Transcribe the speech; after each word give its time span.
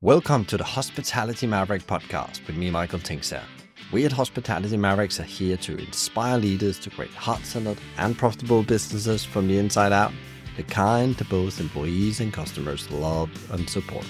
Welcome 0.00 0.44
to 0.44 0.56
the 0.56 0.62
Hospitality 0.62 1.48
Maverick 1.48 1.84
podcast 1.84 2.46
with 2.46 2.56
me, 2.56 2.70
Michael 2.70 3.00
Tingsager. 3.00 3.42
We 3.90 4.04
at 4.04 4.12
Hospitality 4.12 4.76
Mavericks 4.76 5.18
are 5.18 5.24
here 5.24 5.56
to 5.56 5.76
inspire 5.76 6.38
leaders 6.38 6.78
to 6.78 6.90
create 6.90 7.10
heart 7.14 7.44
centered 7.44 7.78
and 7.96 8.16
profitable 8.16 8.62
businesses 8.62 9.24
from 9.24 9.48
the 9.48 9.58
inside 9.58 9.90
out, 9.90 10.12
the 10.56 10.62
kind 10.62 11.16
that 11.16 11.28
both 11.28 11.58
employees 11.58 12.20
and 12.20 12.32
customers 12.32 12.88
love 12.92 13.28
and 13.50 13.68
support. 13.68 14.06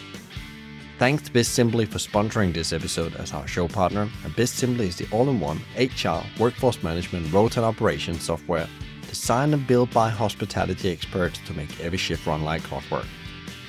Thanks 0.98 1.22
to 1.22 1.32
Bizimply 1.32 1.89
for 1.89 1.96
sponsoring 1.96 2.52
this 2.52 2.75
episode 2.75 3.16
as 3.16 3.32
our 3.32 3.46
show 3.46 3.66
partner. 3.66 4.11
And 4.25 4.34
Bizimply 4.34 4.89
is 4.89 4.96
the 4.96 5.09
all 5.11 5.30
in 5.30 5.41
one 5.41 5.62
HR, 5.75 6.20
workforce 6.39 6.82
management, 6.82 7.32
rota 7.32 7.61
and 7.61 7.66
operations 7.66 8.25
software 8.25 8.68
designed 9.09 9.55
and 9.55 9.66
built 9.66 9.91
by 9.93 10.11
hospitality 10.11 10.91
experts 10.91 11.41
to 11.46 11.55
make 11.55 11.80
every 11.80 11.96
shift 11.96 12.27
run 12.27 12.45
like 12.45 12.62
clockwork. 12.64 13.07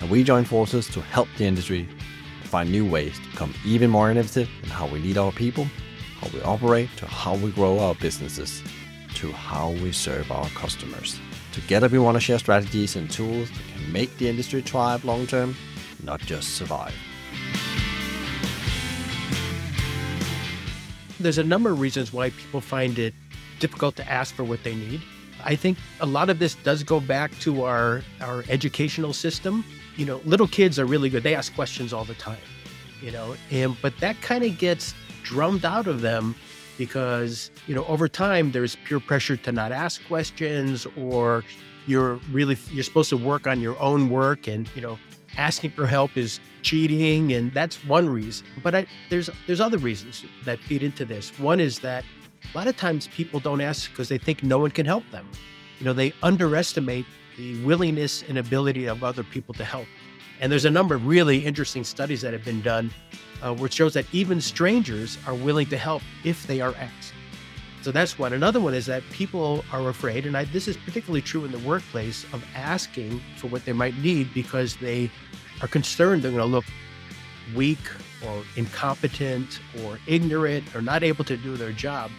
And 0.01 0.09
we 0.09 0.23
join 0.23 0.43
forces 0.43 0.88
to 0.88 1.01
help 1.01 1.29
the 1.38 1.45
industry 1.45 1.88
find 2.50 2.71
new 2.71 2.89
ways 2.89 3.18
to 3.20 3.29
become 3.29 3.54
even 3.63 3.89
more 3.89 4.09
innovative 4.09 4.49
in 4.63 4.70
how 4.70 4.88
we 4.88 4.99
lead 4.99 5.17
our 5.17 5.31
people, 5.31 5.66
how 6.20 6.27
we 6.34 6.41
operate, 6.41 6.89
to 6.98 7.05
how 7.05 7.35
we 7.35 7.52
grow 7.52 7.80
our 7.80 7.95
businesses, 7.95 8.63
to 9.13 9.31
how 9.31 9.72
we 9.84 9.91
serve 9.91 10.31
our 10.31 10.49
customers. 10.49 11.20
Together, 11.53 11.88
we 11.88 11.99
want 11.99 12.16
to 12.16 12.20
share 12.20 12.39
strategies 12.39 12.95
and 12.95 13.09
tools 13.09 13.49
that 13.49 13.62
can 13.73 13.91
make 13.94 14.17
the 14.17 14.27
industry 14.27 14.62
thrive 14.62 15.05
long 15.05 15.27
term, 15.27 15.55
not 16.03 16.20
just 16.22 16.55
survive. 16.55 16.94
There's 21.20 21.38
a 21.38 21.44
number 21.44 21.70
of 21.72 21.80
reasons 21.80 22.11
why 22.11 22.31
people 22.31 22.61
find 22.61 22.97
it 22.97 23.13
difficult 23.59 23.95
to 23.97 24.09
ask 24.09 24.34
for 24.34 24.44
what 24.44 24.63
they 24.63 24.73
need. 24.73 25.02
I 25.44 25.55
think 25.55 25.77
a 26.00 26.05
lot 26.05 26.30
of 26.30 26.39
this 26.39 26.55
does 26.55 26.84
go 26.84 27.00
back 27.00 27.38
to 27.39 27.63
our 27.63 28.02
our 28.22 28.44
educational 28.50 29.13
system. 29.13 29.63
You 29.99 30.05
know, 30.05 30.21
little 30.23 30.48
kids 30.48 30.80
are 30.80 30.85
really 30.85 31.09
good. 31.09 31.23
They 31.23 31.35
ask 31.35 31.53
questions 31.53 31.91
all 31.91 32.05
the 32.05 32.13
time, 32.13 32.38
you 33.02 33.12
know, 33.12 33.35
and 33.52 33.76
but 33.81 33.98
that 33.99 34.22
kind 34.22 34.45
of 34.45 34.58
gets 34.58 34.94
drummed 35.23 35.66
out 35.66 35.88
of 35.88 36.00
them 36.00 36.36
because, 36.78 37.52
you 37.67 37.75
know, 37.75 37.83
over 37.83 38.08
time 38.08 38.53
there's 38.53 38.77
peer 38.77 39.02
pressure 39.02 39.36
to 39.36 39.52
not 39.52 39.73
ask 39.73 40.02
questions 40.08 40.88
or 40.97 41.44
you're 41.86 42.16
really 42.31 42.58
you're 42.72 42.86
supposed 42.86 43.09
to 43.09 43.17
work 43.17 43.45
on 43.45 43.59
your 43.59 43.77
own 43.81 44.09
work 44.09 44.47
and, 44.47 44.70
you 44.73 44.81
know, 44.81 44.97
asking 45.38 45.72
for 45.72 45.86
help 45.86 46.16
is 46.16 46.39
cheating 46.61 47.33
and 47.33 47.53
that's 47.53 47.83
one 47.83 48.08
reason. 48.08 48.47
But 48.64 48.75
I, 48.75 48.86
there's 49.09 49.30
there's 49.47 49.59
other 49.59 49.80
reasons 49.80 50.23
that 50.45 50.59
feed 50.59 50.81
into 50.81 51.03
this. 51.03 51.38
One 51.38 51.59
is 51.59 51.80
that 51.80 52.05
a 52.53 52.58
lot 52.58 52.67
of 52.67 52.77
times 52.77 53.09
people 53.09 53.42
don't 53.42 53.59
ask 53.59 53.89
because 53.92 54.08
they 54.08 54.17
think 54.17 54.44
no 54.44 54.59
one 54.59 54.72
can 54.72 54.86
help 54.86 55.03
them. 55.11 55.27
You 55.77 55.86
know, 55.86 55.94
they 55.94 56.14
underestimate 56.23 57.05
the 57.40 57.64
willingness 57.64 58.23
and 58.28 58.38
ability 58.38 58.86
of 58.86 59.02
other 59.02 59.23
people 59.23 59.54
to 59.54 59.64
help. 59.64 59.88
And 60.42 60.52
there's 60.52 60.66
a 60.66 60.70
number 60.70 60.94
of 60.94 61.08
really 61.08 61.45
interesting 61.45 61.86
studies 61.86 62.22
that 62.22 62.34
have 62.34 62.44
been 62.44 62.62
done 62.62 62.92
uh, 63.42 63.56
which 63.56 63.73
shows 63.73 63.94
that 63.94 64.06
even 64.12 64.42
strangers 64.42 65.18
are 65.26 65.34
willing 65.34 65.67
to 65.67 65.78
help 65.78 66.02
if 66.26 66.45
they 66.48 66.60
are 66.60 66.76
asked. 66.76 67.14
So 67.82 67.94
that's 67.94 68.20
one. 68.20 68.34
Another 68.34 68.60
one 68.60 68.73
is 68.73 68.86
that 68.88 69.04
people 69.12 69.64
are 69.72 69.88
afraid, 69.88 70.26
and 70.26 70.36
I, 70.36 70.44
this 70.44 70.67
is 70.67 70.76
particularly 70.76 71.22
true 71.22 71.45
in 71.45 71.52
the 71.54 71.60
workplace, 71.60 72.26
of 72.34 72.44
asking 72.54 73.22
for 73.38 73.48
what 73.48 73.64
they 73.64 73.72
might 73.72 73.98
need 74.00 74.34
because 74.34 74.76
they 74.76 75.10
are 75.62 75.67
concerned 75.70 76.22
they're 76.22 76.32
going 76.32 76.44
to 76.44 76.45
look 76.45 76.66
weak 77.56 77.80
or 78.28 78.44
incompetent 78.58 79.62
or 79.82 79.98
ignorant 80.08 80.76
or 80.76 80.82
not 80.82 81.04
able 81.04 81.23
to 81.23 81.38
do 81.38 81.56
their 81.56 81.72
job. 81.72 82.12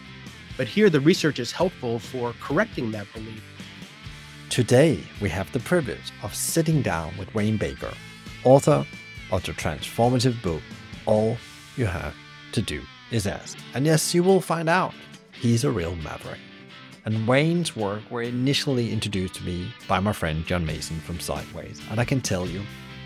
But 0.57 0.67
here, 0.67 0.89
the 0.89 0.99
research 0.99 1.37
is 1.37 1.51
helpful 1.51 1.99
for 1.99 2.33
correcting 2.41 2.89
that 2.91 3.05
belief. 3.13 3.43
Today, 4.51 4.99
we 5.21 5.29
have 5.29 5.49
the 5.53 5.61
privilege 5.61 6.11
of 6.23 6.35
sitting 6.35 6.81
down 6.81 7.17
with 7.17 7.33
Wayne 7.33 7.55
Baker, 7.55 7.93
author 8.43 8.85
of 9.31 9.45
the 9.45 9.53
transformative 9.53 10.41
book, 10.41 10.61
All 11.05 11.37
You 11.77 11.85
Have 11.85 12.13
to 12.51 12.61
Do 12.61 12.81
Is 13.11 13.27
Ask. 13.27 13.57
And 13.73 13.85
yes, 13.85 14.13
you 14.13 14.23
will 14.23 14.41
find 14.41 14.67
out 14.67 14.93
he's 15.31 15.63
a 15.63 15.71
real 15.71 15.95
maverick. 15.95 16.41
And 17.05 17.25
Wayne's 17.25 17.77
work 17.77 18.01
were 18.11 18.23
initially 18.23 18.91
introduced 18.91 19.35
to 19.35 19.43
me 19.45 19.73
by 19.87 20.01
my 20.01 20.11
friend 20.11 20.45
John 20.45 20.65
Mason 20.65 20.99
from 20.99 21.21
Sideways. 21.21 21.79
And 21.89 22.01
I 22.01 22.03
can 22.03 22.19
tell 22.19 22.45
you, 22.45 22.61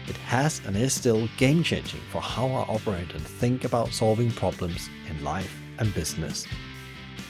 it 0.08 0.18
has 0.18 0.66
and 0.66 0.76
is 0.76 0.94
still 0.94 1.30
game 1.38 1.62
changing 1.62 2.02
for 2.12 2.24
how 2.24 2.48
I 2.48 2.62
operate 2.62 3.14
and 3.14 3.22
think 3.22 3.66
about 3.66 3.94
solving 3.94 4.32
problems 4.32 4.90
in 5.08 5.24
life 5.24 5.56
and 5.78 5.94
business. 5.94 6.48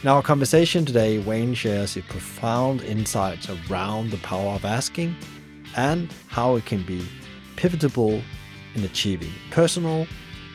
In 0.04 0.10
our 0.10 0.22
conversation 0.22 0.86
today, 0.86 1.18
Wayne 1.18 1.56
shares 1.56 1.96
his 1.96 2.04
profound 2.06 2.84
insights 2.84 3.50
around 3.50 4.12
the 4.12 4.18
power 4.18 4.52
of 4.52 4.64
asking 4.64 5.16
and 5.76 6.14
how 6.28 6.56
it 6.58 6.66
can 6.66 6.84
be 6.84 7.08
pivotal 7.56 8.22
in 8.76 8.84
achieving 8.84 9.32
personal 9.50 10.06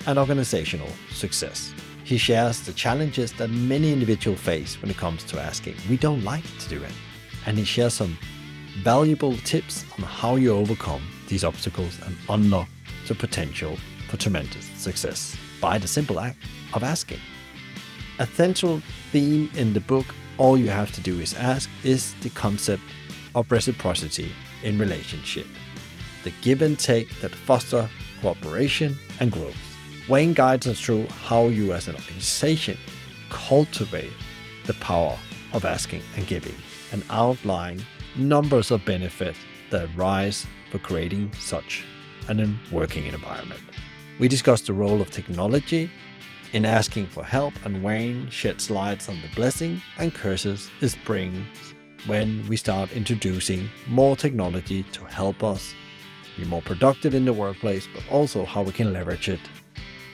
and 0.07 0.19
organizational 0.19 0.89
success. 1.11 1.75
He 2.05 2.17
shares 2.17 2.61
the 2.61 2.73
challenges 2.73 3.33
that 3.35 3.51
many 3.51 3.93
individuals 3.93 4.41
face 4.41 4.81
when 4.81 4.91
it 4.91 4.97
comes 4.97 5.25
to 5.25 5.41
asking. 5.41 5.75
We 5.89 5.97
don't 5.97 6.23
like 6.23 6.45
to 6.61 6.69
do 6.69 6.83
it. 6.83 6.93
And 7.47 7.59
he 7.59 7.65
shares 7.65 7.95
some 7.95 8.17
valuable 8.83 9.37
tips 9.39 9.85
on 9.99 10.05
how 10.05 10.37
you 10.37 10.53
overcome 10.55 11.03
these 11.29 11.45
obstacles 11.45 11.99
and 12.07 12.17
unlock 12.29 12.69
the 13.09 13.15
potential 13.15 13.77
for 14.09 14.17
tremendous 14.17 14.65
success 14.77 15.37
by 15.61 15.79
the 15.79 15.89
simple 15.89 16.21
act 16.21 16.39
of 16.73 16.85
asking. 16.85 17.21
A 18.21 18.27
central 18.27 18.83
theme 19.13 19.51
in 19.55 19.73
the 19.73 19.81
book, 19.81 20.05
All 20.37 20.59
You 20.59 20.69
Have 20.69 20.93
to 20.93 21.01
Do 21.01 21.19
Is 21.21 21.33
Ask, 21.33 21.71
is 21.83 22.13
the 22.21 22.29
concept 22.29 22.83
of 23.35 23.51
reciprocity 23.51 24.31
in 24.63 24.79
relationship, 24.79 25.47
the 26.23 26.31
give 26.43 26.61
and 26.61 26.79
take 26.79 27.19
that 27.23 27.35
foster 27.35 27.89
cooperation 28.21 28.99
and 29.21 29.33
growth. 29.33 29.57
Wayne 30.07 30.35
guides 30.35 30.67
us 30.67 30.79
through 30.79 31.07
how 31.07 31.47
you 31.47 31.73
as 31.73 31.89
an 31.89 31.95
organization 31.95 32.77
cultivate 33.31 34.13
the 34.67 34.75
power 34.75 35.17
of 35.55 35.65
asking 35.65 36.03
and 36.15 36.27
giving 36.27 36.57
and 36.93 37.03
outline 37.09 37.83
numbers 38.17 38.71
of 38.71 38.85
benefits 38.85 39.39
that 39.71 39.89
arise 39.97 40.47
for 40.71 40.79
creating 40.79 41.33
such 41.41 41.87
an 42.29 42.61
working 42.71 43.07
environment. 43.07 43.63
We 44.19 44.29
discuss 44.29 44.61
the 44.61 44.75
role 44.75 45.01
of 45.01 45.11
technology 45.11 45.91
in 46.53 46.65
asking 46.65 47.07
for 47.07 47.25
help, 47.25 47.55
and 47.65 47.83
Wayne 47.83 48.29
sheds 48.31 48.71
light 48.71 49.09
on 49.09 49.21
the 49.21 49.35
blessing 49.35 49.81
and 49.99 50.13
curses 50.13 50.71
it 50.81 50.97
brings 51.05 51.47
when 52.07 52.47
we 52.49 52.57
start 52.57 52.93
introducing 52.93 53.69
more 53.87 54.17
technology 54.17 54.83
to 54.93 55.05
help 55.05 55.45
us 55.45 55.75
be 56.37 56.45
more 56.45 56.63
productive 56.63 57.15
in 57.15 57.25
the 57.25 57.33
workplace, 57.33 57.87
but 57.93 58.03
also 58.11 58.45
how 58.45 58.63
we 58.63 58.73
can 58.73 58.93
leverage 58.93 59.29
it 59.29 59.41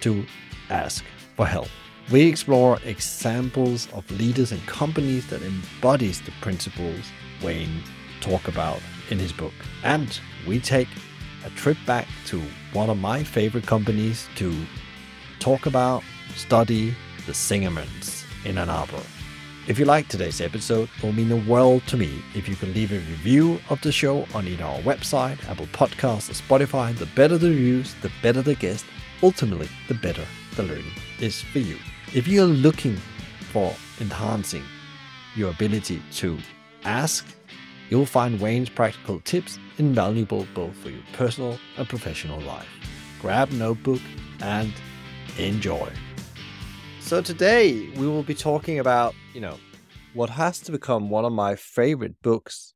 to 0.01 0.27
ask 0.71 1.05
for 1.37 1.47
help. 1.47 1.69
We 2.11 2.23
explore 2.23 2.79
examples 2.85 3.89
of 3.93 4.09
leaders 4.11 4.53
and 4.53 4.65
companies 4.67 5.27
that 5.29 5.43
embodies 5.43 6.21
the 6.23 6.33
principles 6.41 7.05
Wayne 7.43 7.83
talk 8.21 8.49
about 8.49 8.81
in 9.11 9.19
his 9.19 9.33
book. 9.33 9.53
And 9.83 10.19
we 10.47 10.61
take 10.61 10.89
a 11.45 11.51
trip 11.51 11.77
back 11.87 12.07
to 12.27 12.41
one 12.73 12.91
of 12.91 12.99
my 12.99 13.23
favorite 13.23 13.67
companies 13.67 14.29
to 14.37 14.55
talk 15.39 15.67
about, 15.67 16.03
study 16.35 16.95
the 17.27 17.33
Zingerman's 17.33 18.25
in 18.45 18.59
Ann 18.59 18.71
Arbor. 18.71 19.03
If 19.67 19.81
you 19.81 19.85
like 19.85 20.07
today's 20.07 20.41
episode, 20.41 20.89
it 20.97 21.03
will 21.03 21.13
mean 21.13 21.29
the 21.29 21.51
world 21.51 21.85
to 21.89 21.97
me 21.97 22.23
if 22.35 22.49
you 22.49 22.55
can 22.55 22.73
leave 22.73 22.93
a 22.93 22.97
review 22.97 23.61
of 23.69 23.81
the 23.81 23.91
show 23.91 24.25
on 24.33 24.47
either 24.47 24.63
our 24.63 24.79
website, 24.81 25.45
Apple 25.49 25.67
Podcasts, 25.67 26.31
or 26.31 26.35
Spotify. 26.35 26.97
The 26.97 27.07
better 27.07 27.37
the 27.37 27.49
reviews, 27.49 27.95
the 27.95 28.13
better 28.23 28.43
the 28.43 28.55
guest. 28.55 28.85
Ultimately, 29.25 29.69
the 29.89 29.95
better 29.95 30.25
the 30.55 30.63
learning 30.63 30.93
is 31.19 31.43
for 31.43 31.59
you. 31.59 31.79
If 32.15 32.29
you're 32.29 32.47
looking 32.47 32.97
for 33.53 33.75
enhancing 34.01 34.63
your 35.35 35.51
ability 35.51 36.01
to 36.13 36.39
ask, 36.85 37.27
you'll 37.91 38.07
find 38.07 38.41
Wayne's 38.41 38.69
practical 38.69 39.19
tips 39.21 39.59
invaluable 39.79 40.47
both 40.55 40.77
for 40.77 40.91
your 40.91 41.03
personal 41.13 41.59
and 41.77 41.89
professional 41.89 42.41
life. 42.43 42.69
Grab 43.21 43.51
a 43.51 43.55
notebook 43.55 44.01
and 44.41 44.73
enjoy. 45.39 45.91
So 47.07 47.23
today 47.23 47.89
we 47.91 48.09
will 48.09 48.25
be 48.25 48.35
talking 48.35 48.81
about, 48.81 49.15
you 49.33 49.41
know, 49.41 49.59
what 50.15 50.29
has 50.29 50.59
to 50.63 50.73
become 50.73 51.09
one 51.09 51.25
of 51.25 51.33
my 51.33 51.55
favorite 51.55 52.21
books 52.21 52.75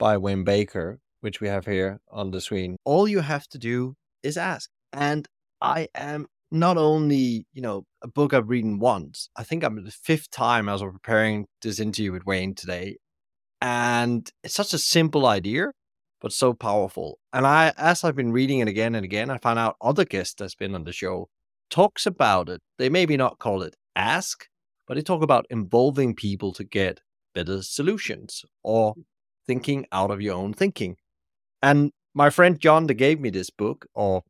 by 0.00 0.16
Wayne 0.16 0.42
Baker, 0.42 0.98
which 1.20 1.40
we 1.40 1.46
have 1.46 1.64
here 1.64 2.00
on 2.10 2.32
the 2.32 2.40
screen. 2.40 2.76
All 2.84 3.06
you 3.06 3.20
have 3.20 3.46
to 3.50 3.58
do 3.58 3.94
is 4.24 4.36
ask. 4.36 4.68
And 4.92 5.28
I 5.60 5.86
am 5.94 6.26
not 6.50 6.76
only, 6.76 7.46
you 7.52 7.62
know, 7.62 7.84
a 8.02 8.08
book 8.08 8.34
I've 8.34 8.48
read 8.48 8.64
once, 8.80 9.30
I 9.36 9.44
think 9.44 9.62
I'm 9.62 9.84
the 9.84 9.92
fifth 9.92 10.32
time 10.32 10.68
as 10.68 10.82
I'm 10.82 10.90
preparing 10.90 11.46
this 11.62 11.78
interview 11.78 12.10
with 12.10 12.26
Wayne 12.26 12.56
today. 12.56 12.96
And 13.60 14.28
it's 14.42 14.56
such 14.56 14.74
a 14.74 14.78
simple 14.78 15.24
idea, 15.24 15.68
but 16.20 16.32
so 16.32 16.52
powerful. 16.52 17.20
And 17.32 17.46
I, 17.46 17.72
as 17.76 18.02
I've 18.02 18.16
been 18.16 18.32
reading 18.32 18.58
it 18.58 18.66
again 18.66 18.96
and 18.96 19.04
again, 19.04 19.30
I 19.30 19.38
found 19.38 19.60
out 19.60 19.76
other 19.80 20.04
guests 20.04 20.34
that's 20.34 20.56
been 20.56 20.74
on 20.74 20.82
the 20.82 20.92
show 20.92 21.28
talks 21.72 22.06
about 22.06 22.48
it. 22.48 22.60
They 22.78 22.88
maybe 22.88 23.16
not 23.16 23.40
call 23.40 23.62
it 23.62 23.74
ask, 23.96 24.46
but 24.86 24.94
they 24.94 25.02
talk 25.02 25.22
about 25.22 25.46
involving 25.50 26.14
people 26.14 26.52
to 26.52 26.64
get 26.64 27.00
better 27.34 27.62
solutions 27.62 28.44
or 28.62 28.94
thinking 29.46 29.86
out 29.90 30.10
of 30.10 30.20
your 30.20 30.34
own 30.34 30.52
thinking. 30.52 30.96
And 31.62 31.90
my 32.14 32.30
friend 32.30 32.60
John 32.60 32.86
that 32.86 32.94
gave 32.94 33.20
me 33.20 33.30
this 33.30 33.50
book, 33.50 33.86
or 33.94 34.22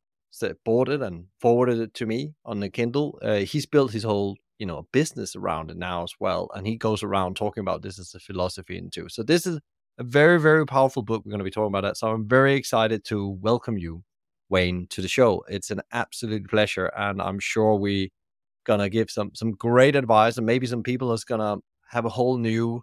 bought 0.65 0.89
it 0.89 1.03
and 1.03 1.27
forwarded 1.41 1.79
it 1.79 1.95
to 1.95 2.07
me 2.07 2.33
on 2.45 2.61
the 2.61 2.71
Kindle. 2.71 3.19
Uh, 3.23 3.39
he's 3.39 3.67
built 3.67 3.93
his 3.93 4.05
whole 4.05 4.37
you 4.59 4.67
know 4.67 4.87
business 4.93 5.35
around 5.35 5.71
it 5.71 5.77
now 5.77 6.05
as 6.05 6.15
well, 6.21 6.49
and 6.55 6.67
he 6.67 6.77
goes 6.77 7.03
around 7.03 7.37
talking 7.37 7.61
about 7.61 7.83
this 7.83 7.99
as 7.99 8.15
a 8.15 8.21
philosophy 8.21 8.79
into. 8.79 9.09
So 9.09 9.23
this 9.23 9.47
is 9.47 9.59
a 9.99 10.05
very 10.05 10.41
very 10.41 10.65
powerful 10.67 11.03
book. 11.03 11.23
We're 11.25 11.31
going 11.31 11.41
to 11.41 11.45
be 11.45 11.51
talking 11.51 11.75
about 11.75 11.83
that. 11.83 11.97
So 11.97 12.09
I'm 12.09 12.29
very 12.29 12.55
excited 12.55 13.05
to 13.07 13.29
welcome 13.41 13.79
you, 13.79 14.05
Wayne, 14.53 14.87
to 14.91 15.01
the 15.01 15.09
show. 15.09 15.45
It's 15.49 15.71
an 15.71 15.81
absolute 15.93 16.49
pleasure, 16.49 16.87
and 16.97 17.23
I'm 17.23 17.41
sure 17.41 17.75
we 17.75 18.13
gonna 18.65 18.91
give 18.91 19.11
some 19.11 19.31
some 19.35 19.53
great 19.53 19.97
advice, 19.97 20.37
and 20.37 20.47
maybe 20.47 20.67
some 20.67 20.83
people 20.83 21.13
is 21.13 21.25
gonna 21.25 21.57
have 21.91 22.05
a 22.05 22.11
whole 22.11 22.37
new 22.39 22.83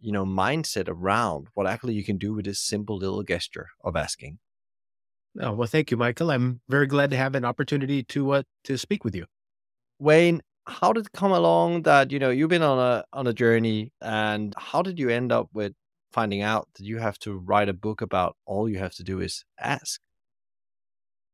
you 0.00 0.12
know 0.12 0.24
mindset 0.24 0.88
around 0.88 1.48
what 1.54 1.66
actually 1.66 1.94
you 1.94 2.04
can 2.04 2.18
do 2.18 2.32
with 2.34 2.44
this 2.46 2.60
simple 2.60 2.96
little 2.96 3.22
gesture 3.22 3.68
of 3.84 3.96
asking 3.96 4.38
Oh, 5.38 5.52
well, 5.52 5.68
thank 5.68 5.92
you, 5.92 5.96
Michael. 5.96 6.32
I'm 6.32 6.60
very 6.68 6.88
glad 6.88 7.10
to 7.10 7.16
have 7.16 7.36
an 7.36 7.44
opportunity 7.44 8.02
to 8.14 8.32
uh, 8.32 8.42
to 8.64 8.76
speak 8.76 9.04
with 9.04 9.14
you. 9.14 9.26
Wayne, 10.00 10.42
how 10.66 10.92
did 10.92 11.06
it 11.06 11.12
come 11.12 11.32
along 11.32 11.82
that 11.82 12.10
you 12.12 12.18
know 12.18 12.30
you've 12.30 12.50
been 12.50 12.62
on 12.62 12.78
a 12.78 13.04
on 13.12 13.26
a 13.26 13.32
journey, 13.32 13.92
and 14.00 14.54
how 14.56 14.82
did 14.82 14.98
you 14.98 15.08
end 15.08 15.30
up 15.32 15.48
with 15.52 15.72
finding 16.12 16.42
out 16.42 16.68
that 16.74 16.84
you 16.84 16.98
have 16.98 17.18
to 17.20 17.38
write 17.38 17.68
a 17.68 17.72
book 17.86 18.00
about 18.00 18.36
all 18.44 18.68
you 18.68 18.78
have 18.78 18.94
to 18.94 19.04
do 19.04 19.20
is 19.20 19.44
ask? 19.58 20.00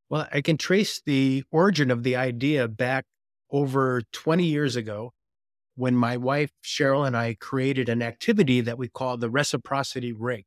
Well, 0.09 0.29
I 0.33 0.41
can 0.41 0.57
trace 0.57 1.01
the 1.05 1.45
origin 1.51 1.91
of 1.91 2.03
the 2.03 2.17
idea 2.17 2.69
back 2.69 3.05
over 3.51 4.03
20 4.13 4.45
years 4.45 4.77
ago 4.77 5.13
when 5.75 5.95
my 5.95 6.17
wife 6.17 6.51
Cheryl 6.65 7.07
and 7.07 7.17
I 7.17 7.37
created 7.39 7.89
an 7.89 8.03
activity 8.03 8.61
that 8.63 8.79
we 8.79 8.89
call 8.89 9.17
the 9.17 9.31
reciprocity 9.31 10.13
ring. 10.13 10.45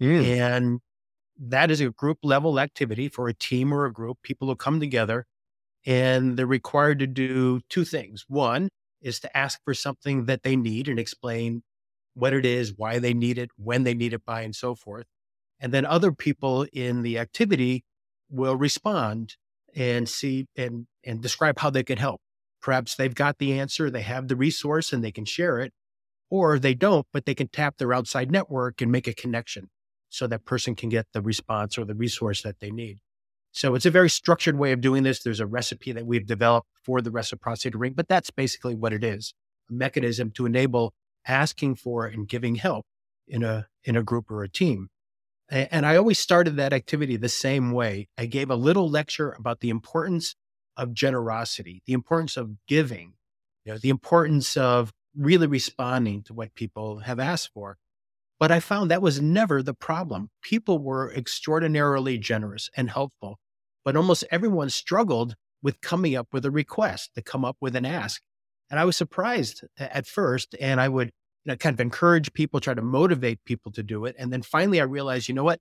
Mm. 0.00 0.24
And 0.24 0.80
that 1.38 1.70
is 1.70 1.80
a 1.80 1.90
group 1.90 2.18
level 2.22 2.60
activity 2.60 3.08
for 3.08 3.28
a 3.28 3.34
team 3.34 3.72
or 3.72 3.84
a 3.84 3.92
group. 3.92 4.18
People 4.22 4.48
will 4.48 4.56
come 4.56 4.80
together 4.80 5.26
and 5.84 6.36
they're 6.36 6.46
required 6.46 6.98
to 7.00 7.06
do 7.06 7.60
two 7.68 7.84
things. 7.84 8.24
One 8.28 8.68
is 9.02 9.20
to 9.20 9.36
ask 9.36 9.60
for 9.64 9.74
something 9.74 10.24
that 10.26 10.42
they 10.42 10.56
need 10.56 10.88
and 10.88 10.98
explain 10.98 11.62
what 12.14 12.32
it 12.32 12.46
is, 12.46 12.74
why 12.76 12.98
they 12.98 13.12
need 13.12 13.38
it, 13.38 13.50
when 13.56 13.84
they 13.84 13.94
need 13.94 14.14
it 14.14 14.24
by, 14.24 14.42
and 14.42 14.54
so 14.54 14.74
forth. 14.74 15.06
And 15.60 15.72
then 15.72 15.84
other 15.84 16.12
people 16.12 16.66
in 16.72 17.02
the 17.02 17.18
activity 17.18 17.84
will 18.30 18.56
respond 18.56 19.36
and 19.74 20.08
see 20.08 20.46
and, 20.56 20.86
and 21.04 21.20
describe 21.20 21.58
how 21.58 21.70
they 21.70 21.82
can 21.82 21.98
help. 21.98 22.20
Perhaps 22.62 22.96
they've 22.96 23.14
got 23.14 23.38
the 23.38 23.58
answer, 23.58 23.90
they 23.90 24.02
have 24.02 24.28
the 24.28 24.36
resource 24.36 24.92
and 24.92 25.04
they 25.04 25.12
can 25.12 25.24
share 25.24 25.58
it, 25.58 25.72
or 26.30 26.58
they 26.58 26.74
don't, 26.74 27.06
but 27.12 27.26
they 27.26 27.34
can 27.34 27.48
tap 27.48 27.76
their 27.76 27.92
outside 27.92 28.30
network 28.30 28.80
and 28.80 28.90
make 28.90 29.06
a 29.06 29.14
connection 29.14 29.68
so 30.08 30.26
that 30.26 30.44
person 30.44 30.74
can 30.74 30.88
get 30.88 31.06
the 31.12 31.20
response 31.20 31.76
or 31.76 31.84
the 31.84 31.94
resource 31.94 32.42
that 32.42 32.60
they 32.60 32.70
need. 32.70 32.98
So 33.52 33.74
it's 33.74 33.86
a 33.86 33.90
very 33.90 34.10
structured 34.10 34.58
way 34.58 34.72
of 34.72 34.80
doing 34.80 35.02
this. 35.02 35.22
There's 35.22 35.40
a 35.40 35.46
recipe 35.46 35.92
that 35.92 36.06
we've 36.06 36.26
developed 36.26 36.68
for 36.82 37.00
the 37.00 37.10
reciprocity 37.10 37.76
ring, 37.76 37.92
but 37.94 38.08
that's 38.08 38.30
basically 38.30 38.74
what 38.74 38.92
it 38.92 39.04
is 39.04 39.34
a 39.70 39.72
mechanism 39.72 40.30
to 40.32 40.44
enable 40.44 40.92
asking 41.26 41.74
for 41.76 42.06
and 42.06 42.28
giving 42.28 42.56
help 42.56 42.84
in 43.26 43.42
a, 43.42 43.66
in 43.84 43.96
a 43.96 44.02
group 44.02 44.30
or 44.30 44.42
a 44.42 44.48
team. 44.48 44.88
And 45.50 45.84
I 45.84 45.96
always 45.96 46.18
started 46.18 46.56
that 46.56 46.72
activity 46.72 47.16
the 47.16 47.28
same 47.28 47.72
way. 47.72 48.08
I 48.16 48.26
gave 48.26 48.50
a 48.50 48.56
little 48.56 48.88
lecture 48.88 49.32
about 49.32 49.60
the 49.60 49.70
importance 49.70 50.36
of 50.76 50.94
generosity, 50.94 51.82
the 51.86 51.92
importance 51.92 52.36
of 52.36 52.52
giving, 52.66 53.14
you 53.64 53.72
know, 53.72 53.78
the 53.78 53.90
importance 53.90 54.56
of 54.56 54.92
really 55.16 55.46
responding 55.46 56.22
to 56.24 56.34
what 56.34 56.54
people 56.54 57.00
have 57.00 57.20
asked 57.20 57.50
for. 57.52 57.76
But 58.40 58.50
I 58.50 58.58
found 58.58 58.90
that 58.90 59.02
was 59.02 59.20
never 59.20 59.62
the 59.62 59.74
problem. 59.74 60.30
People 60.42 60.78
were 60.78 61.12
extraordinarily 61.12 62.18
generous 62.18 62.68
and 62.76 62.90
helpful, 62.90 63.38
but 63.84 63.96
almost 63.96 64.24
everyone 64.30 64.70
struggled 64.70 65.36
with 65.62 65.80
coming 65.80 66.16
up 66.16 66.28
with 66.32 66.44
a 66.44 66.50
request 66.50 67.14
to 67.14 67.22
come 67.22 67.44
up 67.44 67.56
with 67.60 67.76
an 67.76 67.86
ask. 67.86 68.20
And 68.70 68.80
I 68.80 68.84
was 68.84 68.96
surprised 68.96 69.62
at 69.78 70.06
first. 70.06 70.56
And 70.60 70.80
I 70.80 70.88
would 70.88 71.12
you 71.44 71.52
know, 71.52 71.56
kind 71.56 71.74
of 71.74 71.80
encourage 71.80 72.32
people, 72.32 72.60
try 72.60 72.74
to 72.74 72.82
motivate 72.82 73.44
people 73.44 73.72
to 73.72 73.82
do 73.82 74.04
it. 74.06 74.16
And 74.18 74.32
then 74.32 74.42
finally, 74.42 74.80
I 74.80 74.84
realized, 74.84 75.28
you 75.28 75.34
know 75.34 75.44
what? 75.44 75.60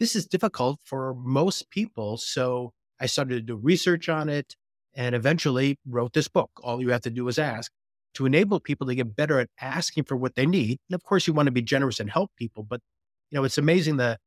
This 0.00 0.16
is 0.16 0.26
difficult 0.26 0.80
for 0.84 1.14
most 1.14 1.70
people. 1.70 2.16
So 2.16 2.72
I 3.00 3.06
started 3.06 3.34
to 3.34 3.40
do 3.40 3.56
research 3.56 4.08
on 4.08 4.28
it 4.28 4.56
and 4.94 5.14
eventually 5.14 5.78
wrote 5.86 6.12
this 6.12 6.28
book. 6.28 6.50
All 6.62 6.80
you 6.80 6.90
have 6.90 7.02
to 7.02 7.10
do 7.10 7.28
is 7.28 7.38
ask 7.38 7.70
to 8.14 8.26
enable 8.26 8.58
people 8.58 8.86
to 8.86 8.94
get 8.94 9.14
better 9.14 9.38
at 9.38 9.48
asking 9.60 10.04
for 10.04 10.16
what 10.16 10.34
they 10.34 10.46
need. 10.46 10.78
And 10.88 10.94
of 10.94 11.02
course, 11.02 11.26
you 11.26 11.32
want 11.32 11.46
to 11.46 11.52
be 11.52 11.62
generous 11.62 12.00
and 12.00 12.10
help 12.10 12.30
people, 12.36 12.62
but 12.62 12.80
you 13.30 13.36
know, 13.36 13.44
it's 13.44 13.58
amazing 13.58 13.96
the 13.96 14.18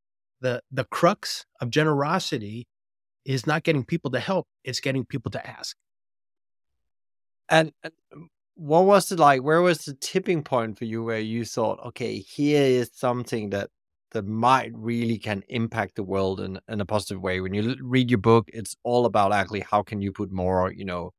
the 0.41 0.61
the 0.71 0.85
crux 0.85 1.45
of 1.59 1.69
generosity 1.69 2.67
is 3.25 3.45
not 3.45 3.63
getting 3.63 3.83
people 3.83 4.11
to 4.11 4.19
help; 4.19 4.47
it's 4.63 4.79
getting 4.79 5.05
people 5.05 5.31
to 5.31 5.47
ask. 5.47 5.75
And, 7.49 7.71
and 7.83 7.93
um, 8.13 8.29
what 8.55 8.85
was 8.85 9.11
it 9.11 9.19
like? 9.19 9.43
Where 9.43 9.61
was 9.61 9.85
the 9.85 9.93
tipping 9.95 10.43
point 10.43 10.77
for 10.77 10.85
you 10.85 11.03
where 11.03 11.19
you 11.19 11.45
thought, 11.45 11.79
okay, 11.87 12.19
here 12.19 12.63
is 12.63 12.91
something 12.93 13.49
that 13.51 13.69
that 14.11 14.25
might 14.25 14.71
really 14.75 15.17
can 15.17 15.41
impact 15.49 15.95
the 15.95 16.03
world 16.03 16.41
in, 16.41 16.59
in 16.67 16.81
a 16.81 16.85
positive 16.85 17.21
way. 17.21 17.39
When 17.39 17.53
you 17.53 17.75
read 17.81 18.11
your 18.11 18.17
book, 18.19 18.49
it's 18.53 18.75
all 18.83 19.05
about 19.05 19.31
actually 19.31 19.61
how 19.61 19.83
can 19.83 20.01
you 20.01 20.11
put 20.11 20.31
more, 20.31 20.71
you 20.73 20.83
know, 20.85 21.11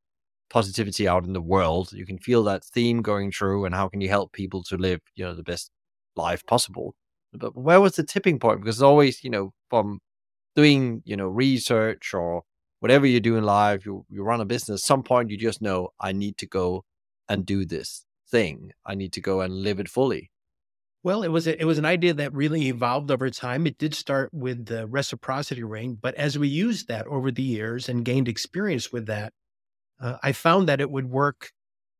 positivity 0.50 1.08
out 1.08 1.24
in 1.24 1.32
the 1.32 1.40
world. 1.40 1.92
You 1.92 2.04
can 2.06 2.18
feel 2.18 2.44
that 2.44 2.64
theme 2.64 3.02
going 3.02 3.32
through, 3.32 3.64
and 3.64 3.74
how 3.74 3.88
can 3.88 4.00
you 4.02 4.08
help 4.08 4.32
people 4.32 4.62
to 4.64 4.76
live, 4.76 5.00
you 5.14 5.24
know, 5.24 5.34
the 5.34 5.42
best 5.42 5.70
life 6.16 6.44
possible. 6.46 6.94
But 7.32 7.56
where 7.56 7.80
was 7.80 7.96
the 7.96 8.04
tipping 8.04 8.38
point? 8.38 8.60
Because 8.60 8.82
always, 8.82 9.24
you 9.24 9.30
know, 9.30 9.52
from 9.70 10.00
doing, 10.56 11.02
you 11.06 11.16
know, 11.16 11.28
research 11.28 12.12
or 12.14 12.42
whatever 12.80 13.06
you 13.06 13.20
do 13.20 13.36
in 13.36 13.44
life, 13.44 13.86
you 13.86 14.04
you 14.10 14.22
run 14.22 14.40
a 14.40 14.44
business. 14.44 14.84
some 14.84 15.02
point, 15.02 15.30
you 15.30 15.38
just 15.38 15.62
know 15.62 15.90
I 16.00 16.12
need 16.12 16.36
to 16.38 16.46
go 16.46 16.84
and 17.32 17.46
do 17.46 17.64
this 17.64 18.04
thing. 18.30 18.72
I 18.84 18.94
need 18.94 19.12
to 19.14 19.20
go 19.20 19.40
and 19.40 19.62
live 19.62 19.80
it 19.80 19.88
fully. 19.88 20.30
Well, 21.02 21.22
it 21.24 21.28
was 21.28 21.46
a, 21.48 21.60
it 21.60 21.64
was 21.64 21.78
an 21.78 21.84
idea 21.84 22.14
that 22.14 22.32
really 22.32 22.68
evolved 22.68 23.10
over 23.10 23.28
time. 23.30 23.66
It 23.66 23.78
did 23.78 23.94
start 23.94 24.30
with 24.32 24.66
the 24.66 24.86
reciprocity 24.86 25.64
ring, 25.64 25.98
but 26.00 26.14
as 26.14 26.38
we 26.38 26.46
used 26.46 26.88
that 26.88 27.06
over 27.08 27.32
the 27.32 27.42
years 27.42 27.88
and 27.88 28.04
gained 28.04 28.28
experience 28.28 28.92
with 28.92 29.06
that, 29.06 29.32
uh, 30.00 30.18
I 30.22 30.32
found 30.32 30.68
that 30.68 30.80
it 30.80 30.90
would 30.90 31.10
work 31.10 31.50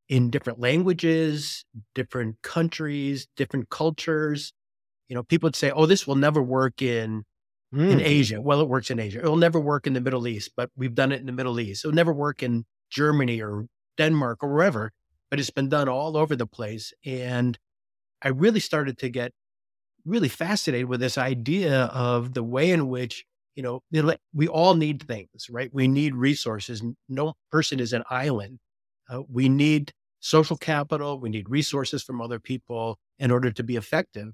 in 0.09 0.31
different 0.31 0.61
languages, 0.61 1.65
different 1.95 2.37
countries, 2.43 3.27
different 3.37 3.71
cultures. 3.71 4.53
You 5.09 5.17
know, 5.17 5.23
people 5.25 5.49
would 5.49 5.57
say, 5.57 5.73
"Oh, 5.73 5.87
this 5.87 6.07
will 6.07 6.15
never 6.17 6.43
work 6.43 6.81
in 6.81 7.25
mm. 7.75 7.91
in 7.91 8.01
Asia." 8.01 8.41
Well, 8.41 8.61
it 8.61 8.69
works 8.69 8.91
in 8.91 9.01
Asia. 9.01 9.19
It 9.19 9.25
will 9.25 9.37
never 9.37 9.59
work 9.59 9.87
in 9.87 9.95
the 9.95 10.01
Middle 10.01 10.29
East, 10.29 10.53
but 10.57 10.71
we've 10.77 10.95
done 10.95 11.11
it 11.11 11.21
in 11.21 11.27
the 11.27 11.33
Middle 11.33 11.59
East. 11.59 11.85
It'll 11.85 11.95
never 11.95 12.13
work 12.13 12.43
in 12.43 12.65
Germany 12.91 13.41
or 13.41 13.67
Denmark 13.99 14.43
or 14.43 14.53
wherever, 14.53 14.93
but 15.33 15.41
it's 15.41 15.51
been 15.51 15.71
done 15.71 15.89
all 15.89 16.19
over 16.19 16.37
the 16.37 16.47
place. 16.47 16.93
And 17.07 17.59
I 18.23 18.29
really 18.29 18.61
started 18.61 18.99
to 18.99 19.09
get 19.09 19.33
really 20.05 20.29
fascinated 20.29 20.89
with 20.89 21.01
this 21.01 21.19
idea 21.19 21.85
of 21.87 22.35
the 22.35 22.43
way 22.43 22.71
in 22.71 22.89
which 22.89 23.25
you 23.57 23.63
know, 23.63 23.81
we 24.35 24.49
all 24.49 24.75
need 24.75 25.03
things, 25.03 25.49
right? 25.51 25.71
We 25.75 25.89
need 25.89 26.15
resources. 26.15 26.83
No 27.09 27.35
person 27.51 27.81
is 27.81 27.93
an 27.93 28.03
island. 28.11 28.59
Uh, 29.11 29.23
we 29.31 29.49
need 29.49 29.93
social 30.21 30.57
capital. 30.57 31.21
We 31.21 31.31
need 31.31 31.51
resources 31.51 32.03
from 32.03 32.21
other 32.23 32.39
people 32.39 32.99
in 33.19 33.31
order 33.31 33.51
to 33.51 33.63
be 33.63 33.77
effective. 33.77 34.33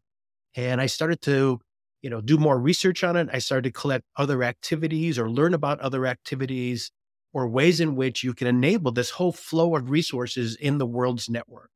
And 0.57 0.81
I 0.81 0.87
started 0.87 1.21
to, 1.23 1.61
you 2.03 2.11
know, 2.11 2.21
do 2.21 2.39
more 2.39 2.59
research 2.59 3.05
on 3.05 3.17
it. 3.17 3.29
I 3.33 3.39
started 3.41 3.75
to 3.75 3.81
collect 3.81 4.05
other 4.17 4.45
activities 4.45 5.19
or 5.19 5.31
learn 5.31 5.55
about 5.55 5.81
other 5.81 6.07
activities 6.07 6.91
or 7.33 7.49
ways 7.49 7.81
in 7.81 7.97
which 7.97 8.25
you 8.25 8.35
can 8.35 8.47
enable 8.47 8.93
this 8.93 9.11
whole 9.11 9.33
flow 9.33 9.77
of 9.77 9.91
resources 9.91 10.57
in 10.57 10.79
the 10.79 10.87
world's 10.87 11.29
network. 11.29 11.71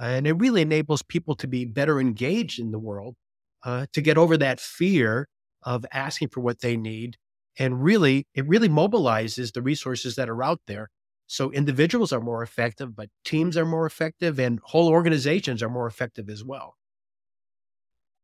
And 0.00 0.26
it 0.26 0.34
really 0.34 0.62
enables 0.62 1.02
people 1.02 1.34
to 1.36 1.48
be 1.48 1.64
better 1.64 2.00
engaged 2.00 2.58
in 2.60 2.70
the 2.70 2.78
world, 2.78 3.16
uh, 3.64 3.86
to 3.92 4.00
get 4.00 4.18
over 4.18 4.36
that 4.36 4.60
fear 4.60 5.28
of 5.64 5.84
asking 5.92 6.28
for 6.28 6.40
what 6.40 6.60
they 6.60 6.76
need. 6.76 7.16
And 7.58 7.82
really, 7.82 8.26
it 8.34 8.46
really 8.48 8.68
mobilizes 8.68 9.52
the 9.52 9.62
resources 9.62 10.14
that 10.14 10.28
are 10.28 10.42
out 10.42 10.60
there. 10.68 10.88
So 11.26 11.50
individuals 11.52 12.12
are 12.12 12.20
more 12.20 12.42
effective, 12.42 12.96
but 12.96 13.10
teams 13.24 13.56
are 13.56 13.66
more 13.66 13.86
effective 13.86 14.38
and 14.38 14.60
whole 14.62 14.88
organizations 14.88 15.62
are 15.62 15.68
more 15.68 15.86
effective 15.86 16.30
as 16.30 16.42
well. 16.44 16.77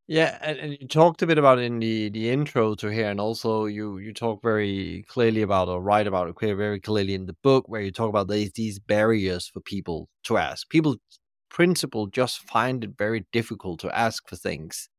Yeah, 0.06 0.38
and, 0.42 0.58
and 0.58 0.73
you 0.80 0.87
talked 0.87 1.23
a 1.23 1.26
bit 1.26 1.38
about 1.38 1.58
in 1.58 1.78
the 1.78 2.11
the 2.11 2.28
intro 2.30 2.75
to 2.76 2.88
here, 2.88 3.08
and 3.08 3.18
also 3.20 3.64
you 3.64 3.96
you 3.99 4.12
talk 4.12 4.42
very 4.42 5.04
clearly 5.08 5.40
about 5.42 5.68
or 5.68 5.80
write 5.82 6.06
about 6.06 6.28
it 6.28 6.37
very 6.38 6.78
clearly 6.80 7.14
in 7.14 7.25
the 7.26 7.37
book 7.42 7.68
where 7.68 7.80
you 7.80 7.90
talk 7.90 8.11
about 8.11 8.28
these 8.28 8.52
these 8.52 8.78
barriers 8.78 9.49
for 9.49 9.61
people 9.61 10.08
to 10.25 10.37
ask. 10.37 10.68
People, 10.68 10.96
principle, 11.49 12.06
just 12.06 12.40
find 12.40 12.84
it 12.84 12.99
very 12.99 13.25
difficult 13.32 13.80
to 13.80 13.96
ask 13.99 14.28
for 14.28 14.37
things, 14.37 14.90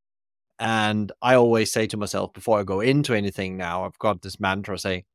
and 0.59 1.11
I 1.21 1.35
always 1.35 1.71
say 1.73 1.87
to 1.87 1.97
myself 1.97 2.33
before 2.33 2.59
I 2.59 2.63
go 2.63 2.81
into 2.81 3.13
anything 3.15 3.57
now, 3.57 3.85
I've 3.85 3.99
got 3.99 4.21
this 4.23 4.39
mantra 4.39 4.79
say, 4.79 5.05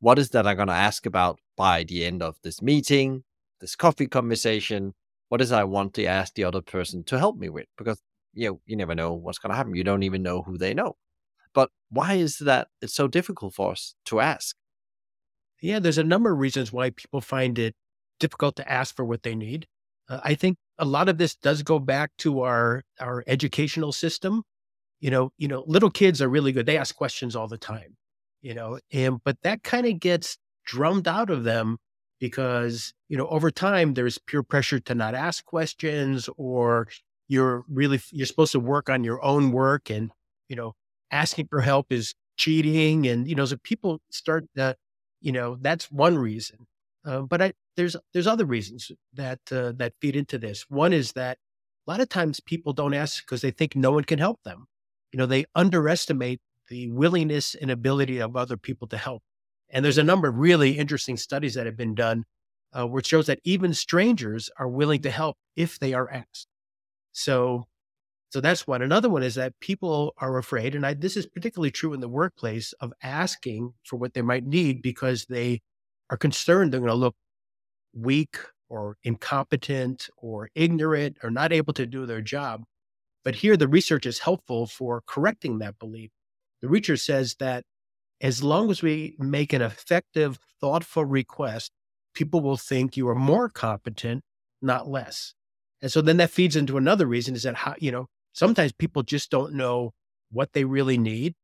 what 0.00 0.18
is 0.18 0.30
that 0.30 0.46
I'm 0.46 0.56
going 0.56 0.68
to 0.68 0.74
ask 0.74 1.06
about 1.06 1.40
by 1.56 1.84
the 1.84 2.04
end 2.06 2.22
of 2.22 2.36
this 2.42 2.62
meeting, 2.62 3.24
this 3.60 3.76
coffee 3.76 4.08
conversation? 4.08 4.94
What 5.30 5.40
is 5.42 5.52
I 5.52 5.64
want 5.64 5.94
to 5.94 6.06
ask 6.06 6.34
the 6.34 6.44
other 6.44 6.62
person 6.62 7.04
to 7.04 7.18
help 7.18 7.38
me 7.38 7.48
with? 7.50 7.66
Because 7.78 8.00
you 8.36 8.50
know, 8.50 8.60
you 8.66 8.76
never 8.76 8.94
know 8.94 9.14
what's 9.14 9.38
going 9.38 9.50
to 9.50 9.56
happen. 9.56 9.74
You 9.74 9.82
don't 9.82 10.02
even 10.02 10.22
know 10.22 10.42
who 10.42 10.58
they 10.58 10.74
know. 10.74 10.96
But 11.54 11.70
why 11.90 12.14
is 12.14 12.38
that 12.38 12.68
it's 12.82 12.94
so 12.94 13.08
difficult 13.08 13.54
for 13.54 13.72
us 13.72 13.94
to 14.04 14.20
ask? 14.20 14.54
Yeah, 15.62 15.78
there's 15.78 15.98
a 15.98 16.04
number 16.04 16.32
of 16.32 16.38
reasons 16.38 16.70
why 16.70 16.90
people 16.90 17.22
find 17.22 17.58
it 17.58 17.74
difficult 18.20 18.56
to 18.56 18.70
ask 18.70 18.94
for 18.94 19.06
what 19.06 19.22
they 19.22 19.34
need. 19.34 19.66
Uh, 20.08 20.20
I 20.22 20.34
think 20.34 20.58
a 20.78 20.84
lot 20.84 21.08
of 21.08 21.16
this 21.16 21.34
does 21.34 21.62
go 21.62 21.78
back 21.78 22.10
to 22.18 22.42
our 22.42 22.82
our 23.00 23.24
educational 23.26 23.92
system. 23.92 24.42
You 25.00 25.10
know, 25.10 25.30
you 25.38 25.48
know, 25.48 25.64
little 25.66 25.90
kids 25.90 26.20
are 26.20 26.28
really 26.28 26.52
good. 26.52 26.66
They 26.66 26.76
ask 26.76 26.94
questions 26.94 27.34
all 27.34 27.48
the 27.48 27.58
time. 27.58 27.96
You 28.42 28.54
know, 28.54 28.78
and 28.92 29.18
but 29.24 29.38
that 29.42 29.62
kind 29.62 29.86
of 29.86 29.98
gets 29.98 30.36
drummed 30.66 31.08
out 31.08 31.30
of 31.30 31.44
them 31.44 31.78
because 32.20 32.92
you 33.08 33.16
know 33.16 33.26
over 33.28 33.50
time 33.50 33.94
there's 33.94 34.18
peer 34.18 34.42
pressure 34.42 34.80
to 34.80 34.94
not 34.94 35.14
ask 35.14 35.44
questions 35.46 36.28
or 36.36 36.86
you're 37.28 37.64
really 37.68 38.00
you're 38.12 38.26
supposed 38.26 38.52
to 38.52 38.60
work 38.60 38.88
on 38.88 39.04
your 39.04 39.22
own 39.24 39.52
work 39.52 39.90
and 39.90 40.10
you 40.48 40.56
know 40.56 40.74
asking 41.10 41.46
for 41.48 41.60
help 41.60 41.92
is 41.92 42.14
cheating 42.36 43.06
and 43.06 43.28
you 43.28 43.34
know 43.34 43.44
so 43.44 43.56
people 43.62 44.00
start 44.10 44.44
that 44.54 44.76
you 45.20 45.32
know 45.32 45.56
that's 45.60 45.90
one 45.90 46.18
reason. 46.18 46.66
Uh, 47.04 47.20
but 47.20 47.40
I, 47.40 47.52
there's 47.76 47.96
there's 48.12 48.26
other 48.26 48.44
reasons 48.44 48.90
that 49.14 49.40
uh, 49.52 49.72
that 49.76 49.94
feed 50.00 50.16
into 50.16 50.38
this. 50.38 50.66
One 50.68 50.92
is 50.92 51.12
that 51.12 51.38
a 51.86 51.90
lot 51.90 52.00
of 52.00 52.08
times 52.08 52.40
people 52.40 52.72
don't 52.72 52.94
ask 52.94 53.24
because 53.24 53.42
they 53.42 53.50
think 53.50 53.76
no 53.76 53.92
one 53.92 54.04
can 54.04 54.18
help 54.18 54.42
them. 54.44 54.66
You 55.12 55.18
know 55.18 55.26
they 55.26 55.46
underestimate 55.54 56.40
the 56.68 56.90
willingness 56.90 57.54
and 57.54 57.70
ability 57.70 58.18
of 58.18 58.36
other 58.36 58.56
people 58.56 58.88
to 58.88 58.96
help. 58.96 59.22
And 59.70 59.84
there's 59.84 59.98
a 59.98 60.02
number 60.02 60.28
of 60.28 60.36
really 60.36 60.72
interesting 60.78 61.16
studies 61.16 61.54
that 61.54 61.66
have 61.66 61.76
been 61.76 61.94
done 61.94 62.24
uh, 62.72 62.86
which 62.86 63.06
shows 63.06 63.26
that 63.26 63.40
even 63.44 63.72
strangers 63.72 64.50
are 64.58 64.68
willing 64.68 65.00
to 65.02 65.10
help 65.10 65.36
if 65.54 65.78
they 65.78 65.94
are 65.94 66.10
asked 66.10 66.45
so, 67.16 67.66
so 68.28 68.42
that's 68.42 68.66
one. 68.66 68.82
Another 68.82 69.08
one 69.08 69.22
is 69.22 69.36
that 69.36 69.58
people 69.60 70.12
are 70.18 70.36
afraid, 70.36 70.74
and 70.74 70.84
I, 70.84 70.92
this 70.92 71.16
is 71.16 71.26
particularly 71.26 71.70
true 71.70 71.94
in 71.94 72.00
the 72.00 72.08
workplace, 72.08 72.74
of 72.74 72.92
asking 73.02 73.72
for 73.84 73.96
what 73.96 74.12
they 74.12 74.20
might 74.20 74.44
need 74.44 74.82
because 74.82 75.24
they 75.24 75.62
are 76.10 76.18
concerned 76.18 76.72
they're 76.72 76.80
going 76.80 76.90
to 76.90 76.94
look 76.94 77.16
weak 77.94 78.36
or 78.68 78.98
incompetent 79.02 80.10
or 80.18 80.50
ignorant 80.54 81.16
or 81.22 81.30
not 81.30 81.54
able 81.54 81.72
to 81.72 81.86
do 81.86 82.04
their 82.04 82.20
job. 82.20 82.64
But 83.24 83.36
here, 83.36 83.56
the 83.56 83.66
research 83.68 84.04
is 84.04 84.18
helpful 84.18 84.66
for 84.66 85.02
correcting 85.06 85.58
that 85.60 85.78
belief. 85.78 86.10
The 86.60 86.68
research 86.68 87.00
says 87.00 87.36
that 87.40 87.64
as 88.20 88.42
long 88.42 88.70
as 88.70 88.82
we 88.82 89.16
make 89.18 89.54
an 89.54 89.62
effective, 89.62 90.38
thoughtful 90.60 91.06
request, 91.06 91.72
people 92.12 92.42
will 92.42 92.58
think 92.58 92.94
you 92.94 93.08
are 93.08 93.14
more 93.14 93.48
competent, 93.48 94.22
not 94.60 94.86
less. 94.86 95.35
And 95.82 95.92
so 95.92 96.00
then 96.00 96.16
that 96.18 96.30
feeds 96.30 96.56
into 96.56 96.76
another 96.76 97.06
reason 97.06 97.34
is 97.34 97.42
that 97.42 97.54
how, 97.54 97.74
you 97.78 97.92
know, 97.92 98.06
sometimes 98.32 98.72
people 98.72 99.02
just 99.02 99.30
don't 99.30 99.54
know 99.54 99.92
what 100.30 100.52
they 100.52 100.64
really 100.64 100.98
need. 100.98 101.34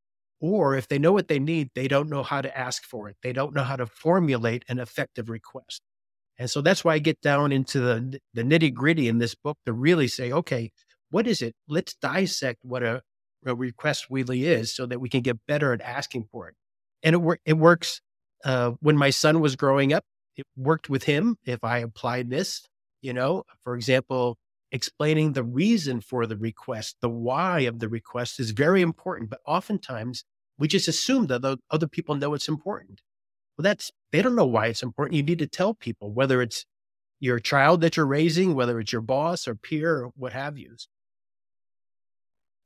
Or 0.40 0.74
if 0.74 0.88
they 0.88 0.98
know 0.98 1.12
what 1.12 1.28
they 1.28 1.38
need, 1.38 1.70
they 1.74 1.86
don't 1.86 2.08
know 2.08 2.24
how 2.24 2.40
to 2.40 2.58
ask 2.58 2.82
for 2.84 3.08
it. 3.08 3.16
They 3.22 3.32
don't 3.32 3.54
know 3.54 3.62
how 3.62 3.76
to 3.76 3.86
formulate 3.86 4.64
an 4.68 4.80
effective 4.80 5.28
request. 5.30 5.82
And 6.38 6.50
so 6.50 6.60
that's 6.60 6.84
why 6.84 6.94
I 6.94 6.98
get 6.98 7.20
down 7.20 7.52
into 7.52 7.78
the, 7.78 8.18
the 8.34 8.42
nitty 8.42 8.74
gritty 8.74 9.06
in 9.06 9.18
this 9.18 9.36
book 9.36 9.58
to 9.66 9.72
really 9.72 10.08
say, 10.08 10.32
okay, 10.32 10.72
what 11.10 11.28
is 11.28 11.42
it? 11.42 11.54
Let's 11.68 11.94
dissect 11.94 12.64
what 12.64 12.82
a, 12.82 13.02
a 13.46 13.54
request 13.54 14.06
really 14.10 14.46
is 14.46 14.74
so 14.74 14.86
that 14.86 15.00
we 15.00 15.08
can 15.08 15.20
get 15.20 15.38
better 15.46 15.72
at 15.72 15.80
asking 15.80 16.24
for 16.32 16.48
it. 16.48 16.54
And 17.04 17.14
it, 17.14 17.40
it 17.44 17.58
works. 17.58 18.00
Uh, 18.44 18.72
when 18.80 18.96
my 18.96 19.10
son 19.10 19.40
was 19.40 19.54
growing 19.54 19.92
up, 19.92 20.02
it 20.36 20.46
worked 20.56 20.90
with 20.90 21.04
him. 21.04 21.36
If 21.44 21.62
I 21.62 21.78
applied 21.78 22.30
this, 22.30 22.66
you 23.02 23.12
know, 23.12 23.44
for 23.64 23.74
example, 23.74 24.38
explaining 24.70 25.32
the 25.32 25.44
reason 25.44 26.00
for 26.00 26.26
the 26.26 26.36
request, 26.36 26.96
the 27.02 27.08
why 27.08 27.60
of 27.60 27.78
the 27.78 27.88
request 27.88 28.40
is 28.40 28.52
very 28.52 28.80
important. 28.80 29.28
But 29.28 29.40
oftentimes 29.46 30.24
we 30.58 30.68
just 30.68 30.88
assume 30.88 31.26
that 31.26 31.42
the 31.42 31.58
other 31.70 31.86
people 31.86 32.14
know 32.14 32.32
it's 32.34 32.48
important. 32.48 33.02
Well, 33.56 33.64
that's, 33.64 33.90
they 34.12 34.22
don't 34.22 34.36
know 34.36 34.46
why 34.46 34.68
it's 34.68 34.82
important. 34.82 35.16
You 35.16 35.22
need 35.22 35.40
to 35.40 35.46
tell 35.46 35.74
people, 35.74 36.10
whether 36.10 36.40
it's 36.40 36.64
your 37.20 37.38
child 37.38 37.82
that 37.82 37.96
you're 37.96 38.06
raising, 38.06 38.54
whether 38.54 38.80
it's 38.80 38.92
your 38.92 39.02
boss 39.02 39.46
or 39.46 39.54
peer 39.54 40.04
or 40.04 40.12
what 40.16 40.32
have 40.32 40.56
you. 40.56 40.74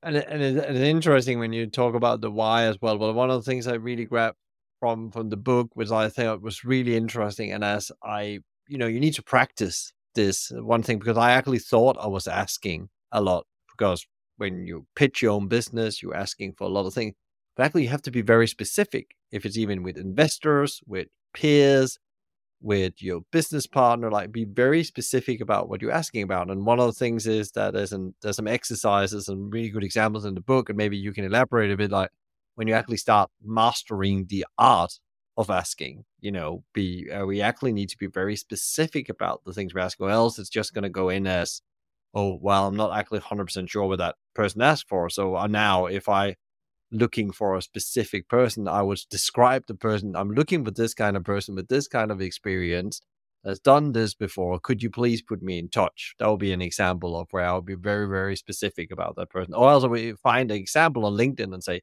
And, 0.03 0.17
and 0.17 0.43
it's 0.43 0.79
interesting 0.79 1.41
when 1.41 1.53
you 1.53 1.67
talk 1.67 1.95
about 1.95 2.21
the 2.21 2.31
why 2.31 2.65
as 2.65 2.79
well. 2.81 2.97
But 2.99 3.15
one 3.15 3.31
of 3.31 3.45
the 3.45 3.51
things 3.51 3.67
I 3.67 3.75
really 3.75 4.05
grabbed 4.05 4.37
from 4.79 5.11
from 5.11 5.31
the 5.31 5.37
book 5.37 5.71
was 5.75 5.91
I 5.91 6.09
thought 6.09 6.43
was 6.43 6.65
really 6.65 6.97
interesting. 6.97 7.51
And 7.51 7.65
as 7.65 7.91
I, 8.05 8.41
you 8.69 8.79
know, 8.79 8.87
you 8.87 9.01
need 9.01 9.15
to 9.15 9.23
practice 9.23 9.93
this 10.17 10.51
uh, 10.51 10.65
one 10.65 10.83
thing 10.83 10.99
because 10.99 11.17
I 11.17 11.31
actually 11.31 11.61
thought 11.61 11.97
I 12.01 12.09
was 12.09 12.27
asking 12.27 12.89
a 13.13 13.21
lot 13.21 13.47
because 13.71 14.05
when 14.37 14.67
you 14.67 14.87
pitch 14.97 15.23
your 15.23 15.33
own 15.33 15.47
business, 15.47 16.03
you're 16.03 16.17
asking 16.17 16.55
for 16.59 16.65
a 16.65 16.71
lot 16.71 16.87
of 16.87 16.95
things. 16.95 17.15
But 17.57 17.67
actually, 17.67 17.85
you 17.85 17.89
have 17.91 18.03
to 18.03 18.11
be 18.11 18.23
very 18.23 18.49
specific. 18.49 19.15
If 19.31 19.47
it's 19.47 19.57
even 19.57 19.83
with 19.85 19.97
investors, 19.97 20.81
with 20.87 21.07
peers, 21.33 21.99
with 22.61 22.95
your 23.01 23.21
business 23.33 23.67
partner, 23.67 24.11
like 24.11 24.33
be 24.33 24.45
very 24.45 24.83
specific 24.83 25.41
about 25.41 25.69
what 25.69 25.81
you're 25.81 25.93
asking 25.93 26.23
about. 26.23 26.51
And 26.51 26.67
one 26.67 26.81
of 26.81 26.87
the 26.87 26.93
things 26.93 27.27
is 27.27 27.53
that 27.53 27.75
there's 27.75 27.93
an, 27.93 28.15
there's 28.23 28.37
some 28.37 28.49
exercises 28.49 29.29
and 29.29 29.53
really 29.53 29.71
good 29.71 29.85
examples 29.85 30.25
in 30.25 30.35
the 30.35 30.41
book, 30.41 30.69
and 30.69 30.77
maybe 30.77 30.97
you 30.97 31.13
can 31.13 31.25
elaborate 31.25 31.71
a 31.71 31.77
bit. 31.77 31.91
Like 31.91 32.11
when 32.57 32.67
you 32.69 32.75
actually 32.75 32.97
start 32.97 33.31
mastering 33.43 34.27
the 34.29 34.45
art 34.59 34.99
of 35.37 35.51
asking. 35.51 36.05
You 36.21 36.33
know, 36.33 36.65
be 36.73 37.11
uh, 37.11 37.27
we 37.27 37.41
actually 37.41 37.73
need 37.73 37.91
to 37.91 37.99
be 37.99 38.07
very 38.07 38.37
specific 38.37 39.09
about 39.09 39.43
the 39.45 39.53
things 39.53 39.75
we're 39.75 39.81
asking, 39.81 40.07
or 40.07 40.11
else 40.11 40.39
it's 40.39 40.51
just 40.51 40.75
going 40.75 40.85
to 40.85 40.89
go 40.91 41.09
in 41.09 41.27
as, 41.27 41.63
oh, 42.15 42.39
well, 42.41 42.67
I'm 42.67 42.77
not 42.77 42.97
actually 42.97 43.21
100% 43.21 43.69
sure 43.69 43.87
what 43.87 43.99
that 43.99 44.17
person 44.35 44.63
asked 44.63 44.89
for. 44.89 45.11
So 45.11 45.37
uh, 45.37 45.47
now, 45.47 45.87
if 45.87 46.09
I 46.09 46.37
looking 46.93 47.33
for 47.33 47.57
a 47.57 47.63
specific 47.63 48.29
person, 48.29 48.69
I 48.69 48.83
would 48.83 49.01
describe 49.11 49.65
the 49.67 49.75
person. 49.75 50.17
I'm 50.17 50.33
looking 50.33 50.65
for 50.65 50.71
this 50.71 50.95
kind 50.95 51.17
of 51.17 51.25
person 51.25 51.55
with 51.55 51.69
this 51.69 51.89
kind 51.89 52.11
of 52.11 52.21
experience 52.21 53.01
has 53.45 53.61
done 53.61 53.93
this 53.93 54.13
before. 54.13 54.59
Could 54.59 54.83
you 54.83 54.91
please 54.91 55.23
put 55.23 55.41
me 55.41 55.59
in 55.59 55.69
touch? 55.69 56.15
That 56.19 56.29
would 56.29 56.41
be 56.41 56.53
an 56.53 56.63
example 56.63 57.19
of 57.19 57.29
where 57.31 57.45
I 57.45 57.53
would 57.53 57.65
be 57.65 57.77
very, 57.77 58.09
very 58.09 58.37
specific 58.37 58.91
about 58.91 59.15
that 59.17 59.31
person. 59.31 59.55
Or 59.55 59.71
else 59.71 59.87
we 59.87 60.13
find 60.15 60.51
an 60.51 60.57
example 60.57 61.07
on 61.07 61.13
LinkedIn 61.15 61.55
and 61.55 61.63
say, 61.63 61.83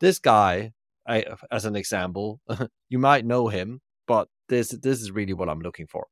this 0.00 0.18
guy 0.18 0.72
I, 1.06 1.24
as 1.50 1.64
an 1.64 1.76
example, 1.76 2.40
you 2.88 2.98
might 2.98 3.24
know 3.24 3.48
him, 3.48 3.80
but 4.06 4.28
this 4.48 4.70
this 4.70 5.00
is 5.00 5.10
really 5.10 5.32
what 5.32 5.48
I'm 5.48 5.60
looking 5.60 5.86
for. 5.86 6.06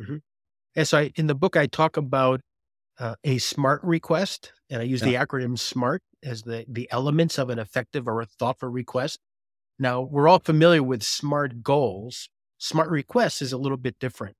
Mm-hmm. 0.00 0.16
And 0.74 0.88
so, 0.88 0.98
I, 0.98 1.12
in 1.16 1.26
the 1.26 1.34
book, 1.34 1.56
I 1.56 1.66
talk 1.66 1.96
about 1.96 2.40
uh, 2.98 3.14
a 3.24 3.38
SMART 3.38 3.82
request, 3.82 4.52
and 4.70 4.80
I 4.80 4.84
use 4.84 5.02
yeah. 5.02 5.20
the 5.20 5.26
acronym 5.26 5.58
SMART 5.58 6.02
as 6.22 6.42
the 6.42 6.64
the 6.68 6.88
elements 6.90 7.38
of 7.38 7.50
an 7.50 7.58
effective 7.58 8.06
or 8.08 8.20
a 8.20 8.26
thoughtful 8.26 8.68
request. 8.68 9.20
Now, 9.78 10.00
we're 10.00 10.28
all 10.28 10.38
familiar 10.38 10.82
with 10.82 11.02
SMART 11.02 11.62
goals. 11.62 12.28
SMART 12.58 12.90
requests 12.90 13.42
is 13.42 13.52
a 13.52 13.58
little 13.58 13.76
bit 13.76 13.98
different. 14.00 14.36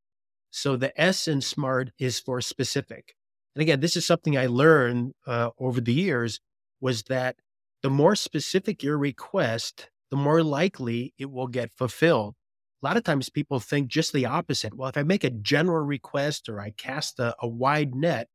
So 0.51 0.77
the 0.77 0.99
S 0.99 1.29
in 1.29 1.43
SMART 1.43 1.91
is 1.99 2.19
for 2.19 2.41
specific. 2.41 3.15
And 3.55 3.61
again, 3.63 3.81
this 3.81 3.97
is 3.97 4.07
something 4.07 4.39
I 4.39 4.47
learned 4.47 5.13
uh, 5.27 5.51
over 5.59 5.81
the 5.83 5.93
years 5.93 6.41
was 6.81 7.03
that 7.05 7.37
the 7.83 7.91
more 7.91 8.17
specific 8.17 8.83
your 8.83 8.99
request, 8.99 9.91
the 10.11 10.17
more 10.17 10.43
likely 10.43 11.15
it 11.19 11.31
will 11.31 11.49
get 11.49 11.73
fulfilled. 11.73 12.35
A 12.83 12.87
lot 12.87 12.97
of 12.97 13.05
times 13.05 13.29
people 13.29 13.59
think 13.59 13.89
just 13.89 14.13
the 14.13 14.27
opposite. 14.27 14.75
Well, 14.75 14.89
if 14.89 14.97
I 14.97 15.03
make 15.03 15.25
a 15.25 15.31
general 15.31 15.85
request 15.85 16.49
or 16.49 16.61
I 16.61 16.71
cast 16.77 17.19
a, 17.19 17.35
a 17.41 17.49
wide 17.49 17.95
net, 17.95 18.29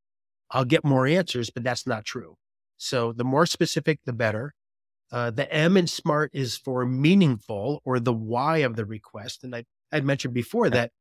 I'll 0.50 0.66
get 0.66 0.84
more 0.84 1.08
answers, 1.08 1.50
but 1.50 1.64
that's 1.64 1.88
not 1.88 2.06
true. 2.06 2.36
So 2.78 3.14
the 3.14 3.24
more 3.24 3.46
specific, 3.46 4.00
the 4.06 4.14
better. 4.14 4.54
Uh, 5.12 5.30
the 5.30 5.52
M 5.54 5.78
in 5.78 5.88
SMART 5.88 6.32
is 6.34 6.58
for 6.58 6.86
meaningful 6.86 7.82
or 7.86 8.00
the 8.00 8.14
why 8.14 8.60
of 8.60 8.76
the 8.76 8.86
request. 8.86 9.44
And 9.44 9.56
I, 9.56 9.66
I'd 9.92 10.06
mentioned 10.06 10.34
before 10.34 10.70
that 10.70 10.92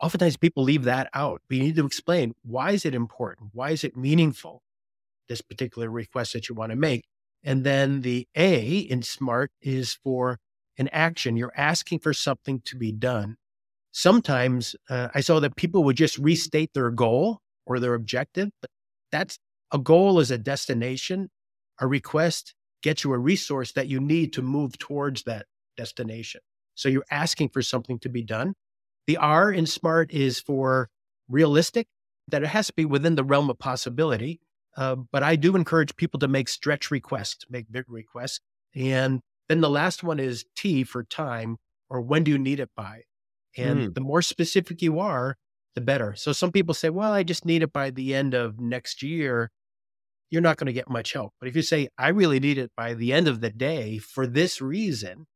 oftentimes 0.00 0.36
people 0.36 0.62
leave 0.62 0.84
that 0.84 1.08
out. 1.14 1.42
But 1.48 1.56
you 1.58 1.64
need 1.64 1.76
to 1.76 1.86
explain 1.86 2.34
why 2.42 2.72
is 2.72 2.84
it 2.84 2.94
important? 2.94 3.50
Why 3.52 3.70
is 3.70 3.84
it 3.84 3.96
meaningful? 3.96 4.62
This 5.28 5.40
particular 5.40 5.90
request 5.90 6.32
that 6.32 6.48
you 6.48 6.54
want 6.54 6.70
to 6.70 6.76
make. 6.76 7.04
And 7.42 7.64
then 7.64 8.02
the 8.02 8.26
A 8.34 8.78
in 8.78 9.02
SMART 9.02 9.52
is 9.60 9.98
for 10.02 10.38
an 10.78 10.88
action. 10.92 11.36
You're 11.36 11.52
asking 11.56 12.00
for 12.00 12.12
something 12.12 12.60
to 12.64 12.76
be 12.76 12.92
done. 12.92 13.36
Sometimes 13.92 14.76
uh, 14.90 15.08
I 15.14 15.20
saw 15.20 15.40
that 15.40 15.56
people 15.56 15.84
would 15.84 15.96
just 15.96 16.18
restate 16.18 16.74
their 16.74 16.90
goal 16.90 17.40
or 17.64 17.80
their 17.80 17.94
objective, 17.94 18.50
but 18.60 18.70
that's 19.10 19.38
a 19.72 19.78
goal 19.78 20.20
is 20.20 20.30
a 20.30 20.38
destination. 20.38 21.30
A 21.80 21.86
request 21.86 22.54
gets 22.82 23.04
you 23.04 23.12
a 23.12 23.18
resource 23.18 23.72
that 23.72 23.88
you 23.88 24.00
need 24.00 24.32
to 24.34 24.42
move 24.42 24.78
towards 24.78 25.22
that 25.22 25.46
destination. 25.76 26.40
So 26.74 26.88
you're 26.88 27.06
asking 27.10 27.48
for 27.50 27.62
something 27.62 27.98
to 28.00 28.08
be 28.08 28.22
done. 28.22 28.54
The 29.06 29.16
R 29.16 29.50
in 29.50 29.66
SMART 29.66 30.12
is 30.12 30.40
for 30.40 30.90
realistic, 31.28 31.86
that 32.28 32.42
it 32.42 32.48
has 32.48 32.66
to 32.66 32.74
be 32.74 32.84
within 32.84 33.14
the 33.14 33.24
realm 33.24 33.48
of 33.50 33.58
possibility. 33.58 34.40
Uh, 34.76 34.96
but 35.10 35.22
I 35.22 35.36
do 35.36 35.56
encourage 35.56 35.96
people 35.96 36.20
to 36.20 36.28
make 36.28 36.48
stretch 36.48 36.90
requests, 36.90 37.46
make 37.48 37.70
big 37.70 37.84
requests. 37.88 38.40
And 38.74 39.20
then 39.48 39.60
the 39.60 39.70
last 39.70 40.02
one 40.02 40.20
is 40.20 40.44
T 40.56 40.84
for 40.84 41.02
time 41.02 41.56
or 41.88 42.00
when 42.00 42.24
do 42.24 42.30
you 42.30 42.38
need 42.38 42.60
it 42.60 42.70
by? 42.76 43.02
And 43.56 43.78
mm. 43.78 43.94
the 43.94 44.00
more 44.00 44.22
specific 44.22 44.82
you 44.82 44.98
are, 44.98 45.36
the 45.74 45.80
better. 45.80 46.14
So 46.14 46.32
some 46.32 46.52
people 46.52 46.74
say, 46.74 46.90
well, 46.90 47.12
I 47.12 47.22
just 47.22 47.44
need 47.44 47.62
it 47.62 47.72
by 47.72 47.90
the 47.90 48.14
end 48.14 48.34
of 48.34 48.60
next 48.60 49.02
year. 49.02 49.50
You're 50.30 50.42
not 50.42 50.56
going 50.56 50.66
to 50.66 50.72
get 50.72 50.90
much 50.90 51.12
help. 51.12 51.32
But 51.38 51.48
if 51.48 51.56
you 51.56 51.62
say, 51.62 51.88
I 51.96 52.08
really 52.08 52.40
need 52.40 52.58
it 52.58 52.72
by 52.76 52.94
the 52.94 53.12
end 53.12 53.28
of 53.28 53.40
the 53.40 53.50
day 53.50 53.98
for 53.98 54.26
this 54.26 54.60
reason, 54.60 55.26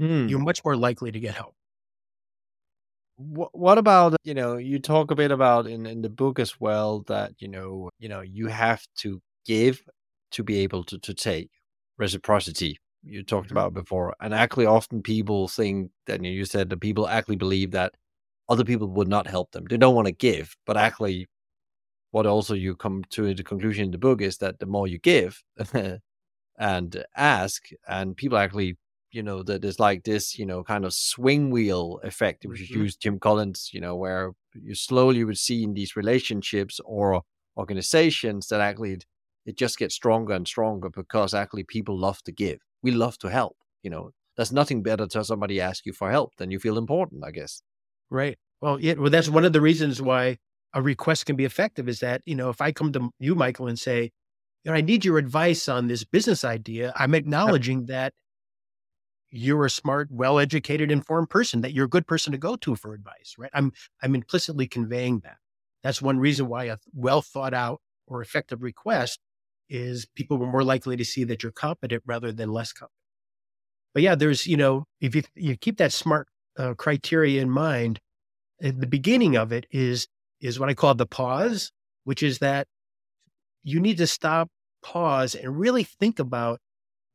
mm. 0.00 0.28
you're 0.28 0.38
much 0.38 0.64
more 0.64 0.76
likely 0.76 1.12
to 1.12 1.20
get 1.20 1.34
help. 1.34 1.54
What 3.52 3.78
about 3.78 4.16
you 4.24 4.34
know 4.34 4.56
you 4.56 4.78
talk 4.78 5.10
a 5.10 5.14
bit 5.14 5.30
about 5.30 5.66
in 5.66 5.86
in 5.86 6.02
the 6.02 6.08
book 6.08 6.38
as 6.38 6.60
well 6.60 7.00
that 7.06 7.32
you 7.38 7.48
know 7.48 7.90
you 7.98 8.08
know 8.08 8.20
you 8.20 8.46
have 8.46 8.82
to 8.96 9.20
give 9.46 9.82
to 10.30 10.42
be 10.42 10.58
able 10.58 10.84
to 10.84 10.98
to 10.98 11.14
take 11.14 11.50
reciprocity 11.98 12.78
you 13.02 13.22
talked 13.22 13.48
mm-hmm. 13.48 13.56
about 13.56 13.74
before 13.74 14.14
and 14.20 14.34
actually 14.34 14.66
often 14.66 15.02
people 15.02 15.48
think 15.48 15.90
that 16.06 16.22
you 16.22 16.44
said 16.44 16.70
that 16.70 16.80
people 16.80 17.08
actually 17.08 17.36
believe 17.36 17.70
that 17.70 17.92
other 18.48 18.64
people 18.64 18.88
would 18.88 19.08
not 19.08 19.26
help 19.26 19.50
them 19.52 19.64
they 19.68 19.76
don't 19.76 19.94
want 19.94 20.06
to 20.06 20.12
give 20.12 20.54
but 20.66 20.76
actually 20.76 21.26
what 22.10 22.26
also 22.26 22.54
you 22.54 22.76
come 22.76 23.02
to 23.10 23.34
the 23.34 23.42
conclusion 23.42 23.86
in 23.86 23.90
the 23.90 23.98
book 23.98 24.20
is 24.20 24.38
that 24.38 24.58
the 24.58 24.66
more 24.66 24.86
you 24.86 24.98
give 24.98 25.42
and 26.58 27.04
ask 27.16 27.64
and 27.88 28.16
people 28.16 28.38
actually 28.38 28.76
you 29.12 29.22
know 29.22 29.42
that 29.42 29.62
there's 29.62 29.78
like 29.78 30.04
this 30.04 30.38
you 30.38 30.46
know 30.46 30.64
kind 30.64 30.84
of 30.84 30.92
swing 30.92 31.50
wheel 31.50 32.00
effect 32.02 32.44
which 32.44 32.60
mm-hmm. 32.60 32.80
used 32.80 33.00
jim 33.00 33.18
collins 33.18 33.70
you 33.72 33.80
know 33.80 33.94
where 33.94 34.32
you 34.54 34.74
slowly 34.74 35.24
would 35.24 35.38
see 35.38 35.62
in 35.62 35.74
these 35.74 35.96
relationships 35.96 36.80
or 36.84 37.22
organizations 37.56 38.48
that 38.48 38.60
actually 38.60 38.92
it, 38.92 39.04
it 39.44 39.56
just 39.56 39.78
gets 39.78 39.94
stronger 39.94 40.34
and 40.34 40.48
stronger 40.48 40.88
because 40.88 41.34
actually 41.34 41.64
people 41.64 41.98
love 41.98 42.22
to 42.22 42.32
give 42.32 42.58
we 42.82 42.90
love 42.90 43.18
to 43.18 43.28
help 43.28 43.56
you 43.82 43.90
know 43.90 44.10
there's 44.36 44.52
nothing 44.52 44.82
better 44.82 45.06
to 45.06 45.24
somebody 45.24 45.60
ask 45.60 45.84
you 45.84 45.92
for 45.92 46.10
help 46.10 46.34
than 46.38 46.50
you 46.50 46.58
feel 46.58 46.78
important 46.78 47.22
i 47.24 47.30
guess 47.30 47.62
right 48.10 48.38
well 48.60 48.80
yeah 48.80 48.94
well 48.94 49.10
that's 49.10 49.28
one 49.28 49.44
of 49.44 49.52
the 49.52 49.60
reasons 49.60 50.00
why 50.00 50.36
a 50.74 50.80
request 50.80 51.26
can 51.26 51.36
be 51.36 51.44
effective 51.44 51.88
is 51.88 52.00
that 52.00 52.22
you 52.24 52.34
know 52.34 52.48
if 52.48 52.60
i 52.60 52.72
come 52.72 52.92
to 52.92 53.10
you 53.18 53.34
michael 53.34 53.66
and 53.66 53.78
say 53.78 54.10
you 54.64 54.70
know, 54.70 54.76
I 54.76 54.80
need 54.80 55.04
your 55.04 55.18
advice 55.18 55.68
on 55.68 55.88
this 55.88 56.04
business 56.04 56.44
idea. 56.44 56.92
I'm 56.96 57.14
acknowledging 57.14 57.86
that 57.86 58.12
you're 59.32 59.64
a 59.64 59.70
smart, 59.70 60.08
well-educated, 60.10 60.90
informed 60.90 61.30
person, 61.30 61.62
that 61.62 61.72
you're 61.72 61.86
a 61.86 61.88
good 61.88 62.06
person 62.06 62.32
to 62.32 62.38
go 62.38 62.54
to 62.56 62.76
for 62.76 62.94
advice, 62.94 63.34
right? 63.38 63.50
I'm 63.54 63.72
I'm 64.02 64.14
implicitly 64.14 64.66
conveying 64.68 65.20
that. 65.20 65.38
That's 65.82 66.02
one 66.02 66.18
reason 66.18 66.48
why 66.48 66.64
a 66.64 66.76
well 66.94 67.22
thought 67.22 67.54
out 67.54 67.80
or 68.06 68.20
effective 68.22 68.62
request 68.62 69.18
is 69.68 70.06
people 70.14 70.36
were 70.36 70.46
more 70.46 70.62
likely 70.62 70.96
to 70.96 71.04
see 71.04 71.24
that 71.24 71.42
you're 71.42 71.52
competent 71.52 72.02
rather 72.06 72.30
than 72.30 72.52
less 72.52 72.72
competent. 72.72 72.98
But 73.94 74.02
yeah, 74.02 74.14
there's, 74.14 74.46
you 74.46 74.56
know, 74.56 74.84
if 75.00 75.14
you, 75.14 75.22
you 75.34 75.56
keep 75.56 75.78
that 75.78 75.92
smart 75.92 76.28
uh, 76.58 76.74
criteria 76.74 77.40
in 77.40 77.50
mind, 77.50 78.00
at 78.62 78.80
the 78.80 78.86
beginning 78.86 79.36
of 79.36 79.52
it 79.52 79.66
is 79.70 80.06
is 80.40 80.58
what 80.60 80.68
I 80.68 80.74
call 80.74 80.94
the 80.94 81.06
pause, 81.06 81.72
which 82.04 82.22
is 82.22 82.38
that 82.38 82.66
you 83.62 83.80
need 83.80 83.98
to 83.98 84.06
stop, 84.06 84.48
pause, 84.82 85.34
and 85.34 85.58
really 85.58 85.84
think 85.84 86.18
about 86.18 86.60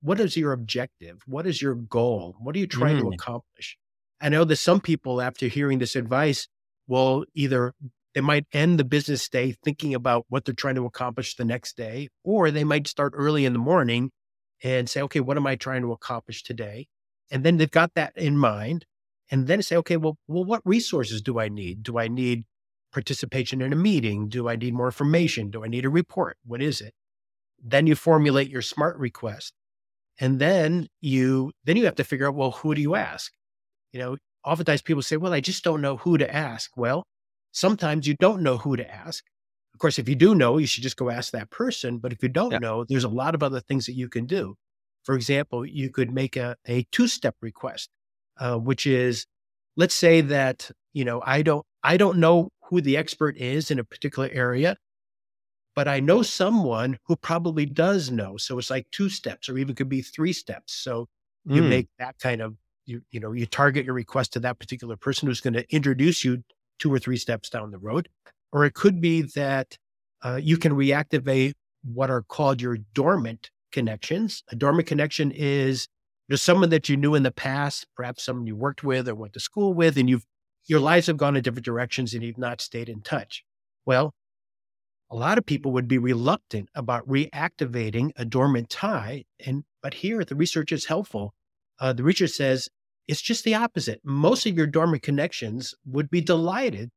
what 0.01 0.19
is 0.19 0.37
your 0.37 0.51
objective? 0.51 1.21
What 1.25 1.47
is 1.47 1.61
your 1.61 1.75
goal? 1.75 2.35
What 2.39 2.55
are 2.55 2.59
you 2.59 2.67
trying 2.67 2.97
mm. 2.97 3.01
to 3.01 3.09
accomplish? 3.09 3.77
I 4.21 4.29
know 4.29 4.43
that 4.45 4.55
some 4.55 4.81
people, 4.81 5.21
after 5.21 5.47
hearing 5.47 5.79
this 5.79 5.95
advice, 5.95 6.47
will 6.87 7.25
either 7.33 7.73
they 8.13 8.21
might 8.21 8.47
end 8.51 8.79
the 8.79 8.83
business 8.83 9.29
day 9.29 9.55
thinking 9.63 9.93
about 9.93 10.25
what 10.29 10.45
they're 10.45 10.55
trying 10.55 10.75
to 10.75 10.85
accomplish 10.85 11.35
the 11.35 11.45
next 11.45 11.77
day, 11.77 12.09
or 12.23 12.49
they 12.49 12.63
might 12.63 12.87
start 12.87 13.13
early 13.15 13.45
in 13.45 13.53
the 13.53 13.59
morning 13.59 14.09
and 14.63 14.89
say, 14.89 15.01
okay, 15.01 15.19
what 15.19 15.37
am 15.37 15.45
I 15.45 15.55
trying 15.55 15.83
to 15.83 15.91
accomplish 15.91 16.41
today? 16.41 16.87
And 17.29 17.43
then 17.43 17.57
they've 17.57 17.69
got 17.69 17.93
that 17.93 18.13
in 18.15 18.37
mind. 18.37 18.85
And 19.29 19.45
then 19.45 19.61
say, 19.61 19.75
okay, 19.75 19.97
well, 19.97 20.17
well, 20.27 20.45
what 20.45 20.61
resources 20.63 21.21
do 21.21 21.37
I 21.37 21.49
need? 21.49 21.83
Do 21.83 21.99
I 21.99 22.07
need 22.07 22.45
participation 22.93 23.61
in 23.61 23.73
a 23.73 23.75
meeting? 23.75 24.29
Do 24.29 24.47
I 24.47 24.55
need 24.55 24.73
more 24.73 24.87
information? 24.87 25.51
Do 25.51 25.65
I 25.65 25.67
need 25.67 25.85
a 25.85 25.89
report? 25.89 26.37
What 26.45 26.61
is 26.61 26.79
it? 26.79 26.93
Then 27.61 27.87
you 27.87 27.95
formulate 27.95 28.49
your 28.49 28.61
smart 28.61 28.97
request. 28.97 29.53
And 30.19 30.39
then 30.39 30.87
you 31.01 31.51
then 31.65 31.77
you 31.77 31.85
have 31.85 31.95
to 31.95 32.03
figure 32.03 32.27
out, 32.27 32.35
well, 32.35 32.51
who 32.51 32.73
do 32.73 32.81
you 32.81 32.95
ask? 32.95 33.31
You 33.93 33.99
know, 33.99 34.17
oftentimes 34.43 34.81
people 34.81 35.03
say, 35.03 35.17
well, 35.17 35.33
I 35.33 35.39
just 35.39 35.63
don't 35.63 35.81
know 35.81 35.97
who 35.97 36.17
to 36.17 36.35
ask. 36.35 36.71
Well, 36.75 37.03
sometimes 37.51 38.07
you 38.07 38.15
don't 38.19 38.41
know 38.41 38.57
who 38.57 38.75
to 38.77 38.89
ask. 38.89 39.23
Of 39.73 39.79
course, 39.79 39.99
if 39.99 40.09
you 40.09 40.15
do 40.15 40.33
know, 40.33 40.57
you 40.57 40.65
should 40.65 40.83
just 40.83 40.97
go 40.97 41.09
ask 41.09 41.31
that 41.33 41.51
person. 41.51 41.99
But 41.99 42.11
if 42.11 42.23
you 42.23 42.29
don't 42.29 42.51
yeah. 42.51 42.57
know, 42.59 42.83
there's 42.83 43.03
a 43.03 43.09
lot 43.09 43.35
of 43.35 43.43
other 43.43 43.59
things 43.59 43.85
that 43.85 43.93
you 43.93 44.09
can 44.09 44.25
do. 44.25 44.55
For 45.03 45.15
example, 45.15 45.65
you 45.65 45.89
could 45.89 46.11
make 46.11 46.35
a, 46.35 46.55
a 46.67 46.85
two 46.91 47.07
step 47.07 47.35
request, 47.41 47.89
uh, 48.39 48.57
which 48.57 48.87
is 48.87 49.25
let's 49.75 49.93
say 49.93 50.21
that, 50.21 50.71
you 50.93 51.05
know, 51.05 51.21
I 51.25 51.43
don't, 51.43 51.65
I 51.83 51.97
don't 51.97 52.17
know 52.17 52.49
who 52.63 52.81
the 52.81 52.97
expert 52.97 53.37
is 53.37 53.71
in 53.71 53.79
a 53.79 53.83
particular 53.83 54.29
area, 54.31 54.75
but 55.77 55.87
I 55.87 55.99
know 55.99 56.23
someone 56.23 56.97
who 57.03 57.15
probably 57.15 57.67
does 57.67 58.09
know. 58.09 58.35
So 58.37 58.57
it's 58.57 58.71
like 58.71 58.87
two 58.89 59.09
steps 59.09 59.47
or 59.47 59.59
even 59.59 59.75
could 59.75 59.87
be 59.87 60.01
three 60.01 60.33
steps. 60.33 60.73
So 60.73 61.07
you 61.45 61.61
mm. 61.61 61.69
make 61.69 61.87
that 61.99 62.17
kind 62.17 62.41
of, 62.41 62.55
you, 62.87 63.03
you 63.11 63.19
know, 63.19 63.31
you 63.31 63.45
target 63.45 63.85
your 63.85 63.93
request 63.93 64.33
to 64.33 64.39
that 64.39 64.57
particular 64.57 64.97
person 64.97 65.27
who's 65.27 65.39
going 65.39 65.53
to 65.53 65.71
introduce 65.71 66.25
you 66.25 66.43
two 66.79 66.91
or 66.91 66.97
three 66.97 67.15
steps 67.15 67.51
down 67.51 67.69
the 67.69 67.77
road. 67.77 68.09
Or 68.51 68.65
it 68.65 68.73
could 68.73 68.99
be 68.99 69.21
that 69.35 69.77
uh, 70.25 70.39
you 70.41 70.57
can 70.57 70.71
reactivate 70.71 71.53
what 71.83 72.09
are 72.09 72.23
called 72.23 72.59
your 72.59 72.77
dormant 72.95 73.51
connections. 73.71 74.41
A 74.49 74.55
dormant 74.55 74.87
connection 74.87 75.31
is 75.31 75.87
there's 76.27 76.41
someone 76.41 76.71
that 76.71 76.89
you 76.89 76.97
knew 76.97 77.13
in 77.13 77.21
the 77.21 77.29
past, 77.29 77.85
perhaps 77.95 78.25
someone 78.25 78.47
you 78.47 78.55
worked 78.55 78.83
with 78.83 79.07
or 79.07 79.13
went 79.13 79.33
to 79.33 79.39
school 79.39 79.75
with, 79.75 79.95
and 79.95 80.09
you've 80.09 80.25
your 80.65 80.79
lives 80.79 81.05
have 81.05 81.17
gone 81.17 81.35
in 81.35 81.43
different 81.43 81.65
directions 81.65 82.15
and 82.15 82.23
you've 82.23 82.39
not 82.39 82.61
stayed 82.61 82.89
in 82.89 83.01
touch. 83.01 83.43
Well, 83.85 84.15
a 85.09 85.15
lot 85.15 85.37
of 85.37 85.45
people 85.45 85.71
would 85.71 85.87
be 85.87 85.97
reluctant 85.97 86.69
about 86.75 87.07
reactivating 87.07 88.11
a 88.15 88.25
dormant 88.25 88.69
tie. 88.69 89.23
And 89.45 89.63
but 89.81 89.93
here 89.93 90.23
the 90.23 90.35
research 90.35 90.71
is 90.71 90.85
helpful. 90.85 91.33
Uh, 91.79 91.93
the 91.93 92.03
research 92.03 92.31
says 92.31 92.69
it's 93.07 93.21
just 93.21 93.43
the 93.43 93.55
opposite. 93.55 94.01
Most 94.03 94.45
of 94.45 94.57
your 94.57 94.67
dormant 94.67 95.03
connections 95.03 95.73
would 95.85 96.09
be 96.09 96.21
delighted 96.21 96.89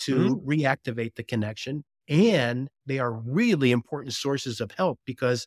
to 0.00 0.16
mm-hmm. 0.16 0.48
reactivate 0.48 1.14
the 1.16 1.24
connection. 1.24 1.84
And 2.08 2.68
they 2.86 2.98
are 2.98 3.12
really 3.12 3.70
important 3.70 4.14
sources 4.14 4.60
of 4.60 4.70
help 4.70 4.98
because, 5.04 5.46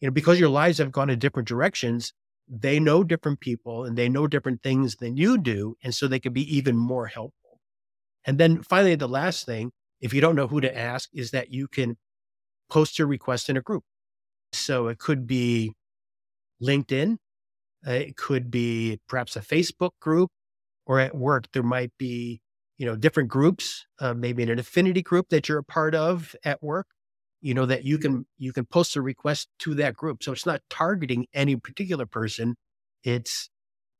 you 0.00 0.06
know, 0.06 0.12
because 0.12 0.38
your 0.38 0.48
lives 0.48 0.78
have 0.78 0.92
gone 0.92 1.10
in 1.10 1.18
different 1.18 1.48
directions, 1.48 2.12
they 2.48 2.78
know 2.78 3.02
different 3.02 3.40
people 3.40 3.84
and 3.84 3.98
they 3.98 4.08
know 4.08 4.28
different 4.28 4.62
things 4.62 4.96
than 4.96 5.16
you 5.16 5.36
do. 5.36 5.76
And 5.82 5.92
so 5.94 6.06
they 6.06 6.20
can 6.20 6.32
be 6.32 6.56
even 6.56 6.76
more 6.76 7.06
helpful. 7.06 7.58
And 8.24 8.38
then 8.38 8.62
finally, 8.62 8.94
the 8.94 9.08
last 9.08 9.46
thing, 9.46 9.72
if 10.00 10.14
you 10.14 10.20
don't 10.20 10.36
know 10.36 10.46
who 10.46 10.60
to 10.60 10.78
ask, 10.78 11.10
is 11.12 11.30
that 11.32 11.52
you 11.52 11.68
can 11.68 11.96
post 12.70 12.98
your 12.98 13.08
request 13.08 13.48
in 13.48 13.56
a 13.56 13.60
group. 13.62 13.84
So 14.52 14.88
it 14.88 14.98
could 14.98 15.26
be 15.26 15.74
LinkedIn, 16.62 17.16
uh, 17.86 17.92
it 17.92 18.16
could 18.16 18.50
be 18.50 19.00
perhaps 19.08 19.36
a 19.36 19.40
Facebook 19.40 19.92
group, 20.00 20.30
or 20.86 21.00
at 21.00 21.14
work, 21.14 21.46
there 21.52 21.62
might 21.62 21.92
be 21.98 22.40
you 22.80 22.86
know 22.86 22.96
different 22.96 23.28
groups 23.28 23.86
uh, 24.00 24.14
maybe 24.14 24.42
an 24.42 24.58
affinity 24.58 25.02
group 25.02 25.28
that 25.28 25.48
you're 25.48 25.58
a 25.58 25.64
part 25.64 25.94
of 25.94 26.34
at 26.44 26.62
work 26.62 26.86
you 27.42 27.52
know 27.54 27.66
that 27.66 27.84
you 27.84 27.98
can 27.98 28.26
you 28.38 28.52
can 28.52 28.64
post 28.64 28.96
a 28.96 29.02
request 29.02 29.48
to 29.58 29.74
that 29.74 29.94
group 29.94 30.22
so 30.22 30.32
it's 30.32 30.46
not 30.46 30.62
targeting 30.70 31.26
any 31.34 31.56
particular 31.56 32.06
person 32.06 32.56
it's 33.04 33.50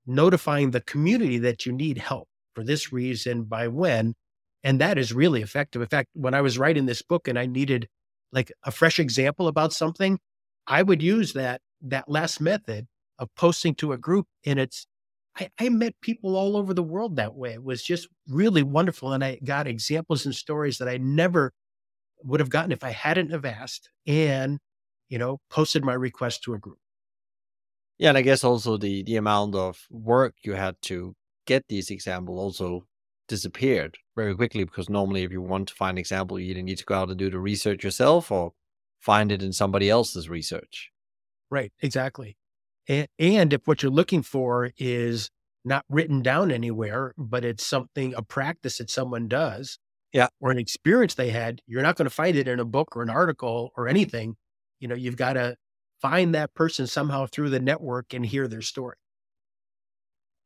notifying 0.07 0.71
the 0.71 0.81
community 0.81 1.39
that 1.39 1.67
you 1.67 1.73
need 1.73 1.99
help 1.99 2.27
for 2.55 2.65
this 2.65 2.93
reason 2.93 3.45
by 3.45 3.69
when 3.69 4.15
and 4.65 4.81
that 4.81 4.99
is 4.99 5.13
really 5.13 5.43
effective 5.43 5.83
in 5.83 5.89
fact 5.89 6.09
when 6.15 6.35
i 6.35 6.41
was 6.41 6.59
writing 6.59 6.87
this 6.87 7.03
book 7.03 7.29
and 7.29 7.39
i 7.39 7.47
needed 7.47 7.89
like 8.33 8.53
a 8.65 8.71
fresh 8.71 8.99
example 8.99 9.49
about 9.49 9.73
something 9.73 10.19
i 10.67 10.83
would 10.83 11.03
use 11.03 11.33
that 11.33 11.61
that 11.81 12.09
last 12.09 12.41
method 12.41 12.87
of 13.19 13.29
posting 13.37 13.75
to 13.75 13.93
a 13.93 13.99
group 13.99 14.27
and 14.45 14.59
it's 14.59 14.87
I, 15.37 15.49
I 15.61 15.69
met 15.69 15.95
people 16.03 16.37
all 16.37 16.57
over 16.57 16.75
the 16.75 16.83
world 16.83 17.17
that 17.17 17.35
way 17.37 17.53
it 17.55 17.63
was 17.63 17.83
just 17.83 18.09
really 18.29 18.63
wonderful 18.63 19.13
and 19.13 19.25
i 19.25 19.39
got 19.45 19.67
examples 19.67 20.25
and 20.27 20.35
stories 20.35 20.79
that 20.79 20.89
i 20.89 20.97
never 20.99 21.53
would 22.23 22.41
have 22.41 22.51
gotten 22.51 22.73
if 22.73 22.85
I 22.85 22.91
hadn't 22.91 23.31
have 23.31 23.45
asked 23.45 23.91
and, 24.07 24.59
you 25.09 25.19
know, 25.19 25.39
posted 25.51 25.85
my 25.85 25.95
request 25.95 26.43
to 26.45 26.55
a 26.55 26.59
group. 26.59 26.79
Yeah, 27.99 28.09
and 28.11 28.19
I 28.19 28.23
guess 28.23 28.45
also 28.45 28.77
the 28.77 29.03
the 29.03 29.17
amount 29.17 29.55
of 29.55 29.87
work 29.91 30.35
you 30.43 30.55
had 30.55 30.81
to 30.83 31.15
get 31.47 31.67
these 31.69 31.91
examples 31.91 32.39
also 32.39 32.87
disappeared 33.31 33.97
very 34.17 34.35
quickly 34.35 34.65
because 34.65 34.91
normally 34.91 35.23
if 35.23 35.31
you 35.31 35.41
want 35.41 35.69
to 35.69 35.75
find 35.75 35.95
an 35.95 35.99
example, 35.99 36.39
you 36.39 36.51
either 36.51 36.63
need 36.63 36.79
to 36.79 36.85
go 36.85 36.97
out 36.97 37.09
and 37.09 37.19
do 37.19 37.31
the 37.31 37.39
research 37.39 37.85
yourself 37.85 38.31
or 38.31 38.53
find 38.99 39.31
it 39.31 39.41
in 39.41 39.53
somebody 39.53 39.89
else's 39.89 40.29
research. 40.29 40.91
Right, 41.49 41.73
exactly. 41.81 42.37
And, 42.89 43.07
and 43.21 43.53
if 43.53 43.67
what 43.67 43.83
you're 43.83 43.93
looking 43.93 44.23
for 44.23 44.73
is 44.77 45.31
not 45.65 45.85
written 45.89 46.23
down 46.23 46.51
anywhere, 46.51 47.15
but 47.17 47.45
it's 47.45 47.65
something, 47.65 48.15
a 48.17 48.23
practice 48.23 48.79
that 48.79 48.91
someone 48.91 49.29
does, 49.29 49.79
yeah. 50.13 50.27
or 50.41 50.51
an 50.51 50.59
experience 50.59 51.15
they 51.15 51.31
had, 51.31 51.61
you're 51.67 51.83
not 51.83 51.97
going 51.97 52.07
to 52.07 52.15
find 52.15 52.37
it 52.37 52.49
in 52.49 52.59
a 52.59 52.65
book 52.65 52.97
or 52.97 53.03
an 53.03 53.11
article 53.11 53.71
or 53.77 53.87
anything. 53.87 54.35
You 54.81 54.89
know, 54.89 54.97
you've 54.97 55.17
got 55.17 55.35
to 55.35 55.55
find 56.03 56.35
that 56.35 56.55
person 56.55 56.89
somehow 56.89 57.27
through 57.27 57.51
the 57.51 57.61
network 57.61 58.13
and 58.13 58.27
hear 58.27 58.49
their 58.49 58.63
story. 58.63 58.97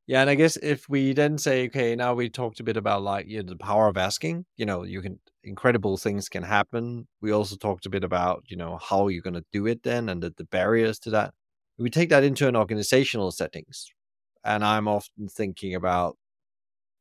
Yeah, 0.07 0.21
and 0.21 0.29
I 0.29 0.35
guess 0.35 0.57
if 0.59 0.89
we 0.89 1.15
then 1.15 1.39
say, 1.39 1.67
okay, 1.67 1.97
now 1.97 2.15
we 2.15 2.29
talked 2.29 2.61
a 2.61 2.65
bit 2.65 2.77
about 2.77 3.03
like 3.03 3.27
you 3.27 3.39
know, 3.43 3.49
the 3.49 3.57
power 3.57 3.89
of 3.89 3.97
asking. 3.97 4.45
You 4.57 4.67
know, 4.67 4.83
you 4.83 5.01
can 5.01 5.19
incredible 5.45 5.97
things 5.97 6.29
can 6.29 6.43
happen. 6.43 7.07
We 7.23 7.33
also 7.33 7.57
talked 7.57 7.87
a 7.87 7.91
bit 7.91 8.05
about 8.05 8.45
you 8.49 8.57
know 8.57 8.79
how 8.79 9.09
you're 9.09 9.23
going 9.23 9.35
to 9.35 9.45
do 9.53 9.67
it 9.67 9.83
then 9.83 10.09
and 10.11 10.23
the, 10.23 10.31
the 10.37 10.45
barriers 10.45 10.99
to 11.01 11.11
that. 11.11 11.33
We 11.79 11.91
take 11.91 12.11
that 12.11 12.23
into 12.25 12.47
an 12.49 12.57
organizational 12.57 13.31
settings, 13.33 13.87
and 14.45 14.65
I'm 14.65 14.89
often 14.89 15.29
thinking 15.29 15.75
about 15.75 16.17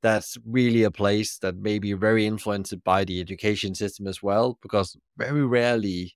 that's 0.02 0.38
really 0.46 0.84
a 0.84 0.92
place 0.92 1.38
that 1.40 1.56
may 1.56 1.80
be 1.80 1.94
very 1.94 2.26
influenced 2.26 2.84
by 2.84 3.06
the 3.06 3.22
education 3.22 3.74
system 3.76 4.08
as 4.08 4.22
well, 4.22 4.58
because 4.62 4.98
very 5.18 5.46
rarely, 5.46 6.14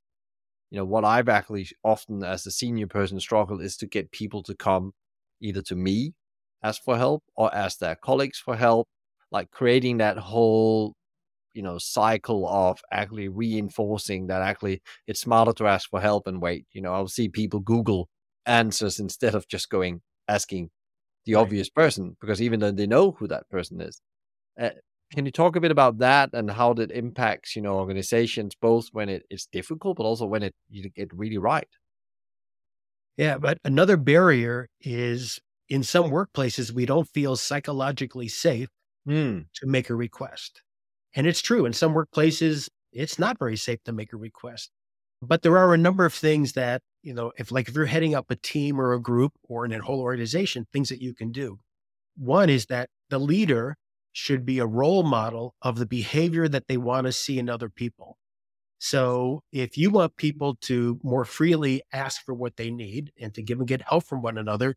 you 0.71 0.77
know, 0.77 0.85
what 0.85 1.05
I've 1.05 1.29
actually 1.29 1.67
often 1.83 2.23
as 2.23 2.45
a 2.47 2.51
senior 2.51 2.87
person 2.87 3.19
struggle 3.19 3.61
is 3.61 3.77
to 3.77 3.87
get 3.87 4.11
people 4.11 4.43
to 4.43 4.55
come 4.55 4.93
either 5.41 5.61
to 5.63 5.75
me, 5.75 6.13
ask 6.63 6.81
for 6.83 6.97
help, 6.97 7.23
or 7.35 7.53
ask 7.53 7.79
their 7.79 7.95
colleagues 7.95 8.39
for 8.39 8.55
help, 8.55 8.87
like 9.31 9.51
creating 9.51 9.97
that 9.97 10.17
whole 10.17 10.93
you 11.53 11.61
know 11.63 11.77
cycle 11.77 12.47
of 12.47 12.79
actually 12.91 13.27
reinforcing 13.27 14.27
that 14.27 14.41
actually 14.41 14.81
it's 15.07 15.21
smarter 15.21 15.53
to 15.53 15.67
ask 15.67 15.89
for 15.89 15.99
help 16.01 16.27
and 16.27 16.41
wait. 16.41 16.65
You 16.73 16.81
know 16.81 16.93
i'll 16.93 17.07
see 17.07 17.29
people 17.29 17.59
google 17.61 18.09
answers 18.45 18.99
instead 18.99 19.35
of 19.35 19.47
just 19.47 19.69
going 19.69 20.01
asking 20.27 20.69
the 21.25 21.35
right. 21.35 21.41
obvious 21.43 21.69
person 21.69 22.15
because 22.21 22.41
even 22.41 22.59
though 22.59 22.71
they 22.71 22.87
know 22.87 23.11
who 23.11 23.27
that 23.27 23.49
person 23.49 23.81
is. 23.81 24.01
Uh, 24.59 24.71
can 25.13 25.25
you 25.25 25.31
talk 25.31 25.55
a 25.55 25.61
bit 25.61 25.71
about 25.71 25.99
that 25.99 26.29
and 26.33 26.51
how 26.51 26.73
that 26.73 26.91
impacts 26.91 27.55
you 27.55 27.61
know 27.61 27.75
organizations 27.79 28.55
both 28.59 28.89
when 28.91 29.09
it, 29.09 29.23
it's 29.29 29.47
difficult 29.47 29.97
but 29.97 30.03
also 30.03 30.25
when 30.25 30.43
it 30.43 30.55
you 30.69 30.89
get 30.89 31.13
really 31.13 31.37
right? 31.37 31.69
Yeah 33.17 33.37
but 33.37 33.59
another 33.63 33.97
barrier 33.97 34.69
is 34.81 35.39
in 35.69 35.83
some 35.83 36.11
workplaces 36.11 36.71
we 36.71 36.85
don't 36.85 37.09
feel 37.09 37.35
psychologically 37.35 38.27
safe 38.27 38.69
mm. 39.07 39.45
to 39.53 39.65
make 39.67 39.89
a 39.89 39.95
request 39.95 40.61
and 41.17 41.25
it's 41.25 41.41
true 41.41 41.65
in 41.65 41.73
some 41.73 41.95
workplaces, 41.95 42.69
it's 42.91 43.17
not 43.17 43.39
very 43.39 43.57
safe 43.57 43.83
to 43.85 43.91
make 43.91 44.13
a 44.13 44.17
request. 44.17 44.69
But 45.19 45.41
there 45.41 45.57
are 45.57 45.73
a 45.73 45.77
number 45.77 46.05
of 46.05 46.13
things 46.13 46.53
that, 46.53 46.83
you 47.01 47.11
know, 47.11 47.31
if 47.37 47.51
like 47.51 47.67
if 47.67 47.75
you're 47.75 47.87
heading 47.87 48.13
up 48.13 48.29
a 48.29 48.35
team 48.35 48.79
or 48.79 48.93
a 48.93 49.01
group 49.01 49.33
or 49.43 49.65
in 49.65 49.73
a 49.73 49.81
whole 49.81 49.99
organization, 49.99 50.67
things 50.71 50.89
that 50.89 51.01
you 51.01 51.15
can 51.15 51.31
do. 51.31 51.57
One 52.15 52.51
is 52.51 52.67
that 52.67 52.89
the 53.09 53.17
leader 53.17 53.77
should 54.13 54.45
be 54.45 54.59
a 54.59 54.67
role 54.67 55.01
model 55.01 55.55
of 55.63 55.77
the 55.77 55.87
behavior 55.87 56.47
that 56.47 56.67
they 56.67 56.77
want 56.77 57.07
to 57.07 57.11
see 57.11 57.39
in 57.39 57.49
other 57.49 57.69
people. 57.69 58.17
So 58.77 59.41
if 59.51 59.75
you 59.75 59.89
want 59.89 60.17
people 60.17 60.55
to 60.61 60.99
more 61.03 61.25
freely 61.25 61.81
ask 61.91 62.23
for 62.23 62.35
what 62.35 62.57
they 62.57 62.69
need 62.69 63.11
and 63.19 63.33
to 63.33 63.41
give 63.41 63.57
and 63.57 63.67
get 63.67 63.81
help 63.81 64.03
from 64.03 64.21
one 64.21 64.37
another, 64.37 64.75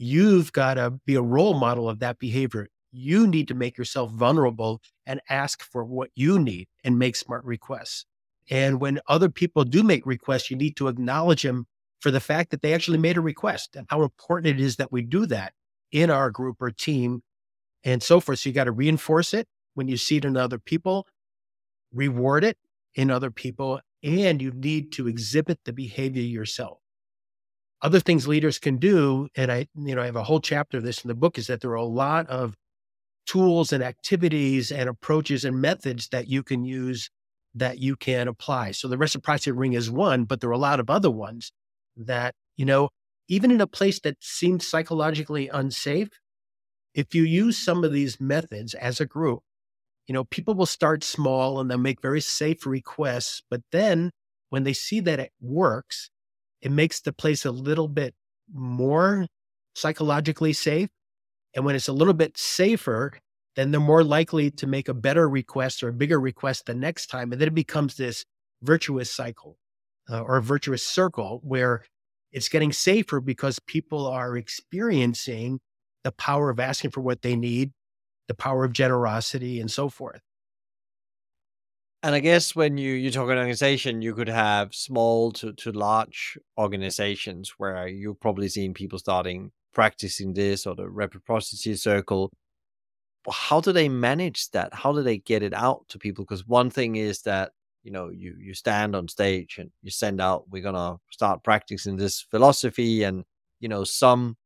you've 0.00 0.52
got 0.52 0.74
to 0.74 0.90
be 1.06 1.14
a 1.14 1.22
role 1.22 1.54
model 1.54 1.88
of 1.88 1.98
that 2.00 2.18
behavior 2.18 2.68
you 2.92 3.26
need 3.26 3.48
to 3.48 3.54
make 3.54 3.78
yourself 3.78 4.10
vulnerable 4.10 4.80
and 5.06 5.20
ask 5.28 5.62
for 5.62 5.84
what 5.84 6.10
you 6.14 6.38
need 6.38 6.68
and 6.84 6.98
make 6.98 7.16
smart 7.16 7.44
requests. 7.44 8.04
And 8.50 8.80
when 8.80 9.00
other 9.06 9.28
people 9.28 9.64
do 9.64 9.82
make 9.82 10.04
requests, 10.06 10.50
you 10.50 10.56
need 10.56 10.76
to 10.76 10.88
acknowledge 10.88 11.42
them 11.42 11.66
for 12.00 12.10
the 12.10 12.20
fact 12.20 12.50
that 12.50 12.62
they 12.62 12.74
actually 12.74 12.98
made 12.98 13.16
a 13.16 13.20
request 13.20 13.76
and 13.76 13.86
how 13.90 14.02
important 14.02 14.58
it 14.58 14.60
is 14.60 14.76
that 14.76 14.90
we 14.90 15.02
do 15.02 15.26
that 15.26 15.52
in 15.92 16.10
our 16.10 16.30
group 16.30 16.56
or 16.60 16.70
team 16.70 17.22
and 17.84 18.02
so 18.02 18.20
forth. 18.20 18.40
So 18.40 18.48
you 18.48 18.54
got 18.54 18.64
to 18.64 18.72
reinforce 18.72 19.34
it 19.34 19.46
when 19.74 19.86
you 19.86 19.96
see 19.96 20.16
it 20.16 20.24
in 20.24 20.36
other 20.36 20.58
people, 20.58 21.06
reward 21.92 22.42
it 22.42 22.56
in 22.94 23.10
other 23.10 23.30
people, 23.30 23.80
and 24.02 24.42
you 24.42 24.50
need 24.50 24.92
to 24.92 25.06
exhibit 25.06 25.60
the 25.64 25.72
behavior 25.72 26.22
yourself. 26.22 26.79
Other 27.82 28.00
things 28.00 28.28
leaders 28.28 28.58
can 28.58 28.76
do, 28.76 29.28
and 29.34 29.50
I, 29.50 29.66
you 29.74 29.94
know, 29.94 30.02
I 30.02 30.06
have 30.06 30.16
a 30.16 30.24
whole 30.24 30.40
chapter 30.40 30.78
of 30.78 30.84
this 30.84 31.02
in 31.02 31.08
the 31.08 31.14
book, 31.14 31.38
is 31.38 31.46
that 31.46 31.60
there 31.60 31.70
are 31.70 31.74
a 31.74 31.84
lot 31.84 32.28
of 32.28 32.54
tools 33.26 33.72
and 33.72 33.82
activities 33.82 34.70
and 34.70 34.88
approaches 34.88 35.44
and 35.44 35.60
methods 35.60 36.08
that 36.08 36.28
you 36.28 36.42
can 36.42 36.64
use 36.64 37.10
that 37.54 37.78
you 37.78 37.96
can 37.96 38.28
apply. 38.28 38.72
So 38.72 38.86
the 38.86 38.98
reciprocity 38.98 39.52
ring 39.52 39.72
is 39.72 39.90
one, 39.90 40.24
but 40.24 40.40
there 40.40 40.50
are 40.50 40.54
a 40.54 40.58
lot 40.58 40.80
of 40.80 40.90
other 40.90 41.10
ones 41.10 41.52
that, 41.96 42.34
you 42.56 42.64
know, 42.64 42.90
even 43.28 43.50
in 43.50 43.60
a 43.60 43.66
place 43.66 44.00
that 44.00 44.16
seems 44.20 44.66
psychologically 44.66 45.48
unsafe, 45.48 46.08
if 46.94 47.14
you 47.14 47.22
use 47.22 47.56
some 47.56 47.84
of 47.84 47.92
these 47.92 48.20
methods 48.20 48.74
as 48.74 49.00
a 49.00 49.06
group, 49.06 49.40
you 50.06 50.12
know, 50.12 50.24
people 50.24 50.54
will 50.54 50.66
start 50.66 51.04
small 51.04 51.60
and 51.60 51.70
they'll 51.70 51.78
make 51.78 52.02
very 52.02 52.20
safe 52.20 52.66
requests. 52.66 53.42
But 53.48 53.62
then 53.70 54.10
when 54.48 54.64
they 54.64 54.72
see 54.72 55.00
that 55.00 55.20
it 55.20 55.32
works, 55.40 56.10
it 56.62 56.70
makes 56.70 57.00
the 57.00 57.12
place 57.12 57.44
a 57.44 57.50
little 57.50 57.88
bit 57.88 58.14
more 58.52 59.26
psychologically 59.74 60.52
safe. 60.52 60.88
And 61.54 61.64
when 61.64 61.74
it's 61.74 61.88
a 61.88 61.92
little 61.92 62.14
bit 62.14 62.38
safer, 62.38 63.12
then 63.56 63.70
they're 63.70 63.80
more 63.80 64.04
likely 64.04 64.50
to 64.52 64.66
make 64.66 64.88
a 64.88 64.94
better 64.94 65.28
request 65.28 65.82
or 65.82 65.88
a 65.88 65.92
bigger 65.92 66.20
request 66.20 66.66
the 66.66 66.74
next 66.74 67.06
time. 67.06 67.32
And 67.32 67.40
then 67.40 67.48
it 67.48 67.54
becomes 67.54 67.96
this 67.96 68.24
virtuous 68.62 69.12
cycle 69.12 69.56
uh, 70.10 70.20
or 70.20 70.36
a 70.36 70.42
virtuous 70.42 70.86
circle 70.86 71.40
where 71.42 71.84
it's 72.32 72.48
getting 72.48 72.72
safer 72.72 73.20
because 73.20 73.58
people 73.58 74.06
are 74.06 74.36
experiencing 74.36 75.60
the 76.04 76.12
power 76.12 76.50
of 76.50 76.60
asking 76.60 76.90
for 76.90 77.00
what 77.00 77.22
they 77.22 77.36
need, 77.36 77.72
the 78.28 78.34
power 78.34 78.64
of 78.64 78.72
generosity, 78.72 79.60
and 79.60 79.70
so 79.70 79.88
forth. 79.88 80.20
And 82.02 82.14
I 82.14 82.20
guess 82.20 82.54
when 82.56 82.78
you 82.78 82.92
you 82.94 83.10
talk 83.10 83.28
an 83.28 83.36
organization, 83.38 84.00
you 84.02 84.14
could 84.14 84.28
have 84.28 84.74
small 84.74 85.32
to, 85.32 85.52
to 85.54 85.72
large 85.72 86.38
organizations 86.58 87.54
where 87.58 87.86
you've 87.88 88.20
probably 88.20 88.48
seen 88.48 88.72
people 88.74 88.98
starting 88.98 89.52
practicing 89.74 90.32
this 90.34 90.66
or 90.66 90.74
the 90.74 90.88
reciprocity 90.88 91.76
circle. 91.76 92.30
How 93.30 93.60
do 93.60 93.72
they 93.72 93.88
manage 93.88 94.50
that? 94.52 94.74
How 94.74 94.92
do 94.92 95.02
they 95.02 95.18
get 95.18 95.42
it 95.42 95.54
out 95.54 95.86
to 95.90 95.98
people? 95.98 96.24
Because 96.24 96.46
one 96.46 96.70
thing 96.70 96.96
is 96.96 97.22
that 97.22 97.52
you 97.84 97.90
know 97.92 98.08
you 98.10 98.34
you 98.38 98.54
stand 98.54 98.96
on 98.96 99.08
stage 99.08 99.58
and 99.58 99.70
you 99.82 99.90
send 99.90 100.20
out 100.20 100.44
we're 100.50 100.62
gonna 100.62 100.98
start 101.10 101.44
practicing 101.44 101.96
this 101.96 102.20
philosophy 102.30 103.02
and 103.04 103.24
you 103.60 103.68
know 103.68 103.84
some 103.84 104.36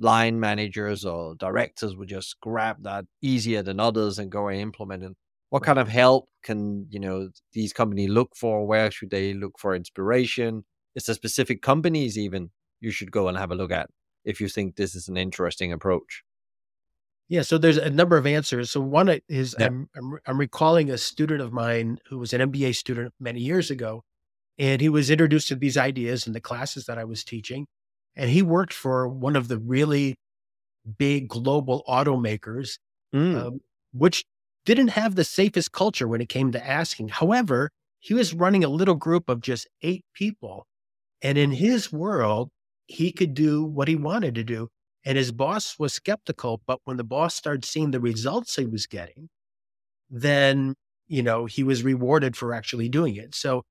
line 0.00 0.40
managers 0.40 1.04
or 1.04 1.34
directors 1.36 1.96
would 1.96 2.08
just 2.08 2.40
grab 2.40 2.82
that 2.84 3.04
easier 3.22 3.62
than 3.62 3.80
others 3.80 4.18
and 4.18 4.30
go 4.32 4.48
and 4.48 4.60
implement 4.60 5.04
it 5.04 5.16
what 5.50 5.62
kind 5.62 5.78
of 5.78 5.88
help 5.88 6.28
can 6.42 6.86
you 6.90 7.00
know 7.00 7.30
these 7.52 7.72
companies 7.72 8.10
look 8.10 8.36
for 8.36 8.66
where 8.66 8.90
should 8.90 9.10
they 9.10 9.34
look 9.34 9.58
for 9.58 9.74
inspiration 9.74 10.64
is 10.94 11.04
there 11.04 11.14
specific 11.14 11.62
companies 11.62 12.18
even 12.18 12.50
you 12.80 12.90
should 12.90 13.10
go 13.10 13.28
and 13.28 13.36
have 13.36 13.50
a 13.50 13.54
look 13.54 13.72
at 13.72 13.90
if 14.24 14.40
you 14.40 14.48
think 14.48 14.76
this 14.76 14.94
is 14.94 15.08
an 15.08 15.16
interesting 15.16 15.72
approach. 15.72 16.22
Yeah, 17.28 17.42
so 17.42 17.58
there's 17.58 17.76
a 17.76 17.90
number 17.90 18.16
of 18.16 18.26
answers. 18.26 18.70
So 18.70 18.80
one 18.80 19.20
is 19.28 19.54
yeah. 19.58 19.66
I'm, 19.66 19.88
I'm, 19.96 20.18
I'm 20.26 20.38
recalling 20.38 20.90
a 20.90 20.96
student 20.96 21.42
of 21.42 21.52
mine 21.52 21.98
who 22.08 22.18
was 22.18 22.32
an 22.32 22.52
MBA 22.52 22.74
student 22.74 23.12
many 23.20 23.40
years 23.40 23.70
ago, 23.70 24.02
and 24.58 24.80
he 24.80 24.88
was 24.88 25.10
introduced 25.10 25.48
to 25.48 25.54
these 25.54 25.76
ideas 25.76 26.26
in 26.26 26.32
the 26.32 26.40
classes 26.40 26.86
that 26.86 26.98
I 26.98 27.04
was 27.04 27.24
teaching, 27.24 27.66
and 28.16 28.30
he 28.30 28.40
worked 28.40 28.72
for 28.72 29.08
one 29.08 29.36
of 29.36 29.48
the 29.48 29.58
really 29.58 30.16
big 30.96 31.28
global 31.28 31.84
automakers, 31.86 32.78
mm. 33.14 33.38
um, 33.38 33.60
which 33.92 34.24
didn't 34.74 34.90
have 34.90 35.14
the 35.14 35.24
safest 35.24 35.72
culture 35.72 36.06
when 36.08 36.20
it 36.20 36.28
came 36.28 36.52
to 36.52 36.66
asking. 36.66 37.08
However, 37.08 37.70
he 38.00 38.14
was 38.14 38.34
running 38.34 38.64
a 38.64 38.68
little 38.68 38.94
group 38.94 39.28
of 39.28 39.40
just 39.40 39.66
eight 39.82 40.04
people, 40.14 40.66
and 41.22 41.36
in 41.36 41.52
his 41.52 41.92
world, 41.92 42.50
he 42.86 43.12
could 43.12 43.34
do 43.34 43.64
what 43.64 43.88
he 43.88 43.96
wanted 43.96 44.34
to 44.36 44.44
do. 44.44 44.68
And 45.04 45.16
his 45.16 45.32
boss 45.32 45.78
was 45.78 45.92
skeptical. 45.92 46.60
But 46.66 46.80
when 46.84 46.96
the 46.96 47.04
boss 47.04 47.34
started 47.34 47.64
seeing 47.64 47.90
the 47.90 48.00
results 48.00 48.56
he 48.56 48.66
was 48.66 48.86
getting, 48.86 49.28
then, 50.10 50.74
you 51.06 51.22
know, 51.22 51.46
he 51.46 51.62
was 51.62 51.82
rewarded 51.82 52.36
for 52.36 52.52
actually 52.52 52.88
doing 52.88 53.16
it. 53.16 53.34
So 53.34 53.62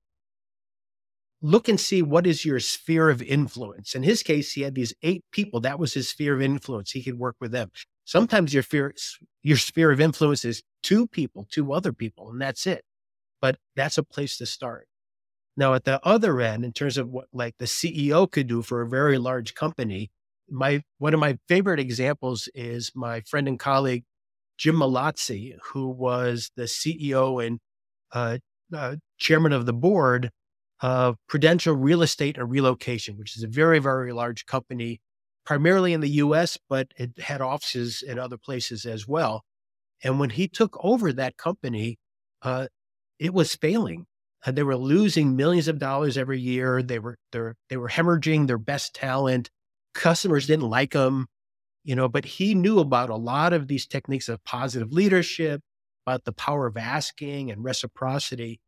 look 1.42 1.68
and 1.68 1.78
see 1.78 2.02
what 2.02 2.26
is 2.26 2.44
your 2.44 2.60
sphere 2.60 3.10
of 3.10 3.22
influence. 3.22 3.94
In 3.94 4.02
his 4.02 4.22
case, 4.22 4.52
he 4.52 4.62
had 4.62 4.74
these 4.74 4.94
eight 5.02 5.24
people. 5.30 5.60
That 5.60 5.78
was 5.78 5.94
his 5.94 6.08
sphere 6.08 6.34
of 6.34 6.42
influence. 6.42 6.92
He 6.92 7.02
could 7.02 7.18
work 7.18 7.36
with 7.40 7.52
them. 7.52 7.70
Sometimes 8.08 8.54
your 8.54 8.62
fear, 8.62 8.94
your 9.42 9.58
sphere 9.58 9.92
of 9.92 10.00
influence 10.00 10.42
is 10.42 10.62
two 10.82 11.06
people, 11.06 11.46
two 11.50 11.74
other 11.74 11.92
people, 11.92 12.30
and 12.30 12.40
that's 12.40 12.66
it. 12.66 12.82
But 13.42 13.58
that's 13.76 13.98
a 13.98 14.02
place 14.02 14.38
to 14.38 14.46
start. 14.46 14.88
Now, 15.58 15.74
at 15.74 15.84
the 15.84 16.00
other 16.02 16.40
end, 16.40 16.64
in 16.64 16.72
terms 16.72 16.96
of 16.96 17.10
what 17.10 17.26
like 17.34 17.56
the 17.58 17.66
CEO 17.66 18.30
could 18.30 18.46
do 18.46 18.62
for 18.62 18.80
a 18.80 18.88
very 18.88 19.18
large 19.18 19.54
company, 19.54 20.10
my 20.48 20.84
one 20.96 21.12
of 21.12 21.20
my 21.20 21.36
favorite 21.48 21.78
examples 21.80 22.48
is 22.54 22.92
my 22.94 23.20
friend 23.20 23.46
and 23.46 23.58
colleague 23.58 24.04
Jim 24.56 24.76
Mallozzi, 24.76 25.56
who 25.72 25.90
was 25.90 26.50
the 26.56 26.62
CEO 26.62 27.46
and 27.46 27.58
uh, 28.12 28.38
uh, 28.74 28.96
chairman 29.18 29.52
of 29.52 29.66
the 29.66 29.74
board 29.74 30.30
of 30.80 31.16
Prudential 31.28 31.76
Real 31.76 32.00
Estate 32.00 32.38
and 32.38 32.50
Relocation, 32.50 33.18
which 33.18 33.36
is 33.36 33.42
a 33.42 33.48
very 33.48 33.80
very 33.80 34.14
large 34.14 34.46
company, 34.46 35.02
primarily 35.48 35.94
in 35.94 36.02
the 36.02 36.10
U.S., 36.10 36.58
but 36.68 36.88
it 36.98 37.18
had 37.18 37.40
offices 37.40 38.02
in 38.02 38.18
other 38.18 38.36
places 38.36 38.84
as 38.84 39.08
well. 39.08 39.44
And 40.04 40.20
when 40.20 40.28
he 40.28 40.46
took 40.46 40.78
over 40.84 41.10
that 41.10 41.38
company, 41.38 41.96
uh, 42.42 42.66
it 43.18 43.32
was 43.32 43.54
failing. 43.54 44.04
Uh, 44.44 44.50
they 44.50 44.62
were 44.62 44.76
losing 44.76 45.36
millions 45.36 45.66
of 45.66 45.78
dollars 45.78 46.18
every 46.18 46.38
year. 46.38 46.82
They 46.82 46.98
were 46.98 47.16
they 47.32 47.40
they 47.70 47.78
were 47.78 47.88
hemorrhaging 47.88 48.46
their 48.46 48.58
best 48.58 48.94
talent. 48.94 49.48
Customers 49.94 50.46
didn't 50.46 50.68
like 50.68 50.92
them, 50.92 51.28
you 51.82 51.96
know. 51.96 52.10
But 52.10 52.26
he 52.26 52.54
knew 52.54 52.78
about 52.78 53.08
a 53.08 53.16
lot 53.16 53.54
of 53.54 53.68
these 53.68 53.86
techniques 53.86 54.28
of 54.28 54.44
positive 54.44 54.92
leadership, 54.92 55.62
about 56.06 56.26
the 56.26 56.32
power 56.32 56.66
of 56.66 56.76
asking 56.76 57.50
and 57.50 57.64
reciprocity. 57.64 58.60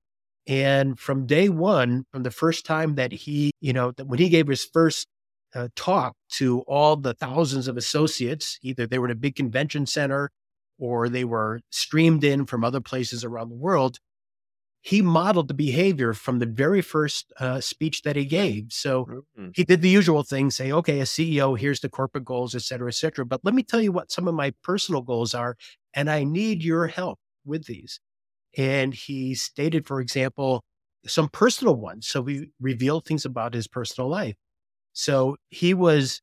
And 0.46 0.98
from 0.98 1.26
day 1.26 1.50
one, 1.50 2.06
from 2.10 2.22
the 2.22 2.30
first 2.30 2.64
time 2.64 2.94
that 2.94 3.12
he, 3.12 3.50
you 3.60 3.74
know, 3.74 3.92
that 3.98 4.06
when 4.06 4.18
he 4.18 4.30
gave 4.30 4.48
his 4.48 4.64
first 4.64 5.06
uh, 5.54 5.68
talk 5.76 6.14
to 6.30 6.60
all 6.60 6.96
the 6.96 7.14
thousands 7.14 7.68
of 7.68 7.76
associates, 7.76 8.58
either 8.62 8.86
they 8.86 8.98
were 8.98 9.06
in 9.06 9.12
a 9.12 9.16
big 9.16 9.36
convention 9.36 9.86
center 9.86 10.30
or 10.78 11.08
they 11.08 11.24
were 11.24 11.60
streamed 11.70 12.24
in 12.24 12.46
from 12.46 12.64
other 12.64 12.80
places 12.80 13.24
around 13.24 13.50
the 13.50 13.56
world, 13.56 13.98
he 14.82 15.02
modeled 15.02 15.48
the 15.48 15.54
behavior 15.54 16.14
from 16.14 16.38
the 16.38 16.46
very 16.46 16.80
first 16.80 17.32
uh, 17.38 17.60
speech 17.60 18.02
that 18.02 18.16
he 18.16 18.24
gave. 18.24 18.66
So 18.70 19.04
mm-hmm. 19.04 19.48
he 19.54 19.62
did 19.62 19.82
the 19.82 19.90
usual 19.90 20.22
thing, 20.22 20.50
say, 20.50 20.72
okay, 20.72 21.00
a 21.00 21.04
CEO, 21.04 21.58
here's 21.58 21.80
the 21.80 21.90
corporate 21.90 22.24
goals, 22.24 22.54
et 22.54 22.62
cetera, 22.62 22.88
et 22.88 22.94
cetera. 22.94 23.26
But 23.26 23.40
let 23.44 23.54
me 23.54 23.62
tell 23.62 23.82
you 23.82 23.92
what 23.92 24.10
some 24.10 24.26
of 24.26 24.34
my 24.34 24.54
personal 24.62 25.02
goals 25.02 25.34
are, 25.34 25.56
and 25.92 26.10
I 26.10 26.24
need 26.24 26.64
your 26.64 26.86
help 26.86 27.18
with 27.44 27.66
these. 27.66 28.00
And 28.56 28.94
he 28.94 29.34
stated, 29.34 29.86
for 29.86 30.00
example, 30.00 30.64
some 31.06 31.28
personal 31.28 31.76
ones. 31.76 32.08
So 32.08 32.22
we 32.22 32.50
revealed 32.58 33.04
things 33.04 33.26
about 33.26 33.54
his 33.54 33.68
personal 33.68 34.08
life. 34.08 34.34
So 34.92 35.36
he 35.48 35.74
was 35.74 36.20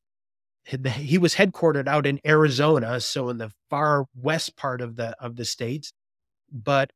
he 0.64 1.16
was 1.16 1.34
headquartered 1.34 1.88
out 1.88 2.06
in 2.06 2.20
Arizona, 2.26 3.00
so 3.00 3.30
in 3.30 3.38
the 3.38 3.50
far 3.70 4.04
west 4.14 4.56
part 4.56 4.80
of 4.80 4.96
the 4.96 5.16
of 5.18 5.36
the 5.36 5.44
states, 5.44 5.92
but 6.52 6.90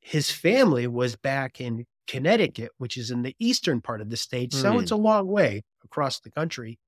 his 0.00 0.30
family 0.30 0.86
was 0.86 1.16
back 1.16 1.60
in 1.60 1.84
Connecticut, 2.06 2.70
which 2.78 2.96
is 2.96 3.10
in 3.10 3.22
the 3.22 3.36
eastern 3.38 3.82
part 3.82 4.00
of 4.00 4.08
the 4.08 4.16
state. 4.16 4.52
So 4.54 4.72
mm. 4.74 4.82
it's 4.82 4.90
a 4.90 4.96
long 4.96 5.26
way 5.26 5.62
across 5.84 6.20
the 6.20 6.30
country. 6.30 6.78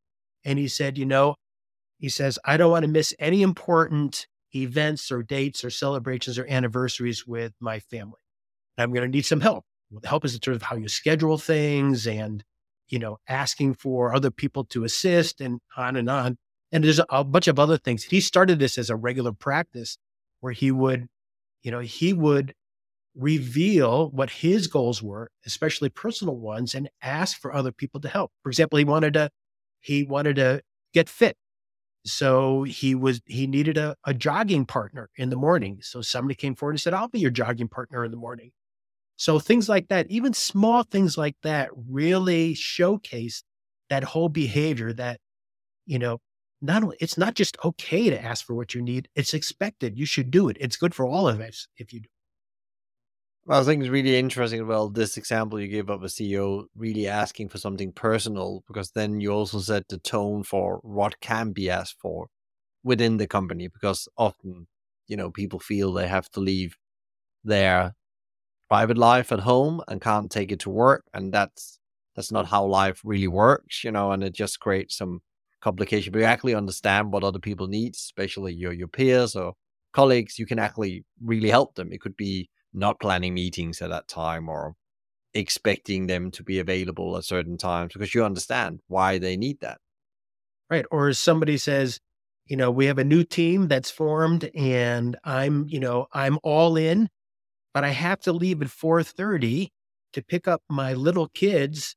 And 0.44 0.58
he 0.58 0.68
said, 0.68 0.96
you 0.96 1.04
know, 1.04 1.34
he 1.98 2.08
says, 2.08 2.38
I 2.44 2.56
don't 2.56 2.70
want 2.70 2.84
to 2.84 2.90
miss 2.90 3.14
any 3.18 3.42
important 3.42 4.26
events 4.54 5.12
or 5.12 5.22
dates 5.22 5.62
or 5.62 5.70
celebrations 5.70 6.38
or 6.38 6.46
anniversaries 6.48 7.26
with 7.26 7.52
my 7.60 7.78
family. 7.78 8.14
I'm 8.78 8.92
going 8.92 9.02
to 9.02 9.14
need 9.14 9.26
some 9.26 9.40
help. 9.40 9.64
Help 10.04 10.24
is 10.24 10.34
in 10.34 10.40
terms 10.40 10.56
of 10.56 10.62
how 10.62 10.76
you 10.76 10.88
schedule 10.88 11.36
things 11.36 12.06
and 12.06 12.42
you 12.90 12.98
know, 12.98 13.18
asking 13.28 13.74
for 13.74 14.14
other 14.14 14.30
people 14.30 14.64
to 14.64 14.84
assist 14.84 15.40
and 15.40 15.60
on 15.76 15.96
and 15.96 16.10
on. 16.10 16.36
And 16.72 16.84
there's 16.84 17.00
a 17.08 17.24
bunch 17.24 17.48
of 17.48 17.58
other 17.58 17.78
things. 17.78 18.04
He 18.04 18.20
started 18.20 18.58
this 18.58 18.78
as 18.78 18.90
a 18.90 18.96
regular 18.96 19.32
practice 19.32 19.96
where 20.40 20.52
he 20.52 20.70
would, 20.70 21.06
you 21.62 21.70
know, 21.70 21.80
he 21.80 22.12
would 22.12 22.54
reveal 23.16 24.08
what 24.10 24.30
his 24.30 24.66
goals 24.66 25.02
were, 25.02 25.30
especially 25.44 25.88
personal 25.88 26.36
ones, 26.36 26.74
and 26.74 26.88
ask 27.02 27.40
for 27.40 27.52
other 27.52 27.72
people 27.72 28.00
to 28.00 28.08
help. 28.08 28.30
For 28.42 28.50
example, 28.50 28.78
he 28.78 28.84
wanted 28.84 29.14
to, 29.14 29.30
he 29.80 30.04
wanted 30.04 30.36
to 30.36 30.62
get 30.94 31.08
fit. 31.08 31.36
So 32.04 32.62
he 32.62 32.94
was, 32.94 33.20
he 33.26 33.46
needed 33.46 33.76
a, 33.76 33.96
a 34.04 34.14
jogging 34.14 34.64
partner 34.64 35.10
in 35.16 35.30
the 35.30 35.36
morning. 35.36 35.80
So 35.82 36.00
somebody 36.02 36.34
came 36.34 36.54
forward 36.54 36.72
and 36.72 36.80
said, 36.80 36.94
I'll 36.94 37.08
be 37.08 37.20
your 37.20 37.30
jogging 37.30 37.68
partner 37.68 38.04
in 38.04 38.10
the 38.10 38.16
morning. 38.16 38.52
So 39.20 39.38
things 39.38 39.68
like 39.68 39.88
that, 39.88 40.10
even 40.10 40.32
small 40.32 40.82
things 40.82 41.18
like 41.18 41.36
that 41.42 41.68
really 41.90 42.54
showcase 42.54 43.44
that 43.90 44.02
whole 44.02 44.30
behavior 44.30 44.94
that, 44.94 45.20
you 45.84 45.98
know, 45.98 46.20
not 46.62 46.82
only 46.82 46.96
it's 47.00 47.18
not 47.18 47.34
just 47.34 47.58
okay 47.62 48.08
to 48.08 48.18
ask 48.18 48.46
for 48.46 48.54
what 48.54 48.74
you 48.74 48.80
need, 48.80 49.10
it's 49.14 49.34
expected. 49.34 49.98
You 49.98 50.06
should 50.06 50.30
do 50.30 50.48
it. 50.48 50.56
It's 50.58 50.78
good 50.78 50.94
for 50.94 51.06
all 51.06 51.28
of 51.28 51.38
us 51.38 51.68
if 51.76 51.92
you 51.92 52.00
do. 52.00 52.08
Well, 53.44 53.60
I 53.60 53.64
think 53.64 53.82
it's 53.82 53.90
really 53.90 54.18
interesting. 54.18 54.66
Well, 54.66 54.88
this 54.88 55.18
example 55.18 55.60
you 55.60 55.68
gave 55.68 55.90
of 55.90 56.02
a 56.02 56.06
CEO 56.06 56.64
really 56.74 57.06
asking 57.06 57.50
for 57.50 57.58
something 57.58 57.92
personal, 57.92 58.64
because 58.66 58.92
then 58.92 59.20
you 59.20 59.32
also 59.32 59.58
set 59.58 59.86
the 59.88 59.98
tone 59.98 60.44
for 60.44 60.78
what 60.82 61.20
can 61.20 61.52
be 61.52 61.68
asked 61.68 61.96
for 62.00 62.28
within 62.82 63.18
the 63.18 63.26
company. 63.26 63.68
Because 63.68 64.08
often, 64.16 64.66
you 65.08 65.16
know, 65.18 65.30
people 65.30 65.58
feel 65.58 65.92
they 65.92 66.08
have 66.08 66.30
to 66.30 66.40
leave 66.40 66.74
their 67.44 67.92
private 68.70 68.96
life 68.96 69.32
at 69.32 69.40
home 69.40 69.82
and 69.88 70.00
can't 70.00 70.30
take 70.30 70.50
it 70.52 70.60
to 70.60 70.70
work 70.70 71.04
and 71.12 71.34
that's 71.34 71.78
that's 72.16 72.32
not 72.32 72.46
how 72.46 72.64
life 72.64 73.00
really 73.04 73.28
works 73.28 73.84
you 73.84 73.90
know 73.90 74.12
and 74.12 74.22
it 74.22 74.32
just 74.32 74.60
creates 74.60 74.96
some 74.96 75.20
complication. 75.60 76.12
But 76.12 76.20
you 76.20 76.24
actually 76.24 76.54
understand 76.54 77.12
what 77.12 77.24
other 77.24 77.38
people 77.38 77.68
need 77.68 77.94
especially 77.94 78.54
your 78.54 78.72
your 78.72 78.88
peers 78.88 79.36
or 79.36 79.54
colleagues. 79.92 80.38
You 80.38 80.46
can 80.46 80.58
actually 80.58 81.04
really 81.22 81.50
help 81.50 81.74
them. 81.74 81.92
It 81.92 82.00
could 82.00 82.16
be 82.16 82.48
not 82.72 83.00
planning 83.00 83.34
meetings 83.34 83.82
at 83.82 83.90
that 83.90 84.08
time 84.08 84.48
or 84.48 84.74
expecting 85.34 86.06
them 86.06 86.30
to 86.32 86.42
be 86.42 86.58
available 86.58 87.16
at 87.16 87.24
certain 87.24 87.56
times 87.56 87.92
because 87.92 88.14
you 88.14 88.24
understand 88.24 88.80
why 88.88 89.18
they 89.18 89.36
need 89.36 89.60
that. 89.60 89.78
Right 90.68 90.86
or 90.90 91.12
somebody 91.12 91.58
says 91.58 92.00
you 92.46 92.56
know 92.56 92.70
we 92.70 92.86
have 92.86 92.98
a 92.98 93.04
new 93.04 93.22
team 93.24 93.68
that's 93.68 93.90
formed 93.90 94.50
and 94.54 95.16
i'm 95.24 95.66
you 95.68 95.78
know 95.78 96.06
i'm 96.12 96.38
all 96.42 96.76
in 96.76 97.08
but 97.74 97.84
I 97.84 97.90
have 97.90 98.20
to 98.22 98.32
leave 98.32 98.62
at 98.62 98.70
4:30 98.70 99.72
to 100.12 100.22
pick 100.22 100.48
up 100.48 100.62
my 100.68 100.94
little 100.94 101.28
kids, 101.28 101.96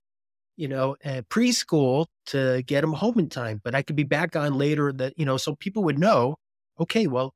you 0.57 0.67
know, 0.67 0.95
at 1.03 1.29
preschool 1.29 2.07
to 2.27 2.63
get 2.67 2.81
them 2.81 2.93
home 2.93 3.19
in 3.19 3.29
time. 3.29 3.62
But 3.63 3.75
I 3.75 3.81
could 3.83 3.95
be 3.95 4.03
back 4.03 4.36
on 4.36 4.55
later 4.57 4.93
that, 4.93 5.13
you 5.17 5.25
know, 5.25 5.38
so 5.38 5.55
people 5.55 5.83
would 5.86 5.99
know, 5.99 6.38
okay, 6.79 7.07
well, 7.07 7.33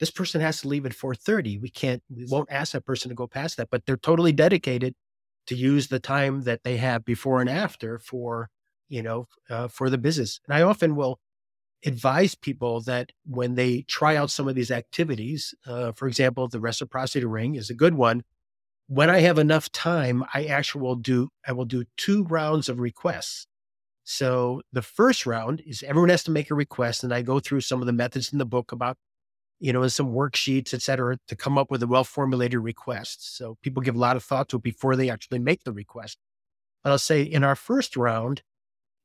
this 0.00 0.10
person 0.10 0.40
has 0.40 0.60
to 0.62 0.68
leave 0.68 0.86
at 0.86 0.94
4:30. 0.94 1.58
We 1.58 1.70
can't 1.70 2.02
we 2.14 2.26
won't 2.26 2.50
ask 2.50 2.72
that 2.72 2.86
person 2.86 3.08
to 3.10 3.14
go 3.14 3.26
past 3.26 3.56
that, 3.58 3.68
but 3.70 3.84
they're 3.86 3.96
totally 3.96 4.32
dedicated 4.32 4.94
to 5.46 5.54
use 5.56 5.88
the 5.88 6.00
time 6.00 6.42
that 6.42 6.62
they 6.64 6.76
have 6.78 7.04
before 7.04 7.40
and 7.40 7.50
after 7.50 7.98
for, 7.98 8.48
you 8.88 9.02
know, 9.02 9.26
uh, 9.50 9.68
for 9.68 9.90
the 9.90 9.98
business. 9.98 10.40
And 10.48 10.54
I 10.56 10.62
often 10.62 10.96
will 10.96 11.18
advise 11.84 12.34
people 12.34 12.80
that 12.82 13.10
when 13.26 13.54
they 13.54 13.82
try 13.82 14.16
out 14.16 14.30
some 14.30 14.48
of 14.48 14.54
these 14.54 14.70
activities, 14.70 15.54
uh, 15.66 15.92
for 15.92 16.08
example, 16.08 16.48
the 16.48 16.60
reciprocity 16.60 17.24
ring 17.24 17.54
is 17.54 17.70
a 17.70 17.74
good 17.74 17.94
one. 17.94 18.22
When 18.88 19.08
I 19.08 19.20
have 19.20 19.38
enough 19.38 19.70
time, 19.72 20.24
I 20.34 20.46
actually 20.46 20.82
will 20.82 20.96
do 20.96 21.28
I 21.46 21.52
will 21.52 21.64
do 21.64 21.84
two 21.96 22.24
rounds 22.24 22.68
of 22.68 22.80
requests. 22.80 23.46
So 24.04 24.62
the 24.72 24.82
first 24.82 25.26
round 25.26 25.62
is 25.64 25.82
everyone 25.84 26.08
has 26.08 26.24
to 26.24 26.30
make 26.30 26.50
a 26.50 26.54
request, 26.54 27.04
and 27.04 27.14
I 27.14 27.22
go 27.22 27.38
through 27.38 27.60
some 27.60 27.80
of 27.80 27.86
the 27.86 27.92
methods 27.92 28.32
in 28.32 28.38
the 28.38 28.44
book 28.46 28.72
about, 28.72 28.96
you 29.60 29.72
know, 29.72 29.86
some 29.88 30.12
worksheets, 30.12 30.74
et 30.74 30.82
cetera, 30.82 31.18
to 31.28 31.36
come 31.36 31.56
up 31.56 31.70
with 31.70 31.82
a 31.82 31.86
well 31.86 32.04
formulated 32.04 32.60
request. 32.60 33.36
So 33.36 33.56
people 33.62 33.82
give 33.82 33.94
a 33.94 33.98
lot 33.98 34.16
of 34.16 34.24
thought 34.24 34.48
to 34.48 34.56
it 34.56 34.62
before 34.62 34.96
they 34.96 35.08
actually 35.08 35.38
make 35.38 35.62
the 35.64 35.72
request. 35.72 36.18
But 36.82 36.90
I'll 36.90 36.98
say 36.98 37.22
in 37.22 37.44
our 37.44 37.54
first 37.56 37.96
round, 37.96 38.42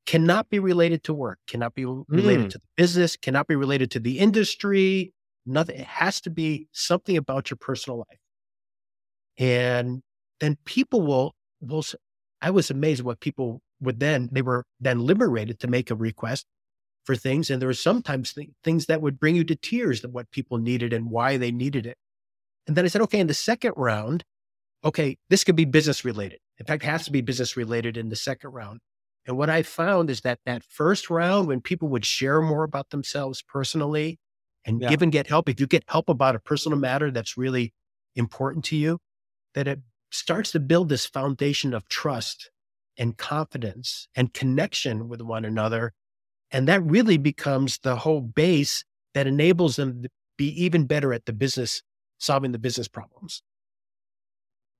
cannot 0.06 0.48
be 0.48 0.58
related 0.58 1.02
to 1.04 1.12
work, 1.12 1.38
cannot 1.46 1.74
be 1.74 1.84
related 1.84 2.46
mm. 2.46 2.50
to 2.50 2.58
the 2.58 2.64
business, 2.76 3.16
cannot 3.16 3.46
be 3.46 3.56
related 3.56 3.90
to 3.90 4.00
the 4.00 4.18
industry. 4.18 5.12
Nothing. 5.44 5.80
It 5.80 5.86
has 5.86 6.20
to 6.22 6.30
be 6.30 6.68
something 6.72 7.16
about 7.16 7.50
your 7.50 7.58
personal 7.58 7.98
life. 7.98 8.18
And 9.38 10.02
then 10.40 10.56
people 10.64 11.02
will, 11.02 11.34
will, 11.60 11.84
I 12.40 12.50
was 12.50 12.70
amazed 12.70 13.02
what 13.02 13.20
people 13.20 13.60
would 13.80 14.00
then, 14.00 14.28
they 14.32 14.42
were 14.42 14.64
then 14.80 15.00
liberated 15.00 15.60
to 15.60 15.66
make 15.68 15.90
a 15.90 15.94
request 15.94 16.46
for 17.04 17.14
things. 17.14 17.50
And 17.50 17.60
there 17.60 17.68
were 17.68 17.74
sometimes 17.74 18.32
th- 18.32 18.48
things 18.64 18.86
that 18.86 19.02
would 19.02 19.20
bring 19.20 19.36
you 19.36 19.44
to 19.44 19.54
tears 19.56 20.02
of 20.02 20.12
what 20.12 20.30
people 20.30 20.58
needed 20.58 20.92
and 20.92 21.10
why 21.10 21.36
they 21.36 21.52
needed 21.52 21.86
it. 21.86 21.96
And 22.66 22.76
then 22.76 22.84
I 22.84 22.88
said, 22.88 23.02
okay, 23.02 23.20
in 23.20 23.26
the 23.26 23.34
second 23.34 23.74
round, 23.76 24.24
okay, 24.84 25.16
this 25.30 25.44
could 25.44 25.56
be 25.56 25.64
business 25.64 26.04
related. 26.04 26.38
In 26.58 26.66
fact, 26.66 26.82
it 26.82 26.86
has 26.86 27.04
to 27.04 27.12
be 27.12 27.20
business 27.20 27.56
related 27.56 27.96
in 27.96 28.08
the 28.08 28.16
second 28.16 28.50
round. 28.50 28.80
And 29.26 29.36
what 29.36 29.50
I 29.50 29.62
found 29.62 30.08
is 30.08 30.20
that 30.20 30.38
that 30.46 30.62
first 30.62 31.10
round, 31.10 31.48
when 31.48 31.60
people 31.60 31.88
would 31.88 32.04
share 32.04 32.40
more 32.40 32.62
about 32.62 32.90
themselves 32.90 33.42
personally 33.42 34.18
and 34.64 34.80
yeah. 34.80 34.88
give 34.88 35.02
and 35.02 35.10
get 35.10 35.26
help, 35.26 35.48
if 35.48 35.60
you 35.60 35.66
get 35.66 35.84
help 35.88 36.08
about 36.08 36.36
a 36.36 36.40
personal 36.40 36.78
matter 36.78 37.10
that's 37.10 37.36
really 37.36 37.72
important 38.14 38.64
to 38.66 38.76
you, 38.76 38.98
that 39.54 39.66
it 39.66 39.80
starts 40.10 40.52
to 40.52 40.60
build 40.60 40.88
this 40.88 41.06
foundation 41.06 41.74
of 41.74 41.88
trust 41.88 42.50
and 42.96 43.16
confidence 43.16 44.08
and 44.14 44.32
connection 44.32 45.08
with 45.08 45.20
one 45.20 45.44
another. 45.44 45.92
And 46.50 46.68
that 46.68 46.82
really 46.84 47.18
becomes 47.18 47.78
the 47.78 47.96
whole 47.96 48.20
base 48.20 48.84
that 49.14 49.26
enables 49.26 49.76
them 49.76 50.04
to 50.04 50.08
be 50.38 50.48
even 50.62 50.86
better 50.86 51.12
at 51.12 51.26
the 51.26 51.32
business, 51.32 51.82
solving 52.18 52.52
the 52.52 52.58
business 52.58 52.86
problems. 52.86 53.42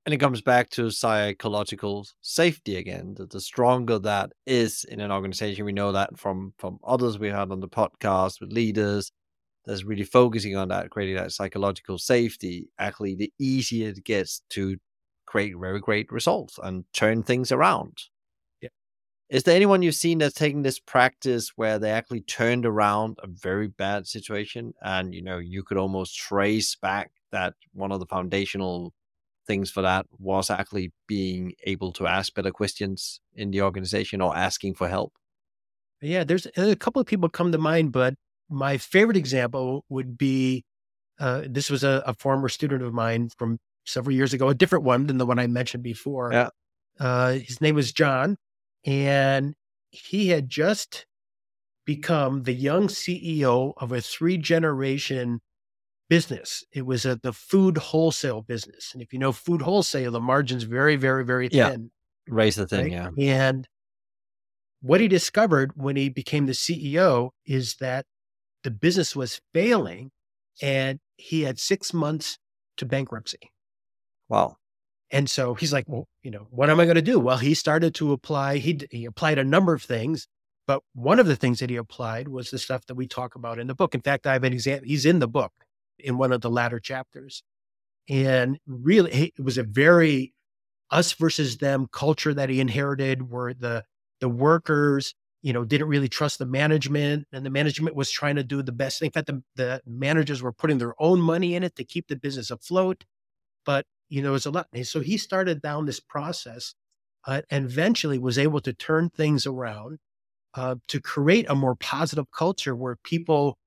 And 0.06 0.14
it 0.14 0.18
comes 0.18 0.40
back 0.40 0.70
to 0.70 0.88
psychological 0.90 2.06
safety 2.20 2.76
again. 2.76 3.14
That 3.16 3.30
the 3.30 3.40
stronger 3.40 3.98
that 3.98 4.32
is 4.46 4.84
in 4.84 5.00
an 5.00 5.10
organization, 5.10 5.64
we 5.64 5.72
know 5.72 5.90
that 5.90 6.16
from 6.16 6.54
from 6.58 6.78
others 6.86 7.18
we 7.18 7.28
had 7.28 7.50
on 7.50 7.58
the 7.58 7.68
podcast 7.68 8.40
with 8.40 8.52
leaders 8.52 9.10
that's 9.64 9.82
really 9.82 10.04
focusing 10.04 10.54
on 10.54 10.68
that, 10.68 10.90
creating 10.90 11.16
that 11.16 11.32
psychological 11.32 11.98
safety. 11.98 12.68
Actually, 12.78 13.16
the 13.16 13.32
easier 13.40 13.88
it 13.88 14.04
gets 14.04 14.42
to 14.50 14.76
create 15.26 15.56
very 15.58 15.80
great 15.80 16.12
results 16.12 16.56
and 16.62 16.84
turn 16.92 17.24
things 17.24 17.50
around. 17.50 17.98
Yeah. 18.62 18.68
Is 19.28 19.42
there 19.42 19.56
anyone 19.56 19.82
you've 19.82 19.96
seen 19.96 20.18
that's 20.18 20.36
taken 20.36 20.62
this 20.62 20.78
practice 20.78 21.50
where 21.56 21.80
they 21.80 21.90
actually 21.90 22.20
turned 22.20 22.64
around 22.64 23.18
a 23.24 23.26
very 23.26 23.66
bad 23.66 24.06
situation 24.06 24.72
and 24.82 25.12
you 25.12 25.22
know 25.22 25.38
you 25.38 25.64
could 25.64 25.78
almost 25.78 26.16
trace 26.16 26.76
back 26.76 27.10
that 27.32 27.54
one 27.72 27.90
of 27.90 27.98
the 27.98 28.06
foundational 28.06 28.94
things 29.46 29.70
for 29.70 29.82
that 29.82 30.06
was 30.18 30.50
actually 30.50 30.92
being 31.06 31.52
able 31.64 31.92
to 31.92 32.06
ask 32.06 32.34
better 32.34 32.50
questions 32.50 33.20
in 33.34 33.50
the 33.50 33.62
organization 33.62 34.20
or 34.20 34.36
asking 34.36 34.74
for 34.74 34.88
help. 34.88 35.12
Yeah, 36.02 36.24
there's 36.24 36.46
a 36.56 36.76
couple 36.76 37.00
of 37.00 37.06
people 37.06 37.28
come 37.28 37.52
to 37.52 37.58
mind, 37.58 37.92
but 37.92 38.14
my 38.50 38.76
favorite 38.76 39.16
example 39.16 39.84
would 39.88 40.18
be 40.18 40.64
uh, 41.18 41.42
this 41.48 41.70
was 41.70 41.82
a, 41.82 42.02
a, 42.06 42.12
former 42.14 42.48
student 42.48 42.82
of 42.82 42.92
mine 42.92 43.30
from 43.38 43.58
several 43.86 44.14
years 44.14 44.34
ago, 44.34 44.48
a 44.48 44.54
different 44.54 44.84
one 44.84 45.06
than 45.06 45.16
the 45.16 45.24
one 45.24 45.38
I 45.38 45.46
mentioned 45.46 45.82
before. 45.82 46.30
Yeah. 46.30 46.48
Uh, 47.00 47.32
his 47.32 47.60
name 47.62 47.74
was 47.74 47.90
John, 47.90 48.36
and 48.84 49.54
he 49.90 50.28
had 50.28 50.50
just 50.50 51.06
become 51.86 52.42
the 52.42 52.52
young 52.52 52.88
CEO 52.88 53.72
of 53.78 53.92
a 53.92 54.00
three 54.02 54.36
generation 54.36 55.40
business. 56.08 56.64
It 56.72 56.86
was 56.86 57.04
a, 57.04 57.16
the 57.16 57.32
food 57.32 57.78
wholesale 57.78 58.42
business. 58.42 58.90
And 58.92 59.02
if 59.02 59.12
you 59.12 59.18
know 59.18 59.32
food 59.32 59.62
wholesale, 59.62 60.12
the 60.12 60.20
margin's 60.20 60.64
very, 60.64 60.96
very, 60.96 61.24
very 61.24 61.48
Yeah. 61.52 61.70
thin. 61.70 61.90
Razor 62.28 62.66
thin, 62.66 62.92
right? 62.92 63.12
yeah. 63.16 63.44
And 63.44 63.68
what 64.80 65.00
he 65.00 65.08
discovered 65.08 65.72
when 65.74 65.96
he 65.96 66.08
became 66.08 66.46
the 66.46 66.52
CEO 66.52 67.30
is 67.44 67.76
that 67.76 68.06
the 68.62 68.70
business 68.70 69.14
was 69.14 69.40
failing 69.54 70.10
and 70.60 70.98
he 71.16 71.42
had 71.42 71.58
six 71.58 71.92
months 71.94 72.38
to 72.76 72.86
bankruptcy. 72.86 73.50
Wow. 74.28 74.56
And 75.10 75.30
so 75.30 75.54
he's 75.54 75.72
like, 75.72 75.84
well, 75.88 76.08
you 76.22 76.30
know, 76.32 76.48
what 76.50 76.68
am 76.68 76.80
I 76.80 76.84
going 76.84 76.96
to 76.96 77.02
do? 77.02 77.20
Well, 77.20 77.38
he 77.38 77.54
started 77.54 77.94
to 77.96 78.12
apply, 78.12 78.58
he, 78.58 78.80
he 78.90 79.04
applied 79.04 79.38
a 79.38 79.44
number 79.44 79.72
of 79.72 79.82
things, 79.82 80.26
but 80.66 80.82
one 80.94 81.20
of 81.20 81.26
the 81.26 81.36
things 81.36 81.60
that 81.60 81.70
he 81.70 81.76
applied 81.76 82.26
was 82.26 82.50
the 82.50 82.58
stuff 82.58 82.84
that 82.86 82.96
we 82.96 83.06
talk 83.06 83.36
about 83.36 83.60
in 83.60 83.68
the 83.68 83.74
book. 83.74 83.94
In 83.94 84.00
fact, 84.00 84.26
I 84.26 84.32
have 84.32 84.42
an 84.44 84.52
example, 84.52 84.88
he's 84.88 85.06
in 85.06 85.20
the 85.20 85.28
book 85.28 85.52
in 85.98 86.18
one 86.18 86.32
of 86.32 86.40
the 86.40 86.50
latter 86.50 86.80
chapters. 86.80 87.42
And 88.08 88.58
really, 88.66 89.32
it 89.36 89.42
was 89.42 89.58
a 89.58 89.62
very 89.62 90.34
us 90.90 91.12
versus 91.12 91.58
them 91.58 91.88
culture 91.92 92.34
that 92.34 92.48
he 92.48 92.60
inherited 92.60 93.30
where 93.30 93.52
the, 93.54 93.84
the 94.20 94.28
workers, 94.28 95.14
you 95.42 95.52
know, 95.52 95.64
didn't 95.64 95.88
really 95.88 96.08
trust 96.08 96.38
the 96.38 96.46
management 96.46 97.26
and 97.32 97.44
the 97.44 97.50
management 97.50 97.96
was 97.96 98.10
trying 98.10 98.36
to 98.36 98.44
do 98.44 98.62
the 98.62 98.72
best 98.72 98.98
thing. 99.00 99.06
In 99.06 99.12
fact, 99.12 99.26
the, 99.26 99.42
the 99.56 99.82
managers 99.86 100.42
were 100.42 100.52
putting 100.52 100.78
their 100.78 100.94
own 101.00 101.20
money 101.20 101.54
in 101.54 101.62
it 101.64 101.76
to 101.76 101.84
keep 101.84 102.08
the 102.08 102.16
business 102.16 102.50
afloat. 102.50 103.04
But 103.64 103.86
you 104.08 104.22
know, 104.22 104.30
it 104.30 104.32
was 104.32 104.46
a 104.46 104.50
lot. 104.50 104.68
And 104.72 104.86
so 104.86 105.00
he 105.00 105.16
started 105.16 105.60
down 105.60 105.86
this 105.86 106.00
process 106.00 106.74
uh, 107.26 107.42
and 107.50 107.64
eventually 107.64 108.18
was 108.18 108.38
able 108.38 108.60
to 108.60 108.72
turn 108.72 109.10
things 109.10 109.46
around 109.46 109.98
uh, 110.54 110.76
to 110.88 111.00
create 111.00 111.46
a 111.48 111.54
more 111.54 111.74
positive 111.74 112.30
culture 112.30 112.74
where 112.74 112.96
people 113.04 113.58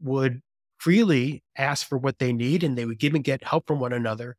would 0.00 0.40
freely 0.78 1.42
ask 1.56 1.86
for 1.86 1.98
what 1.98 2.18
they 2.18 2.32
need 2.32 2.62
and 2.62 2.76
they 2.76 2.84
would 2.84 2.98
give 2.98 3.14
and 3.14 3.24
get 3.24 3.44
help 3.44 3.66
from 3.66 3.80
one 3.80 3.92
another. 3.92 4.36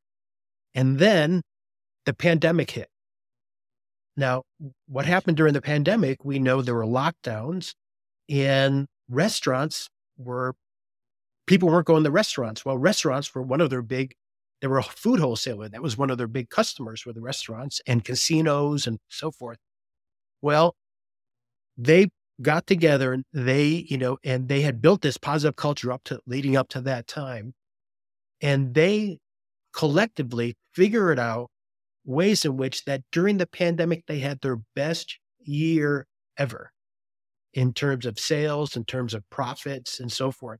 And 0.74 1.00
then 1.00 1.42
the 2.06 2.14
pandemic 2.14 2.72
hit. 2.72 2.90
Now, 4.18 4.44
what 4.88 5.06
happened 5.06 5.38
during 5.38 5.54
the 5.54 5.62
pandemic? 5.62 6.26
We 6.26 6.40
know 6.40 6.62
there 6.62 6.76
were 6.76 6.84
lockdowns 6.86 7.74
and 8.28 8.88
restaurants 9.10 9.90
were, 10.18 10.56
people 11.48 11.70
weren't 11.70 11.88
going 11.88 12.04
to 12.04 12.12
restaurants. 12.12 12.66
Well, 12.66 12.78
restaurants 12.78 13.34
were 13.34 13.42
one 13.42 13.62
of 13.62 13.70
their 13.70 13.82
big 13.82 14.16
they 14.62 14.68
were 14.68 14.80
a 14.80 14.84
food 14.84 15.20
wholesaler. 15.20 15.70
That 15.70 15.82
was 15.82 15.98
one 15.98 16.10
of 16.10 16.18
their 16.18 16.28
big 16.28 16.50
customers 16.50 17.06
were 17.06 17.14
the 17.14 17.22
restaurants 17.22 17.82
and 17.88 18.04
casinos 18.04 18.88
and 18.88 19.00
so 19.08 19.32
forth. 19.32 19.58
Well, 20.42 20.76
they 21.78 22.10
got 22.42 22.68
together 22.68 23.14
and 23.14 23.26
they, 23.34 23.86
you 23.90 23.98
know, 23.98 24.18
and 24.24 24.48
they 24.48 24.62
had 24.62 24.82
built 24.82 25.02
this 25.02 25.18
positive 25.18 25.56
culture 25.56 25.92
up 25.92 26.04
to 26.06 26.20
leading 26.26 26.56
up 26.56 26.70
to 26.70 26.82
that 26.82 27.08
time. 27.08 27.54
And 28.42 28.74
they 28.74 29.20
collectively 29.74 30.56
figured 30.74 31.20
out 31.20 31.50
ways 32.06 32.46
in 32.46 32.58
which 32.58 32.86
that 32.86 33.04
during 33.12 33.38
the 33.38 33.48
pandemic, 33.48 34.06
they 34.08 34.20
had 34.20 34.40
their 34.42 34.58
best 34.76 35.20
year 35.40 36.08
ever 36.38 36.72
in 37.54 37.74
terms 37.74 38.06
of 38.06 38.20
sales, 38.20 38.76
in 38.76 38.86
terms 38.86 39.14
of 39.14 39.30
profits 39.30 40.00
and 40.00 40.12
so 40.12 40.32
forth. 40.32 40.60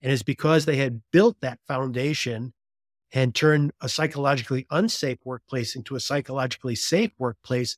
And 0.00 0.12
it's 0.12 0.22
because 0.22 0.64
they 0.64 0.76
had 0.76 1.02
built 1.12 1.36
that 1.40 1.60
foundation 1.68 2.52
and 3.12 3.34
turned 3.34 3.72
a 3.80 3.88
psychologically 3.88 4.66
unsafe 4.70 5.18
workplace 5.24 5.76
into 5.76 5.94
a 5.94 6.00
psychologically 6.00 6.74
safe 6.74 7.12
workplace. 7.18 7.76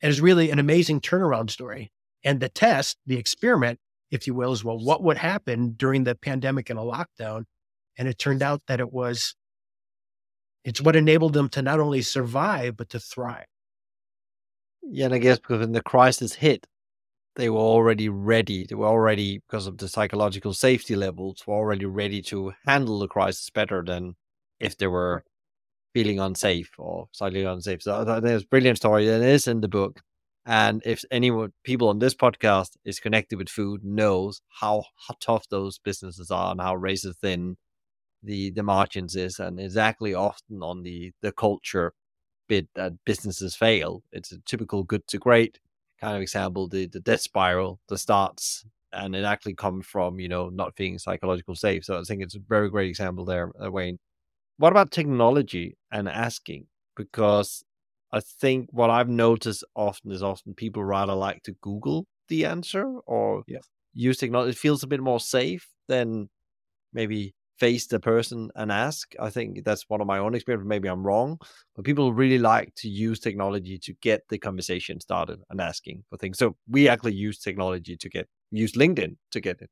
And 0.00 0.10
it's 0.10 0.20
really 0.20 0.50
an 0.50 0.58
amazing 0.58 1.00
turnaround 1.00 1.50
story. 1.50 1.90
And 2.24 2.40
the 2.40 2.48
test, 2.48 2.98
the 3.06 3.16
experiment, 3.16 3.78
if 4.10 4.26
you 4.26 4.34
will, 4.34 4.52
is 4.52 4.64
well, 4.64 4.78
what 4.78 5.02
would 5.02 5.18
happen 5.18 5.74
during 5.76 6.04
the 6.04 6.14
pandemic 6.14 6.70
and 6.70 6.78
a 6.78 6.82
lockdown? 6.82 7.44
And 7.96 8.08
it 8.08 8.18
turned 8.18 8.42
out 8.42 8.62
that 8.68 8.80
it 8.80 8.92
was, 8.92 9.34
it's 10.64 10.80
what 10.80 10.96
enabled 10.96 11.32
them 11.32 11.48
to 11.50 11.62
not 11.62 11.80
only 11.80 12.02
survive, 12.02 12.76
but 12.76 12.90
to 12.90 13.00
thrive. 13.00 13.46
Yeah, 14.82 15.06
and 15.06 15.14
I 15.14 15.18
guess 15.18 15.38
because 15.38 15.60
when 15.60 15.72
the 15.72 15.82
crisis 15.82 16.34
hit, 16.34 16.66
they 17.36 17.50
were 17.50 17.58
already 17.58 18.08
ready. 18.08 18.66
They 18.66 18.74
were 18.74 18.86
already, 18.86 19.38
because 19.38 19.66
of 19.66 19.78
the 19.78 19.88
psychological 19.88 20.52
safety 20.54 20.96
levels, 20.96 21.46
were 21.46 21.54
already 21.54 21.86
ready 21.86 22.20
to 22.22 22.52
handle 22.66 22.98
the 22.98 23.06
crisis 23.06 23.50
better 23.50 23.84
than 23.84 24.16
if 24.58 24.76
they 24.76 24.88
were 24.88 25.22
feeling 25.94 26.18
unsafe 26.18 26.70
or 26.78 27.08
slightly 27.12 27.44
unsafe. 27.44 27.82
So 27.82 28.02
it's 28.02 28.44
a 28.44 28.46
brilliant 28.48 28.78
story. 28.78 29.06
It 29.06 29.22
is 29.22 29.46
in 29.46 29.60
the 29.60 29.68
book. 29.68 30.00
And 30.48 30.82
if 30.86 31.04
anyone, 31.12 31.54
people 31.64 31.90
on 31.90 32.00
this 32.00 32.14
podcast 32.16 32.76
is 32.84 33.00
connected 33.00 33.38
with 33.38 33.50
food, 33.50 33.84
knows 33.84 34.42
how, 34.60 34.84
how 35.08 35.16
tough 35.20 35.48
those 35.50 35.78
businesses 35.78 36.32
are 36.32 36.52
and 36.52 36.60
how 36.62 36.76
razor 36.76 37.14
thin 37.14 37.58
the 38.22 38.50
the 38.50 38.62
margins 38.62 39.16
is, 39.16 39.38
and 39.38 39.60
exactly 39.60 40.14
often 40.14 40.62
on 40.62 40.82
the 40.82 41.12
the 41.22 41.32
culture 41.32 41.92
bit 42.48 42.68
that 42.76 42.94
businesses 43.06 43.56
fail. 43.56 44.02
It's 44.12 44.32
a 44.32 44.40
typical 44.46 44.84
good 44.84 45.06
to 45.08 45.18
great 45.18 45.60
kind 46.00 46.16
of 46.16 46.22
example. 46.22 46.68
The 46.68 46.86
the 46.86 47.00
death 47.00 47.22
spiral, 47.22 47.80
the 47.88 47.98
starts, 47.98 48.66
and 48.92 49.16
it 49.16 49.24
actually 49.24 49.54
comes 49.56 49.86
from 49.86 50.20
you 50.20 50.28
know 50.28 50.50
not 50.50 50.76
being 50.76 50.98
psychological 50.98 51.56
safe. 51.56 51.84
So 51.84 51.98
I 51.98 52.02
think 52.04 52.22
it's 52.22 52.36
a 52.36 52.40
very 52.40 52.70
great 52.70 52.88
example 52.90 53.24
there, 53.24 53.52
uh, 53.64 53.70
Wayne. 53.70 53.98
What 54.58 54.72
about 54.72 54.90
technology 54.92 55.76
and 55.92 56.08
asking? 56.08 56.66
Because 56.96 57.64
I 58.12 58.20
think 58.20 58.68
what 58.72 58.90
I've 58.90 59.08
noticed 59.08 59.64
often 59.74 60.12
is 60.12 60.22
often 60.22 60.54
people 60.54 60.84
rather 60.84 61.14
like 61.14 61.42
to 61.44 61.52
Google 61.62 62.06
the 62.28 62.44
answer 62.46 62.84
or 63.06 63.44
Yeah. 63.46 63.60
use 63.94 64.18
technology. 64.18 64.50
It 64.50 64.58
feels 64.58 64.82
a 64.82 64.86
bit 64.86 65.00
more 65.00 65.20
safe 65.20 65.68
than 65.88 66.28
maybe 66.92 67.34
face 67.58 67.86
the 67.88 68.00
person 68.00 68.50
and 68.56 68.72
ask. 68.72 69.14
I 69.20 69.30
think 69.30 69.64
that's 69.64 69.84
one 69.88 70.00
of 70.00 70.06
my 70.06 70.18
own 70.18 70.34
experience. 70.34 70.66
Maybe 70.68 70.88
I'm 70.88 71.06
wrong, 71.06 71.38
but 71.76 71.84
people 71.84 72.12
really 72.12 72.38
like 72.38 72.74
to 72.76 72.88
use 72.88 73.20
technology 73.20 73.78
to 73.80 73.94
get 74.02 74.22
the 74.30 74.38
conversation 74.38 75.00
started 75.00 75.40
and 75.50 75.60
asking 75.60 76.04
for 76.10 76.18
things. 76.18 76.38
So 76.38 76.56
we 76.68 76.88
actually 76.88 77.14
use 77.14 77.38
technology 77.40 77.96
to 77.96 78.08
get 78.10 78.28
use 78.50 78.72
LinkedIn 78.74 79.16
to 79.32 79.40
get 79.40 79.60
it 79.62 79.70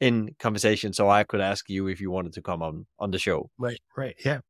in 0.00 0.34
conversation. 0.40 0.92
So 0.92 1.10
I 1.10 1.24
could 1.24 1.40
ask 1.40 1.68
you 1.70 1.88
if 1.88 2.00
you 2.00 2.10
wanted 2.10 2.32
to 2.34 2.42
come 2.42 2.62
on 2.62 2.86
on 2.98 3.10
the 3.12 3.18
show. 3.18 3.50
Right. 3.58 3.80
Right. 3.96 4.16
Yeah. 4.24 4.40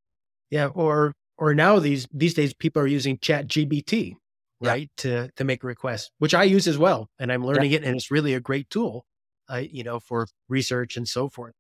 Yeah. 0.51 0.69
Or, 0.69 1.15
or 1.41 1.55
now 1.55 1.79
these, 1.81 2.07
these 2.13 2.35
days 2.35 2.55
people 2.55 2.83
are 2.83 2.87
using 2.87 3.17
ChatGPT, 3.19 4.15
Yeah. 4.61 4.71
right. 4.71 4.91
To, 4.99 5.31
to 5.37 5.45
make 5.45 5.65
requests, 5.65 6.11
which 6.19 6.35
I 6.35 6.45
use 6.45 6.69
as 6.69 6.79
well. 6.79 7.09
And 7.19 7.33
I'm 7.33 7.45
learning 7.45 7.73
it 7.73 7.83
and 7.83 7.97
it's 7.97 8.11
really 8.11 8.35
a 8.35 8.41
great 8.41 8.71
tool, 8.71 9.07
uh, 9.51 9.63
you 9.69 9.83
know, 9.83 9.99
for 9.99 10.29
research 10.49 10.97
and 10.97 11.09
so 11.09 11.29
forth. 11.29 11.55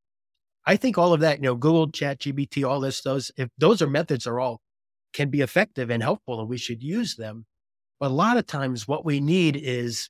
I 0.66 0.76
think 0.76 0.98
all 0.98 1.12
of 1.14 1.20
that, 1.20 1.38
you 1.38 1.44
know, 1.44 1.54
Google 1.54 1.88
ChatGPT, 1.90 2.68
all 2.68 2.80
this, 2.80 3.00
those, 3.00 3.32
if 3.36 3.48
those 3.58 3.80
are 3.82 3.88
methods 3.88 4.26
are 4.26 4.38
all 4.38 4.60
can 5.12 5.30
be 5.30 5.40
effective 5.40 5.90
and 5.90 6.02
helpful 6.02 6.38
and 6.38 6.48
we 6.48 6.58
should 6.58 6.82
use 6.82 7.16
them. 7.16 7.46
But 7.98 8.10
a 8.10 8.14
lot 8.14 8.36
of 8.36 8.46
times 8.46 8.86
what 8.86 9.04
we 9.04 9.18
need 9.20 9.56
is 9.56 10.08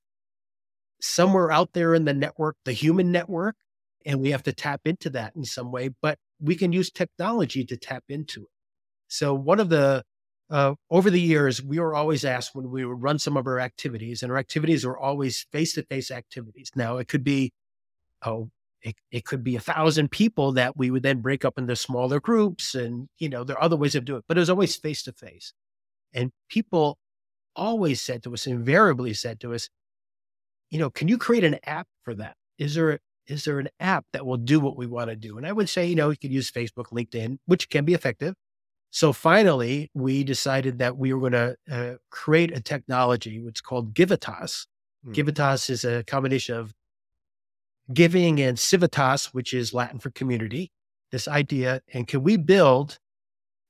somewhere 1.00 1.50
out 1.50 1.72
there 1.72 1.94
in 1.94 2.04
the 2.04 2.12
network, 2.12 2.56
the 2.64 2.72
human 2.72 3.11
network, 3.11 3.56
and 4.04 4.20
we 4.20 4.30
have 4.33 4.42
to 4.42 4.52
tap 4.52 4.83
into 4.85 5.11
that 5.11 5.35
in 5.37 5.44
some 5.44 5.70
way, 5.72 5.90
but 6.02 6.18
we 6.40 6.56
can 6.56 6.72
use 6.72 6.90
technology 6.90 7.64
to 7.64 7.76
tap 7.76 8.04
into 8.09 8.42
it. 8.42 8.48
So 9.11 9.35
one 9.35 9.61
of 9.61 9.68
the, 9.68 10.05
uh, 10.51 10.75
over 10.88 11.11
the 11.11 11.20
years, 11.20 11.62
we 11.62 11.79
were 11.79 11.94
always 11.94 12.25
asked 12.25 12.55
when 12.55 12.70
we 12.70 12.85
would 12.85 13.03
run 13.03 13.18
some 13.18 13.37
of 13.37 13.46
our 13.46 13.61
activities, 13.61 14.23
and 14.23 14.31
our 14.33 14.38
activities 14.38 14.85
were 14.87 14.99
always 14.99 15.46
face-to-face 15.53 16.11
activities. 16.11 16.70
Now 16.75 16.99
it 16.99 17.09
could 17.09 17.25
be, 17.25 17.53
oh, 18.25 18.51
it, 18.83 18.94
it 19.11 19.25
could 19.25 19.44
be 19.44 19.57
a 19.57 19.61
thousand 19.61 20.11
people 20.11 20.53
that 20.53 20.77
we 20.77 20.90
would 20.90 21.03
then 21.03 21.20
break 21.20 21.44
up 21.44 21.59
into 21.59 21.77
smaller 21.77 22.20
groups, 22.20 22.75
and 22.75 23.09
you 23.18 23.29
know 23.29 23.44
there 23.44 23.57
are 23.57 23.62
other 23.62 23.77
ways 23.77 23.94
of 23.94 24.05
doing 24.05 24.20
it, 24.20 24.25
but 24.27 24.37
it 24.38 24.40
was 24.40 24.51
always 24.51 24.75
face-to-face. 24.77 25.53
And 26.12 26.31
people 26.49 26.96
always 27.55 28.01
said 28.01 28.23
to 28.23 28.33
us, 28.33 28.46
invariably 28.46 29.12
said 29.12 29.40
to 29.40 29.55
us, 29.55 29.68
you 30.70 30.78
know, 30.78 30.89
can 30.89 31.09
you 31.09 31.18
create 31.18 31.45
an 31.45 31.59
app 31.64 31.87
for 32.05 32.14
that? 32.14 32.37
Is 32.59 32.74
there 32.74 33.01
is 33.26 33.45
there 33.45 33.59
an 33.59 33.68
app 33.78 34.05
that 34.12 34.24
will 34.24 34.37
do 34.37 34.61
what 34.61 34.76
we 34.76 34.87
want 34.87 35.11
to 35.11 35.16
do? 35.16 35.37
And 35.37 35.47
I 35.47 35.53
would 35.53 35.68
say, 35.68 35.87
you 35.87 35.95
know, 35.95 36.11
you 36.11 36.16
could 36.16 36.32
use 36.32 36.51
Facebook, 36.51 36.87
LinkedIn, 36.93 37.39
which 37.47 37.68
can 37.68 37.84
be 37.84 37.95
effective. 37.95 38.34
So 38.91 39.12
finally, 39.12 39.91
we 39.95 40.24
decided 40.24 40.78
that 40.78 40.97
we 40.97 41.12
were 41.12 41.20
going 41.20 41.32
to 41.32 41.57
uh, 41.70 41.95
create 42.11 42.57
a 42.57 42.61
technology 42.61 43.41
which 43.41 43.59
is 43.59 43.61
called 43.61 43.95
Givitas. 43.95 44.66
Hmm. 45.05 45.12
Givitas 45.12 45.70
is 45.70 45.84
a 45.84 46.03
combination 46.05 46.57
of 46.57 46.74
giving 47.93 48.41
and 48.41 48.59
civitas, 48.59 49.32
which 49.32 49.55
is 49.55 49.72
Latin 49.72 49.99
for 49.99 50.11
community. 50.11 50.70
This 51.12 51.26
idea, 51.26 51.80
and 51.93 52.07
can 52.07 52.22
we 52.22 52.36
build? 52.36 52.99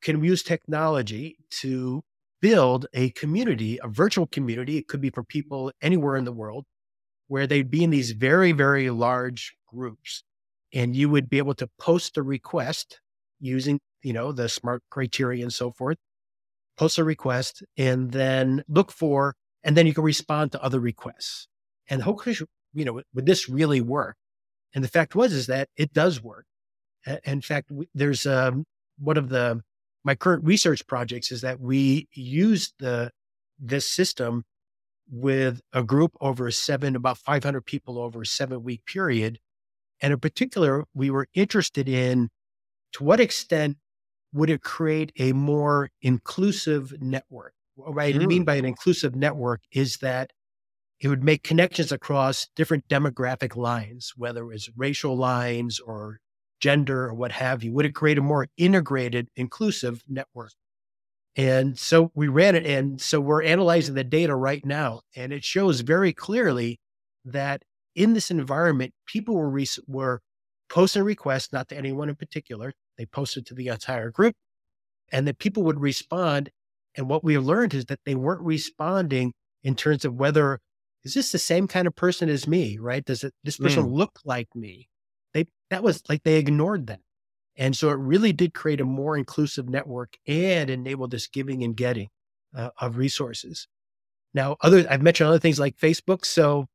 Can 0.03 0.21
we 0.21 0.29
use 0.29 0.43
technology 0.43 1.37
to 1.61 2.03
build 2.41 2.87
a 2.95 3.11
community, 3.11 3.79
a 3.83 3.89
virtual 3.89 4.27
community? 4.27 4.79
It 4.79 4.89
could 4.89 5.01
be 5.01 5.11
for 5.11 5.23
people 5.23 5.73
anywhere 5.83 6.17
in 6.17 6.25
the 6.25 6.33
world 6.33 6.65
where 7.29 7.47
they'd 7.47 7.71
be 7.71 7.85
in 7.85 7.91
these 7.91 8.11
very, 8.11 8.53
very 8.53 8.91
large 8.91 9.55
groups. 9.67 10.25
And 10.73 10.97
you 10.97 11.09
would 11.09 11.31
be 11.31 11.39
able 11.39 11.55
to 11.55 11.69
post 11.79 12.17
a 12.17 12.23
request 12.23 13.01
using, 13.39 13.81
you 14.03 14.13
know, 14.13 14.33
the 14.33 14.49
smart 14.49 14.83
criteria 14.91 15.43
and 15.43 15.53
so 15.53 15.71
forth, 15.71 15.99
post 16.77 16.99
a 16.99 17.05
request 17.05 17.63
and 17.77 18.13
then 18.13 18.65
look 18.69 18.91
for, 18.91 19.35
and 19.63 19.77
then 19.77 19.87
you 19.87 19.95
can 19.95 20.05
respond 20.05 20.53
to 20.53 20.63
other 20.63 20.81
requests. 20.81 21.49
And 21.89 22.03
hopefully, 22.03 22.37
you 22.73 22.85
know, 22.85 23.03
would 23.15 23.27
this 23.27 23.49
really 23.49 23.81
work? 23.81 24.17
And 24.75 24.85
the 24.85 24.89
fact 24.89 25.15
was, 25.15 25.33
is 25.33 25.47
that 25.47 25.69
it 25.77 25.93
does 25.93 26.23
work. 26.23 26.47
In 27.25 27.41
fact, 27.41 27.71
there's 27.95 28.27
um, 28.27 28.65
one 28.99 29.17
of 29.17 29.29
the 29.29 29.63
my 30.05 30.15
current 30.15 30.45
research 30.45 30.87
projects 30.87 31.31
is 31.31 31.43
that 31.43 31.61
we 31.61 32.09
use 32.13 32.73
the 32.79 33.11
this 33.59 33.87
system 33.87 34.45
with 35.11 35.61
a 35.73 35.83
group 35.83 36.13
over 36.21 36.51
seven, 36.51 36.97
about 36.97 37.19
500 37.19 37.63
people 37.63 37.99
over 37.99 38.23
a 38.23 38.27
seven 38.27 38.63
week 38.63 38.87
period. 38.87 39.39
And 40.01 40.13
in 40.13 40.21
particular, 40.21 40.85
we 40.95 41.11
were 41.11 41.27
interested 41.35 41.89
in 41.89 42.31
to 42.93 43.05
what 43.05 43.21
extent 43.21 43.77
would 44.33 44.51
it 44.51 44.63
create 44.63 45.13
a 45.19 45.33
more 45.33 45.91
inclusive 46.03 46.95
network? 47.01 47.55
What 47.75 48.03
I 48.03 48.13
mm. 48.13 48.27
mean 48.27 48.45
by 48.45 48.57
an 48.57 48.65
inclusive 48.65 49.15
network 49.17 49.63
is 49.73 49.99
that 49.99 50.33
it 51.01 51.09
would 51.09 51.25
make 51.25 51.43
connections 51.43 51.93
across 51.93 52.49
different 52.55 52.87
demographic 52.89 53.57
lines, 53.57 54.13
whether 54.17 54.43
it 54.43 54.47
was 54.47 54.69
racial 54.77 55.17
lines 55.17 55.81
or 55.81 56.19
gender 56.61 57.07
or 57.07 57.15
what 57.15 57.33
have 57.33 57.65
you. 57.65 57.73
Would 57.73 57.87
it 57.87 57.95
create 57.95 58.19
a 58.19 58.23
more 58.23 58.49
integrated, 58.59 59.29
inclusive 59.35 60.03
network? 60.09 60.53
And 61.37 61.79
so 61.79 62.11
we 62.15 62.29
ran 62.29 62.55
it. 62.55 62.67
And 62.67 63.01
so 63.01 63.21
we're 63.21 63.43
analyzing 63.43 63.95
the 63.95 64.05
data 64.05 64.35
right 64.35 64.65
now. 64.65 65.01
And 65.17 65.33
it 65.33 65.45
shows 65.45 65.81
very 65.81 66.13
clearly 66.13 66.81
that 67.25 67.63
in 67.95 68.13
this 68.13 68.31
environment, 68.31 68.93
people 69.07 69.37
were, 69.37 69.49
re- 69.49 69.67
were 69.87 70.21
posting 70.69 71.03
requests, 71.03 71.53
not 71.53 71.69
to 71.69 71.77
anyone 71.77 72.09
in 72.09 72.15
particular. 72.15 72.73
They 73.01 73.07
posted 73.07 73.47
to 73.47 73.55
the 73.55 73.69
entire 73.69 74.11
group 74.11 74.35
and 75.11 75.27
that 75.27 75.39
people 75.39 75.63
would 75.63 75.81
respond. 75.81 76.51
And 76.95 77.09
what 77.09 77.25
we 77.25 77.39
learned 77.39 77.73
is 77.73 77.87
that 77.87 78.01
they 78.05 78.15
weren't 78.15 78.43
responding 78.43 79.33
in 79.63 79.75
terms 79.75 80.05
of 80.05 80.17
whether 80.17 80.59
is 81.03 81.15
this 81.15 81.33
the 81.33 81.39
same 81.39 81.67
kind 81.67 81.87
of 81.87 81.97
person 81.97 82.29
as 82.29 82.47
me, 82.47 82.77
right? 82.77 83.03
Does 83.03 83.25
it, 83.25 83.33
this 83.43 83.57
person 83.57 83.85
mm. 83.85 83.93
look 83.95 84.21
like 84.27 84.49
me? 84.55 84.91
They, 85.33 85.47
that 85.71 85.83
was 85.83 86.03
like 86.11 86.25
they 86.25 86.37
ignored 86.37 86.89
that. 86.89 87.01
And 87.57 87.75
so 87.75 87.89
it 87.89 87.95
really 87.95 88.35
did 88.35 88.53
create 88.53 88.83
a 88.83 88.85
more 88.85 89.17
inclusive 89.17 89.67
network 89.67 90.19
and 90.27 90.69
enable 90.69 91.09
this 91.09 91.27
giving 91.27 91.65
and 91.65 91.75
getting 91.75 92.09
uh, 92.55 92.69
of 92.83 92.99
resources. 92.99 93.67
Now, 94.35 94.59
other 94.61 94.85
I've 94.91 95.01
mentioned 95.01 95.29
other 95.29 95.39
things 95.39 95.59
like 95.59 95.79
Facebook. 95.79 96.27
So 96.27 96.67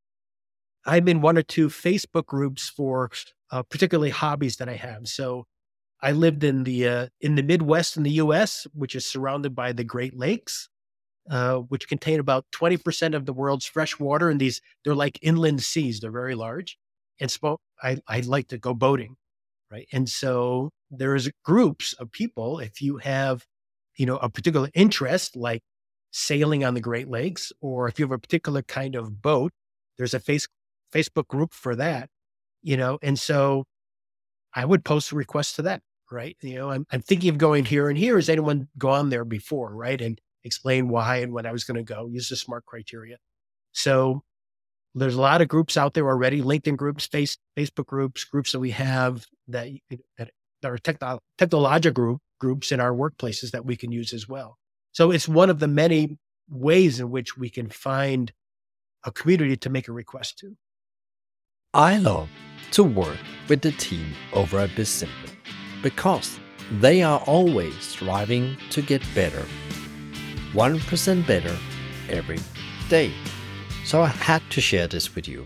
I'm 0.87 1.07
in 1.07 1.21
one 1.21 1.37
or 1.37 1.43
two 1.43 1.67
Facebook 1.67 2.25
groups 2.25 2.67
for 2.67 3.11
uh, 3.51 3.61
particularly 3.61 4.09
hobbies 4.09 4.55
that 4.55 4.69
I 4.69 4.77
have. 4.77 5.07
So 5.07 5.45
I 6.05 6.13
lived 6.13 6.43
in 6.45 6.65
the 6.65 6.87
uh, 6.87 7.07
in 7.21 7.35
the 7.35 7.43
Midwest 7.43 7.97
in 7.97 8.03
the 8.03 8.11
U.S., 8.11 8.67
which 8.73 8.95
is 8.95 9.05
surrounded 9.07 9.55
by 9.55 9.73
the 9.73 9.83
Great 9.83 10.17
Lakes, 10.17 10.69
uh, 11.31 11.57
which 11.57 11.89
contain 11.89 12.19
about 12.19 12.45
20% 12.53 13.15
of 13.15 13.25
the 13.25 13.33
world's 13.33 13.65
fresh 13.65 13.99
water. 13.99 14.29
And 14.29 14.39
these 14.41 14.61
they're 14.85 14.95
like 14.95 15.19
inland 15.23 15.63
seas; 15.63 16.01
they're 16.01 16.11
very 16.11 16.35
large. 16.35 16.77
And 17.19 17.31
so 17.31 17.59
I 17.83 17.99
I 18.07 18.21
like 18.21 18.49
to 18.49 18.59
go 18.59 18.73
boating 18.75 19.17
right? 19.71 19.87
And 19.93 20.09
so 20.09 20.71
there's 20.91 21.29
groups 21.43 21.93
of 21.93 22.11
people. 22.11 22.59
If 22.59 22.81
you 22.81 22.97
have, 22.97 23.45
you 23.97 24.05
know, 24.05 24.17
a 24.17 24.29
particular 24.29 24.69
interest 24.73 25.35
like 25.35 25.61
sailing 26.11 26.63
on 26.63 26.73
the 26.73 26.81
Great 26.81 27.09
Lakes, 27.09 27.51
or 27.61 27.87
if 27.87 27.99
you 27.99 28.05
have 28.05 28.11
a 28.11 28.19
particular 28.19 28.61
kind 28.63 28.95
of 28.95 29.21
boat, 29.21 29.51
there's 29.97 30.13
a 30.13 30.19
face, 30.19 30.47
Facebook 30.93 31.27
group 31.27 31.53
for 31.53 31.75
that, 31.75 32.09
you 32.63 32.77
know. 32.77 32.99
And 33.01 33.19
so 33.19 33.65
I 34.55 34.65
would 34.65 34.85
post 34.85 35.11
a 35.11 35.15
request 35.15 35.55
to 35.57 35.61
that, 35.63 35.81
right? 36.11 36.37
You 36.41 36.55
know, 36.55 36.71
I'm, 36.71 36.85
I'm 36.91 37.01
thinking 37.01 37.29
of 37.29 37.37
going 37.37 37.65
here 37.65 37.89
and 37.89 37.97
here. 37.97 38.15
Has 38.15 38.29
anyone 38.29 38.67
gone 38.77 39.09
there 39.09 39.25
before, 39.25 39.75
right? 39.75 39.99
And 39.99 40.19
explain 40.45 40.87
why 40.87 41.17
and 41.17 41.33
when 41.33 41.45
I 41.45 41.51
was 41.51 41.63
going 41.63 41.83
to 41.83 41.93
go. 41.93 42.07
Use 42.07 42.29
the 42.29 42.35
smart 42.35 42.65
criteria. 42.65 43.17
So 43.73 44.23
there's 44.93 45.15
a 45.15 45.21
lot 45.21 45.41
of 45.41 45.47
groups 45.47 45.75
out 45.75 45.93
there 45.93 46.07
already, 46.07 46.41
LinkedIn 46.41 46.77
groups, 46.77 47.05
face, 47.07 47.37
Facebook 47.57 47.87
groups, 47.87 48.23
groups 48.23 48.53
that 48.53 48.59
we 48.59 48.71
have 48.71 49.25
that, 49.49 49.69
that 50.17 50.29
are 50.63 50.77
techno- 50.77 51.19
technological 51.37 51.93
group, 51.93 52.21
groups 52.39 52.71
in 52.71 52.79
our 52.79 52.93
workplaces 52.93 53.51
that 53.51 53.65
we 53.65 53.75
can 53.75 53.91
use 53.91 54.13
as 54.13 54.29
well. 54.29 54.57
So 54.91 55.11
it's 55.11 55.27
one 55.27 55.49
of 55.49 55.59
the 55.59 55.67
many 55.67 56.17
ways 56.49 56.99
in 56.99 57.09
which 57.09 57.37
we 57.37 57.49
can 57.49 57.69
find 57.69 58.31
a 59.03 59.11
community 59.11 59.57
to 59.57 59.69
make 59.69 59.87
a 59.87 59.91
request 59.91 60.37
to. 60.39 60.55
I 61.73 61.97
love 61.97 62.29
to 62.71 62.83
work 62.83 63.17
with 63.49 63.61
the 63.61 63.71
team 63.73 64.13
over 64.33 64.59
at 64.59 64.69
Bizimply 64.71 65.35
because 65.85 66.39
they 66.79 67.03
are 67.03 67.19
always 67.27 67.75
striving 67.79 68.57
to 68.71 68.81
get 68.81 69.03
better. 69.13 69.45
1% 70.53 71.27
better 71.27 71.55
every 72.09 72.39
day. 72.89 73.13
So 73.83 74.01
I 74.01 74.07
had 74.07 74.41
to 74.49 74.61
share 74.61 74.87
this 74.87 75.13
with 75.13 75.27
you 75.27 75.45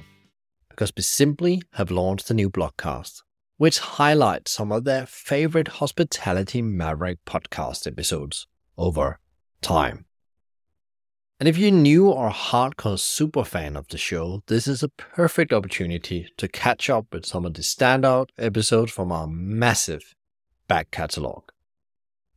because 0.70 0.94
Bizimply 0.94 1.60
have 1.74 1.92
launched 1.92 2.32
a 2.32 2.34
new 2.34 2.50
blogcast 2.50 3.22
which 3.58 3.80
highlights 3.80 4.52
some 4.52 4.72
of 4.72 4.86
their 4.86 5.06
favorite 5.06 5.68
Hospitality 5.68 6.62
Maverick 6.62 7.18
podcast 7.26 7.86
episodes 7.86 8.48
over 8.78 9.20
time. 9.62 10.06
And 11.42 11.50
if 11.50 11.58
you're 11.58 11.72
new 11.72 12.10
or 12.10 12.28
a 12.28 12.34
hardcore 12.34 12.98
super 12.98 13.44
fan 13.44 13.76
of 13.76 13.90
the 13.90 13.98
show, 13.98 14.42
this 14.48 14.66
is 14.70 14.84
a 14.84 14.88
perfect 14.88 15.52
opportunity 15.52 16.30
to 16.38 16.48
catch 16.48 16.90
up 16.90 17.08
with 17.12 17.26
some 17.26 17.46
of 17.46 17.56
the 17.56 17.62
standout 17.62 18.30
episodes 18.38 18.94
from 18.94 19.12
our 19.12 19.28
massive 19.28 20.16
back 20.70 20.92
catalog. 20.92 21.44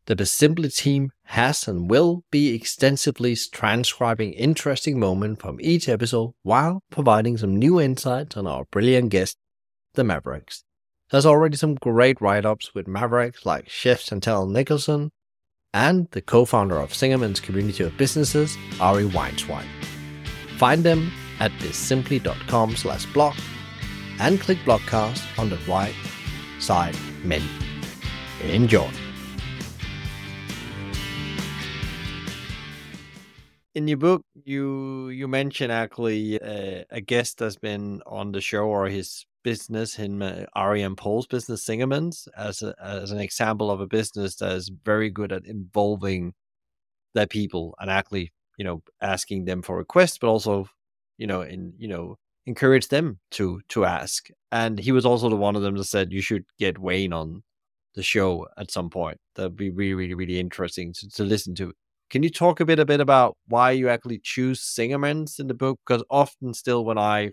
The 0.06 0.16
Bizimply 0.16 0.74
team 0.74 1.12
has 1.26 1.68
and 1.68 1.88
will 1.88 2.24
be 2.32 2.52
extensively 2.52 3.36
transcribing 3.36 4.32
interesting 4.32 4.98
moments 4.98 5.40
from 5.40 5.58
each 5.60 5.88
episode 5.88 6.34
while 6.42 6.82
providing 6.90 7.36
some 7.36 7.54
new 7.54 7.80
insights 7.80 8.36
on 8.36 8.48
our 8.48 8.64
brilliant 8.72 9.10
guest, 9.10 9.36
the 9.94 10.02
Mavericks. 10.02 10.64
There's 11.12 11.26
already 11.26 11.56
some 11.56 11.76
great 11.76 12.20
write 12.20 12.44
ups 12.44 12.74
with 12.74 12.88
Mavericks 12.88 13.46
like 13.46 13.68
Chef 13.68 14.00
Chantelle 14.00 14.46
Nicholson 14.46 15.12
and 15.72 16.08
the 16.10 16.20
co 16.20 16.44
founder 16.44 16.78
of 16.78 16.90
Zingerman's 16.90 17.38
community 17.38 17.84
of 17.84 17.96
businesses, 17.96 18.56
Ari 18.80 19.04
Weinzweig. 19.04 19.66
Find 20.58 20.82
them 20.82 21.12
at 21.38 21.52
bizimply.com 21.52 22.76
slash 22.76 23.06
blog 23.12 23.36
and 24.18 24.40
click 24.40 24.58
blogcast 24.64 25.22
on 25.38 25.48
the 25.48 25.58
right 25.68 25.94
side 26.58 26.96
menu. 27.22 27.71
Enjoy. 28.44 28.90
in 33.74 33.88
your 33.88 33.96
book 33.96 34.22
you 34.44 35.08
you 35.08 35.26
mention 35.26 35.70
actually 35.70 36.40
uh, 36.40 36.84
a 36.90 37.00
guest 37.00 37.38
that's 37.38 37.56
been 37.56 38.02
on 38.06 38.32
the 38.32 38.40
show 38.40 38.64
or 38.64 38.86
his 38.86 39.24
business 39.42 39.94
him 39.94 40.22
uh, 40.22 40.44
and 40.54 40.96
Paul's 40.96 41.26
business 41.26 41.64
Zingerman's 41.64 42.28
as 42.36 42.62
a, 42.62 42.74
as 42.82 43.10
an 43.10 43.18
example 43.18 43.70
of 43.70 43.80
a 43.80 43.86
business 43.86 44.36
that 44.36 44.52
is 44.52 44.70
very 44.84 45.10
good 45.10 45.32
at 45.32 45.46
involving 45.46 46.34
their 47.14 47.26
people 47.26 47.74
and 47.80 47.90
actually 47.90 48.30
you 48.58 48.64
know 48.64 48.82
asking 49.00 49.46
them 49.46 49.62
for 49.62 49.76
requests 49.76 50.18
but 50.18 50.28
also 50.28 50.68
you 51.18 51.26
know 51.26 51.42
in 51.42 51.72
you 51.78 51.88
know 51.88 52.16
encourage 52.46 52.88
them 52.88 53.18
to 53.30 53.60
to 53.68 53.84
ask 53.84 54.28
and 54.50 54.78
he 54.78 54.92
was 54.92 55.06
also 55.06 55.28
the 55.28 55.36
one 55.36 55.56
of 55.56 55.62
them 55.62 55.76
that 55.76 55.84
said 55.84 56.12
you 56.12 56.20
should 56.20 56.44
get 56.58 56.78
Wayne 56.78 57.12
on 57.12 57.42
the 57.94 58.02
show 58.02 58.46
at 58.56 58.70
some 58.70 58.88
point 58.88 59.18
that'd 59.34 59.56
be 59.56 59.70
really 59.70 59.94
really 59.94 60.14
really 60.14 60.40
interesting 60.40 60.92
to, 60.92 61.08
to 61.10 61.24
listen 61.24 61.54
to 61.54 61.72
can 62.12 62.22
you 62.22 62.28
talk 62.28 62.60
a 62.60 62.66
bit 62.66 62.78
a 62.78 62.84
bit 62.84 63.00
about 63.00 63.38
why 63.48 63.70
you 63.70 63.88
actually 63.88 64.20
choose 64.22 64.60
Zingermans 64.60 65.40
in 65.40 65.46
the 65.46 65.54
book? 65.54 65.80
Because 65.86 66.04
often, 66.10 66.52
still, 66.52 66.84
when 66.84 66.98
I 66.98 67.30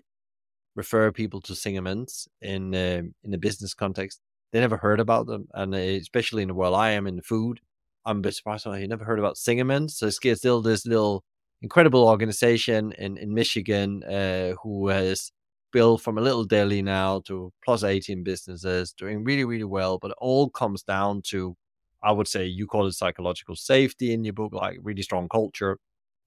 refer 0.74 1.12
people 1.12 1.42
to 1.42 1.52
Zingermans 1.52 2.26
in 2.40 2.74
uh, 2.74 3.02
in 3.22 3.30
the 3.30 3.36
business 3.36 3.74
context, 3.74 4.20
they 4.52 4.60
never 4.60 4.78
heard 4.78 4.98
about 4.98 5.26
them, 5.26 5.48
and 5.52 5.74
uh, 5.74 5.78
especially 5.78 6.40
in 6.40 6.48
the 6.48 6.54
world 6.54 6.74
I 6.74 6.92
am 6.92 7.06
in 7.06 7.20
food, 7.20 7.60
I'm 8.06 8.18
a 8.18 8.20
bit 8.22 8.34
surprised. 8.34 8.66
I 8.66 8.86
never 8.86 9.04
heard 9.04 9.18
about 9.18 9.36
Zingermans. 9.36 9.90
So 9.90 10.06
it's 10.06 10.38
still 10.38 10.62
this 10.62 10.86
little 10.86 11.24
incredible 11.60 12.08
organization 12.08 12.92
in 12.92 13.18
in 13.18 13.34
Michigan 13.34 14.02
uh, 14.04 14.54
who 14.62 14.88
has 14.88 15.30
built 15.72 16.02
from 16.02 16.18
a 16.18 16.20
little 16.20 16.44
deli 16.44 16.82
now 16.82 17.20
to 17.26 17.52
plus 17.64 17.84
18 17.84 18.22
businesses, 18.24 18.92
doing 18.92 19.24
really 19.24 19.44
really 19.44 19.64
well. 19.64 19.98
But 19.98 20.12
it 20.12 20.16
all 20.20 20.50
comes 20.50 20.82
down 20.82 21.22
to 21.26 21.56
I 22.02 22.12
would 22.12 22.28
say 22.28 22.46
you 22.46 22.66
call 22.66 22.86
it 22.86 22.92
psychological 22.92 23.56
safety 23.56 24.12
in 24.12 24.24
your 24.24 24.32
book, 24.34 24.52
like 24.52 24.78
really 24.82 25.02
strong 25.02 25.28
culture. 25.28 25.78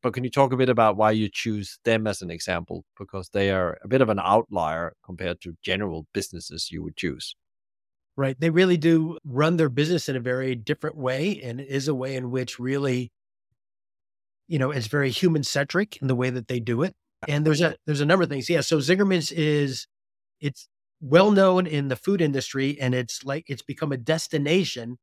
But 0.02 0.14
can 0.14 0.24
you 0.24 0.30
talk 0.30 0.52
a 0.52 0.58
bit 0.58 0.70
about 0.70 0.98
why 0.98 1.12
you 1.12 1.30
choose 1.32 1.80
them 1.86 2.08
as 2.08 2.22
an 2.22 2.30
example? 2.30 2.84
Because 3.00 3.30
they 3.30 3.52
are 3.52 3.78
a 3.84 3.88
bit 3.88 4.02
of 4.02 4.10
an 4.10 4.20
outlier 4.20 4.94
compared 5.04 5.41
to 5.41 5.58
general 5.64 6.08
businesses 6.14 6.72
you 6.72 6.84
would 6.84 6.98
choose. 6.98 7.36
Right. 8.16 8.39
They 8.39 8.52
really 8.52 8.78
do 8.78 9.18
run 9.26 9.58
their 9.58 9.70
business 9.70 10.08
in 10.08 10.16
a 10.16 10.20
very 10.20 10.56
different 10.56 10.96
way. 10.98 11.41
And 11.41 11.60
it 11.60 11.68
is 11.68 11.88
a 11.88 11.96
way 11.96 12.16
in 12.16 12.30
which 12.30 12.60
really, 12.60 13.12
you 14.48 14.60
know, 14.60 14.70
it's 14.72 14.88
very 14.88 15.10
human 15.10 15.44
centric 15.44 16.00
in 16.02 16.08
the 16.08 16.16
way 16.16 16.30
that 16.30 16.48
they 16.48 16.60
do 16.60 16.84
it. 16.84 16.96
And 17.28 17.45
there's 17.45 17.61
a 17.61 17.76
there's 17.86 18.01
a 18.01 18.05
number 18.05 18.24
of 18.24 18.30
things. 18.30 18.49
Yeah. 18.49 18.61
So 18.61 18.78
Zingerman's 18.78 19.32
is 19.32 19.88
it's 20.39 20.67
well 21.01 21.32
known 21.32 21.67
in 21.67 21.89
the 21.89 21.95
food 21.95 22.21
industry 22.21 22.80
and 22.80 22.95
it's 22.95 23.24
like 23.24 23.49
it's 23.49 23.61
become 23.61 23.91
a 23.91 23.97
destination 23.97 24.97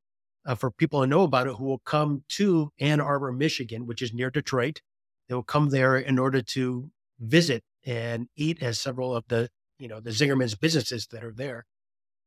uh, 0.45 0.55
for 0.55 0.71
people 0.71 1.01
to 1.01 1.07
know 1.07 1.21
about 1.23 1.47
it 1.47 1.55
who 1.55 1.65
will 1.65 1.81
come 1.85 2.23
to 2.29 2.71
Ann 2.79 2.99
Arbor, 2.99 3.31
Michigan, 3.31 3.85
which 3.85 4.01
is 4.01 4.13
near 4.13 4.29
Detroit. 4.29 4.81
They 5.29 5.35
will 5.35 5.43
come 5.43 5.69
there 5.69 5.97
in 5.97 6.17
order 6.17 6.41
to 6.41 6.89
visit 7.19 7.63
and 7.85 8.27
eat 8.35 8.61
as 8.61 8.79
several 8.79 9.15
of 9.15 9.25
the, 9.27 9.49
you 9.77 9.87
know, 9.87 9.99
the 9.99 10.09
Zingerman's 10.09 10.55
businesses 10.55 11.07
that 11.11 11.23
are 11.23 11.33
there. 11.33 11.65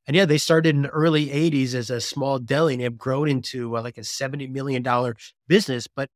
And 0.07 0.17
yeah, 0.17 0.27
they 0.27 0.39
started 0.39 0.75
in 0.75 0.83
the 0.83 0.89
early 0.91 1.29
80s 1.29 1.75
as 1.75 1.91
a 1.91 2.01
small 2.01 2.39
deli 2.39 2.75
and 2.75 2.83
have 2.83 2.99
grown 2.99 3.29
into 3.29 3.77
uh, 3.77 3.83
like 3.83 3.99
a 3.99 4.03
$70 4.03 4.51
million 4.51 4.85
business. 5.49 5.89
But 5.89 6.11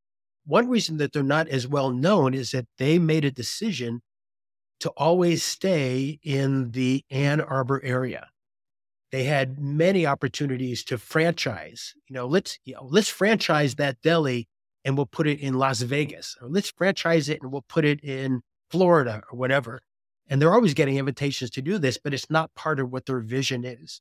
one 0.48 0.68
reason 0.68 0.96
that 0.96 1.12
they're 1.12 1.22
not 1.22 1.46
as 1.48 1.68
well 1.68 1.90
known 1.90 2.32
is 2.32 2.52
that 2.52 2.66
they 2.78 2.98
made 2.98 3.24
a 3.24 3.30
decision 3.30 4.00
to 4.80 4.88
always 4.96 5.42
stay 5.42 6.18
in 6.22 6.70
the 6.70 7.04
Ann 7.10 7.40
Arbor 7.40 7.82
area. 7.84 8.28
They 9.12 9.24
had 9.24 9.58
many 9.58 10.06
opportunities 10.06 10.84
to 10.84 10.96
franchise. 10.96 11.94
You 12.08 12.14
know, 12.14 12.26
let's 12.26 12.58
you 12.64 12.74
know, 12.74 12.88
let's 12.90 13.08
franchise 13.08 13.74
that 13.74 14.00
deli 14.02 14.48
and 14.84 14.96
we'll 14.96 15.06
put 15.06 15.26
it 15.26 15.38
in 15.40 15.54
Las 15.54 15.82
Vegas, 15.82 16.34
or 16.40 16.48
let's 16.48 16.70
franchise 16.70 17.28
it 17.28 17.42
and 17.42 17.52
we'll 17.52 17.66
put 17.68 17.84
it 17.84 18.02
in 18.02 18.40
Florida 18.70 19.22
or 19.30 19.38
whatever. 19.38 19.82
And 20.28 20.40
they're 20.40 20.54
always 20.54 20.74
getting 20.74 20.96
invitations 20.96 21.50
to 21.50 21.62
do 21.62 21.76
this, 21.78 21.98
but 22.02 22.14
it's 22.14 22.30
not 22.30 22.54
part 22.54 22.80
of 22.80 22.90
what 22.90 23.04
their 23.04 23.20
vision 23.20 23.64
is. 23.64 24.00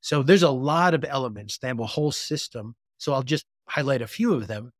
So 0.00 0.22
there's 0.22 0.44
a 0.44 0.50
lot 0.50 0.94
of 0.94 1.04
elements. 1.04 1.58
They 1.58 1.68
have 1.68 1.80
a 1.80 1.86
whole 1.86 2.12
system. 2.12 2.76
So 2.98 3.14
I'll 3.14 3.22
just 3.22 3.46
highlight 3.68 4.02
a 4.02 4.06
few 4.06 4.34
of 4.34 4.46
them. 4.46 4.72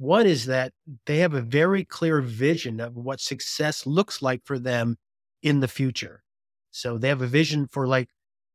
One 0.00 0.26
is 0.26 0.46
that 0.46 0.72
they 1.06 1.18
have 1.18 1.34
a 1.34 1.42
very 1.42 1.84
clear 1.84 2.22
vision 2.22 2.80
of 2.80 2.96
what 2.96 3.20
success 3.20 3.86
looks 3.86 4.22
like 4.22 4.40
for 4.44 4.58
them 4.58 4.96
in 5.42 5.60
the 5.60 5.68
future. 5.68 6.22
So 6.70 6.96
they 6.96 7.08
have 7.08 7.20
a 7.20 7.26
vision 7.26 7.68
for 7.70 7.86
like, 7.86 8.08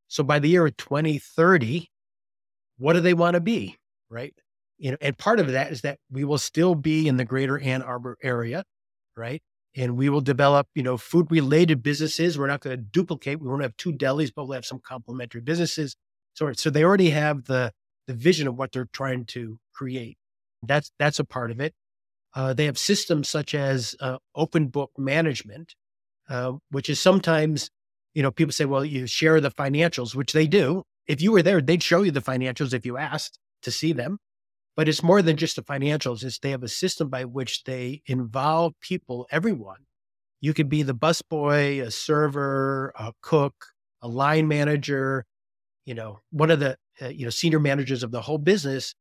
so 0.08 0.24
by 0.24 0.40
the 0.40 0.48
year 0.48 0.66
of 0.66 0.76
2030, 0.76 1.88
what 2.78 2.94
do 2.94 3.00
they 3.00 3.14
want 3.14 3.34
to 3.34 3.40
be? 3.40 3.76
Right. 4.10 4.34
You 4.78 4.92
know, 4.92 4.96
and 5.00 5.16
part 5.16 5.38
of 5.38 5.52
that 5.52 5.70
is 5.70 5.82
that 5.82 5.98
we 6.10 6.24
will 6.24 6.38
still 6.38 6.74
be 6.74 7.06
in 7.06 7.16
the 7.16 7.24
greater 7.24 7.58
Ann 7.60 7.82
Arbor 7.82 8.18
area. 8.22 8.64
Right 9.16 9.42
and 9.76 9.96
we 9.96 10.08
will 10.08 10.22
develop, 10.22 10.66
you 10.74 10.82
know, 10.82 10.96
food 10.96 11.30
related 11.30 11.82
businesses. 11.82 12.38
We're 12.38 12.46
not 12.46 12.60
going 12.60 12.76
to 12.76 12.82
duplicate. 12.82 13.40
We 13.40 13.48
won't 13.48 13.62
have 13.62 13.76
two 13.76 13.92
delis, 13.92 14.32
but 14.34 14.46
we'll 14.46 14.54
have 14.54 14.64
some 14.64 14.80
complementary 14.80 15.42
businesses. 15.42 15.96
So, 16.32 16.50
so 16.54 16.70
they 16.70 16.82
already 16.82 17.10
have 17.10 17.44
the 17.44 17.72
the 18.06 18.14
vision 18.14 18.46
of 18.46 18.54
what 18.54 18.72
they're 18.72 18.88
trying 18.92 19.24
to 19.24 19.58
create. 19.74 20.16
That's 20.66 20.90
that's 20.98 21.18
a 21.18 21.24
part 21.24 21.50
of 21.50 21.60
it. 21.60 21.74
Uh, 22.34 22.52
they 22.52 22.66
have 22.66 22.78
systems 22.78 23.28
such 23.28 23.54
as 23.54 23.96
uh, 24.00 24.18
open 24.34 24.68
book 24.68 24.90
management, 24.98 25.74
uh, 26.28 26.52
which 26.70 26.90
is 26.90 27.00
sometimes, 27.00 27.70
you 28.14 28.22
know, 28.22 28.30
people 28.30 28.52
say, 28.52 28.66
well, 28.66 28.84
you 28.84 29.06
share 29.06 29.40
the 29.40 29.50
financials, 29.50 30.14
which 30.14 30.34
they 30.34 30.46
do. 30.46 30.82
If 31.06 31.22
you 31.22 31.32
were 31.32 31.42
there, 31.42 31.62
they'd 31.62 31.82
show 31.82 32.02
you 32.02 32.10
the 32.10 32.20
financials 32.20 32.74
if 32.74 32.84
you 32.84 32.98
asked 32.98 33.38
to 33.62 33.70
see 33.70 33.92
them. 33.92 34.18
But 34.76 34.88
it's 34.88 35.02
more 35.02 35.22
than 35.22 35.38
just 35.38 35.56
the 35.56 35.62
financials. 35.62 36.22
It's 36.22 36.38
they 36.38 36.50
have 36.50 36.62
a 36.62 36.68
system 36.68 37.08
by 37.08 37.24
which 37.24 37.64
they 37.64 38.02
involve 38.06 38.74
people, 38.82 39.26
everyone. 39.30 39.86
You 40.42 40.52
could 40.52 40.68
be 40.68 40.82
the 40.82 40.94
busboy, 40.94 41.80
a 41.80 41.90
server, 41.90 42.92
a 42.98 43.14
cook, 43.22 43.54
a 44.02 44.08
line 44.08 44.46
manager, 44.46 45.24
you 45.86 45.94
know, 45.94 46.20
one 46.30 46.50
of 46.50 46.60
the 46.60 46.76
uh, 47.00 47.08
you 47.08 47.24
know 47.24 47.30
senior 47.30 47.60
managers 47.60 48.02
of 48.02 48.10
the 48.10 48.20
whole 48.20 48.38
business. 48.38 48.94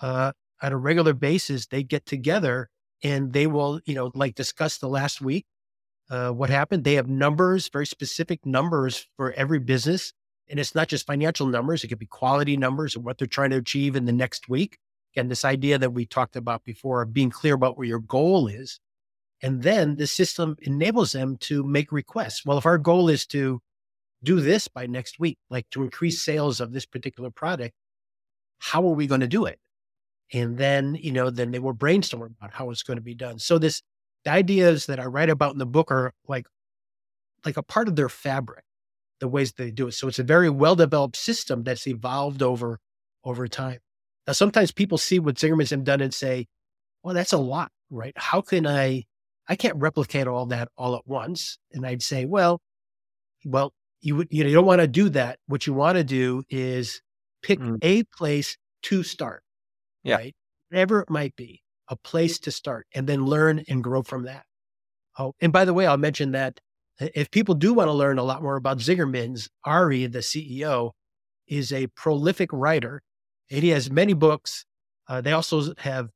Uh, 0.00 0.32
on 0.62 0.72
a 0.72 0.76
regular 0.76 1.12
basis, 1.12 1.66
they 1.66 1.82
get 1.82 2.06
together 2.06 2.68
and 3.02 3.32
they 3.32 3.46
will, 3.46 3.80
you 3.84 3.94
know, 3.94 4.10
like 4.14 4.34
discuss 4.34 4.78
the 4.78 4.88
last 4.88 5.20
week, 5.20 5.46
uh, 6.10 6.30
what 6.30 6.50
happened. 6.50 6.84
They 6.84 6.94
have 6.94 7.08
numbers, 7.08 7.68
very 7.68 7.86
specific 7.86 8.44
numbers 8.44 9.06
for 9.16 9.32
every 9.32 9.58
business. 9.60 10.12
And 10.50 10.58
it's 10.58 10.74
not 10.74 10.88
just 10.88 11.06
financial 11.06 11.46
numbers, 11.46 11.84
it 11.84 11.88
could 11.88 11.98
be 11.98 12.06
quality 12.06 12.56
numbers 12.56 12.96
and 12.96 13.04
what 13.04 13.18
they're 13.18 13.26
trying 13.26 13.50
to 13.50 13.56
achieve 13.56 13.96
in 13.96 14.06
the 14.06 14.12
next 14.12 14.48
week. 14.48 14.78
Again, 15.14 15.28
this 15.28 15.44
idea 15.44 15.78
that 15.78 15.92
we 15.92 16.06
talked 16.06 16.36
about 16.36 16.64
before 16.64 17.02
of 17.02 17.12
being 17.12 17.30
clear 17.30 17.54
about 17.54 17.76
where 17.76 17.86
your 17.86 17.98
goal 17.98 18.48
is. 18.48 18.80
And 19.42 19.62
then 19.62 19.96
the 19.96 20.06
system 20.06 20.56
enables 20.62 21.12
them 21.12 21.36
to 21.40 21.62
make 21.62 21.92
requests. 21.92 22.44
Well, 22.44 22.58
if 22.58 22.66
our 22.66 22.78
goal 22.78 23.08
is 23.08 23.26
to 23.26 23.60
do 24.22 24.40
this 24.40 24.66
by 24.66 24.86
next 24.86 25.20
week, 25.20 25.38
like 25.48 25.68
to 25.70 25.82
increase 25.82 26.22
sales 26.22 26.60
of 26.60 26.72
this 26.72 26.86
particular 26.86 27.30
product, 27.30 27.74
how 28.58 28.82
are 28.86 28.94
we 28.94 29.06
going 29.06 29.20
to 29.20 29.28
do 29.28 29.44
it? 29.44 29.60
And 30.32 30.58
then, 30.58 30.94
you 30.94 31.12
know, 31.12 31.30
then 31.30 31.50
they 31.50 31.58
were 31.58 31.74
brainstorming 31.74 32.36
about 32.38 32.52
how 32.52 32.70
it's 32.70 32.82
going 32.82 32.98
to 32.98 33.02
be 33.02 33.14
done. 33.14 33.38
So 33.38 33.58
this, 33.58 33.82
the 34.24 34.30
ideas 34.30 34.86
that 34.86 35.00
I 35.00 35.04
write 35.04 35.30
about 35.30 35.52
in 35.52 35.58
the 35.58 35.66
book 35.66 35.90
are 35.90 36.12
like, 36.26 36.46
like 37.44 37.56
a 37.56 37.62
part 37.62 37.88
of 37.88 37.96
their 37.96 38.08
fabric, 38.08 38.64
the 39.20 39.28
ways 39.28 39.52
they 39.52 39.70
do 39.70 39.88
it. 39.88 39.92
So 39.92 40.08
it's 40.08 40.18
a 40.18 40.24
very 40.24 40.50
well 40.50 40.76
developed 40.76 41.16
system 41.16 41.62
that's 41.62 41.86
evolved 41.86 42.42
over, 42.42 42.78
over 43.24 43.48
time. 43.48 43.78
Now, 44.26 44.34
sometimes 44.34 44.70
people 44.72 44.98
see 44.98 45.18
what 45.18 45.36
Zingerman's 45.36 45.70
have 45.70 45.84
done 45.84 46.02
and 46.02 46.12
say, 46.12 46.46
well, 47.02 47.14
that's 47.14 47.32
a 47.32 47.38
lot, 47.38 47.70
right? 47.90 48.12
How 48.16 48.42
can 48.42 48.66
I, 48.66 49.04
I 49.48 49.56
can't 49.56 49.76
replicate 49.76 50.26
all 50.26 50.46
that 50.46 50.68
all 50.76 50.94
at 50.94 51.06
once. 51.06 51.58
And 51.72 51.86
I'd 51.86 52.02
say, 52.02 52.26
well, 52.26 52.60
well, 53.44 53.72
you 54.00 54.16
would, 54.16 54.28
you, 54.30 54.44
know, 54.44 54.50
you 54.50 54.54
don't 54.54 54.66
want 54.66 54.82
to 54.82 54.86
do 54.86 55.08
that. 55.10 55.38
What 55.46 55.66
you 55.66 55.72
want 55.72 55.96
to 55.96 56.04
do 56.04 56.44
is 56.50 57.00
pick 57.42 57.58
mm. 57.58 57.78
a 57.82 58.02
place 58.04 58.58
to 58.82 59.02
start, 59.02 59.42
yeah. 60.02 60.16
right? 60.16 60.36
Whatever 60.70 61.00
it 61.00 61.10
might 61.10 61.34
be, 61.36 61.62
a 61.88 61.96
place 61.96 62.38
to 62.40 62.50
start 62.50 62.86
and 62.94 63.06
then 63.06 63.26
learn 63.26 63.64
and 63.68 63.82
grow 63.82 64.02
from 64.02 64.24
that. 64.24 64.44
Oh, 65.18 65.34
and 65.40 65.52
by 65.52 65.64
the 65.64 65.74
way, 65.74 65.86
I'll 65.86 65.96
mention 65.96 66.32
that 66.32 66.60
if 67.00 67.30
people 67.30 67.54
do 67.54 67.74
want 67.74 67.88
to 67.88 67.92
learn 67.92 68.18
a 68.18 68.24
lot 68.24 68.42
more 68.42 68.56
about 68.56 68.78
Zingerman's, 68.78 69.48
Ari, 69.64 70.06
the 70.06 70.18
CEO, 70.18 70.92
is 71.46 71.72
a 71.72 71.86
prolific 71.88 72.50
writer 72.52 73.02
and 73.50 73.62
he 73.62 73.70
has 73.70 73.90
many 73.90 74.12
books. 74.12 74.66
Uh, 75.08 75.20
they 75.20 75.32
also 75.32 75.74
have 75.78 76.10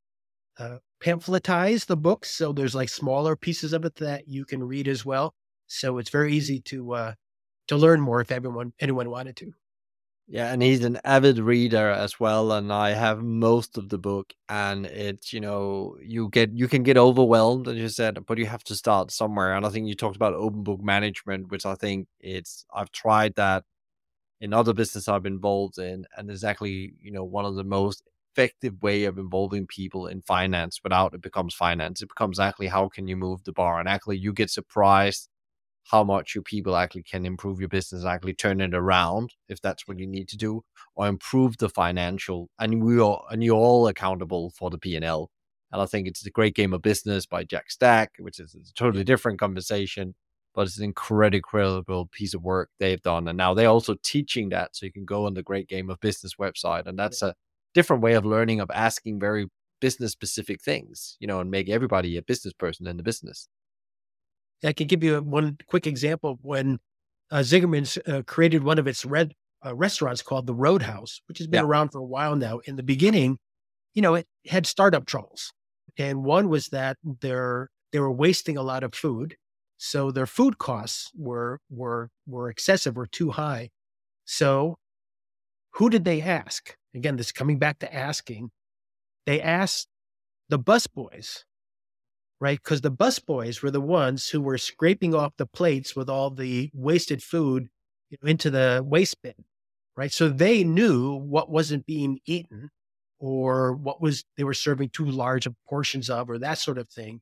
uh, 0.59 0.77
pamphletized 1.03 1.87
the 1.87 1.97
books, 1.97 2.31
so 2.31 2.53
there's 2.53 2.75
like 2.75 2.89
smaller 2.89 3.37
pieces 3.37 3.73
of 3.73 3.85
it 3.85 3.95
that 3.97 4.29
you 4.29 4.45
can 4.45 4.63
read 4.63 4.87
as 4.87 5.05
well. 5.05 5.35
So 5.67 5.99
it's 5.99 6.11
very 6.11 6.35
easy 6.35 6.61
to 6.61 6.93
uh, 6.93 7.13
to 7.69 7.77
learn 7.77 8.01
more 8.01 8.21
if 8.21 8.31
everyone 8.31 8.73
anyone 8.81 9.09
wanted 9.09 9.37
to. 9.37 9.53
Yeah, 10.29 10.53
and 10.53 10.63
he's 10.63 10.85
an 10.85 10.99
avid 11.05 11.39
reader 11.39 11.91
as 11.91 12.19
well, 12.19 12.53
and 12.53 12.73
I 12.73 12.91
have 12.93 13.23
most 13.23 13.77
of 13.77 13.89
the 13.89 13.99
book. 13.99 14.33
And 14.49 14.87
it's 14.87 15.33
you 15.33 15.41
know 15.41 15.97
you 16.01 16.29
get 16.31 16.53
you 16.57 16.69
can 16.69 16.83
get 16.85 16.97
overwhelmed, 16.97 17.69
as 17.69 17.77
you 17.77 17.89
said, 17.89 18.25
but 18.27 18.39
you 18.39 18.47
have 18.47 18.65
to 18.65 18.75
start 18.77 19.11
somewhere. 19.11 19.55
And 19.55 19.67
I 19.67 19.69
think 19.69 19.89
you 19.89 19.95
talked 19.95 20.17
about 20.17 20.35
open 20.35 20.63
book 20.63 20.81
management, 20.83 21.51
which 21.51 21.67
I 21.67 21.75
think 21.75 22.09
it's 22.21 22.65
I've 22.75 22.91
tried 22.93 23.35
that 23.37 23.65
in 24.41 24.55
other 24.55 24.75
business 24.75 25.09
I've 25.09 25.23
been 25.25 25.35
involved 25.35 25.79
in, 25.79 26.07
and 26.17 26.31
it's 26.31 26.45
actually 26.45 26.95
you 27.01 27.13
know 27.13 27.25
one 27.25 27.47
of 27.47 27.57
the 27.57 27.65
most 27.65 28.03
effective 28.35 28.83
way 28.83 29.05
of 29.05 29.19
involving 29.19 29.67
people 29.67 30.07
in 30.09 30.23
finance 30.23 30.81
without 30.85 31.15
it 31.15 31.23
becomes 31.23 31.55
finance. 31.55 32.03
It 32.03 32.09
becomes 32.11 32.41
actually 32.41 32.69
how 32.69 32.89
can 32.89 33.09
you 33.09 33.17
move 33.17 33.45
the 33.45 33.53
bar, 33.53 33.81
and 33.81 33.89
actually 33.89 34.19
you 34.19 34.33
get 34.35 34.51
surprised 34.51 35.29
how 35.91 36.05
much 36.05 36.35
your 36.35 36.43
people 36.43 36.77
actually 36.77 37.03
can 37.03 37.27
improve 37.27 37.61
your 37.61 37.69
business, 37.69 38.05
actually 38.05 38.35
turn 38.35 38.61
it 38.61 38.75
around 38.75 39.31
if 39.49 39.61
that's 39.61 39.87
what 39.87 39.99
you 39.99 40.07
need 40.07 40.29
to 40.29 40.37
do, 40.37 40.63
or 40.95 41.09
improve 41.09 41.59
the 41.59 41.69
financial. 41.69 42.49
And 42.59 42.83
we 42.83 43.01
are 43.01 43.23
and 43.31 43.43
you're 43.43 43.57
all 43.57 43.89
accountable 43.89 44.51
for 44.51 44.71
the 44.71 44.79
P 44.79 44.97
and. 44.97 45.05
And 45.05 45.81
I 45.81 45.87
think 45.87 46.07
it's 46.07 46.27
a 46.27 46.31
great 46.31 46.55
game 46.55 46.75
of 46.75 46.83
business 46.83 47.25
by 47.25 47.45
Jack 47.45 47.71
Stack, 47.71 48.13
which 48.19 48.39
is 48.39 48.55
a 48.55 48.75
totally 48.75 49.05
different 49.05 49.41
conversation 49.41 50.15
but 50.55 50.67
it's 50.67 50.79
an 50.79 50.85
incredible 50.85 52.09
piece 52.13 52.35
of 52.35 52.43
work 52.43 52.71
they've 52.79 53.03
done. 53.03 53.29
And 53.29 53.37
now 53.37 53.55
they're 53.55 53.69
also 53.69 53.97
teaching 54.03 54.51
that. 54.51 54.77
So 54.77 54.87
you 54.87 54.93
can 54.93 55.05
go 55.05 55.27
on 55.27 55.35
the 55.35 55.43
Great 55.43 55.69
Game 55.69 55.91
of 55.91 56.01
Business 56.01 56.35
website. 56.39 56.87
And 56.87 56.99
that's 56.99 57.23
a 57.23 57.35
different 57.75 58.03
way 58.03 58.15
of 58.15 58.25
learning, 58.25 58.61
of 58.61 58.71
asking 58.73 59.21
very 59.21 59.47
business 59.81 60.13
specific 60.13 60.63
things, 60.63 61.17
you 61.21 61.27
know, 61.27 61.41
and 61.41 61.51
make 61.51 61.69
everybody 61.69 62.17
a 62.17 62.23
business 62.23 62.53
person 62.55 62.87
in 62.87 62.97
the 62.97 63.03
business. 63.03 63.49
I 64.65 64.73
can 64.73 64.87
give 64.87 65.03
you 65.03 65.21
one 65.21 65.59
quick 65.67 65.87
example 65.87 66.39
when 66.43 66.79
uh, 67.31 67.39
Zingerman's 67.39 67.99
uh, 68.07 68.23
created 68.27 68.63
one 68.63 68.79
of 68.79 68.87
its 68.87 69.05
red 69.05 69.33
uh, 69.65 69.75
restaurants 69.75 70.23
called 70.23 70.47
the 70.47 70.55
Roadhouse, 70.55 71.21
which 71.27 71.39
has 71.39 71.47
been 71.47 71.63
yeah. 71.63 71.67
around 71.67 71.91
for 71.91 71.99
a 71.99 72.05
while 72.05 72.37
now. 72.37 72.61
In 72.65 72.77
the 72.77 72.83
beginning, 72.83 73.39
you 73.95 74.03
know, 74.03 74.15
it 74.15 74.27
had 74.47 74.67
startup 74.67 75.07
troubles, 75.07 75.53
and 75.99 76.25
one 76.25 76.49
was 76.49 76.69
that 76.69 76.97
they 77.21 77.31
were 77.33 78.13
wasting 78.13 78.57
a 78.57 78.63
lot 78.63 78.83
of 78.83 78.95
food, 78.95 79.37
so 79.79 80.11
their 80.11 80.27
food 80.27 80.59
costs 80.59 81.11
were 81.17 81.59
were 81.71 82.11
were 82.27 82.49
excessive 82.49 82.97
or 82.97 83.07
too 83.07 83.31
high. 83.31 83.71
So 84.25 84.77
who 85.73 85.91
did 85.91 86.05
they 86.05 86.21
ask? 86.21 86.77
Again, 86.95 87.17
this 87.17 87.33
coming 87.33 87.59
back 87.59 87.79
to 87.81 87.93
asking. 87.93 88.51
They 89.25 89.41
asked 89.41 89.89
the 90.49 90.59
busboys, 90.59 91.45
right? 92.43 92.59
Because 92.61 92.81
the 92.81 92.91
busboys 92.91 93.63
were 93.63 93.71
the 93.71 93.81
ones 93.81 94.29
who 94.29 94.41
were 94.41 94.59
scraping 94.59 95.15
off 95.15 95.33
the 95.37 95.47
plates 95.47 95.95
with 95.95 96.11
all 96.11 96.29
the 96.29 96.69
wasted 96.75 97.23
food 97.23 97.69
into 98.21 98.51
the 98.51 98.83
waste 98.85 99.23
bin, 99.23 99.45
right? 99.97 100.11
So 100.11 100.29
they 100.29 100.65
knew 100.65 101.15
what 101.15 101.49
wasn't 101.49 101.87
being 101.87 102.19
eaten 102.27 102.71
or 103.21 103.75
what 103.75 104.03
was 104.03 104.25
they 104.37 104.43
were 104.43 104.55
serving 104.55 104.89
too 104.89 105.05
large 105.05 105.47
of 105.47 105.55
portions 105.69 106.11
of 106.11 106.29
or 106.29 106.37
that 106.39 106.59
sort 106.59 106.79
of 106.79 106.89
thing. 106.89 107.21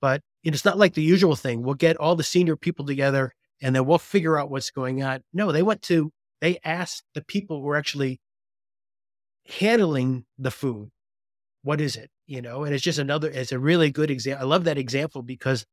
But 0.00 0.22
it's 0.42 0.64
not 0.64 0.78
like 0.78 0.94
the 0.94 1.02
usual 1.02 1.36
thing. 1.36 1.62
We'll 1.62 1.74
get 1.74 1.98
all 1.98 2.16
the 2.16 2.22
senior 2.22 2.56
people 2.56 2.86
together 2.86 3.34
and 3.60 3.76
then 3.76 3.84
we'll 3.84 3.98
figure 3.98 4.38
out 4.38 4.50
what's 4.50 4.70
going 4.70 5.02
on. 5.02 5.20
No, 5.34 5.52
they 5.52 5.62
went 5.62 5.82
to, 5.82 6.10
they 6.40 6.58
asked 6.64 7.04
the 7.12 7.22
people 7.22 7.58
who 7.60 7.64
were 7.64 7.76
actually 7.76 8.18
handling 9.60 10.24
the 10.38 10.50
food, 10.50 10.90
what 11.62 11.82
is 11.82 11.96
it? 11.96 12.08
You 12.26 12.40
know, 12.40 12.64
and 12.64 12.74
it's 12.74 12.84
just 12.84 12.98
another, 12.98 13.28
it's 13.28 13.52
a 13.52 13.58
really 13.58 13.90
good 13.90 14.10
example. 14.10 14.46
I 14.46 14.48
love 14.48 14.64
that 14.64 14.78
example 14.78 15.22
because 15.22 15.66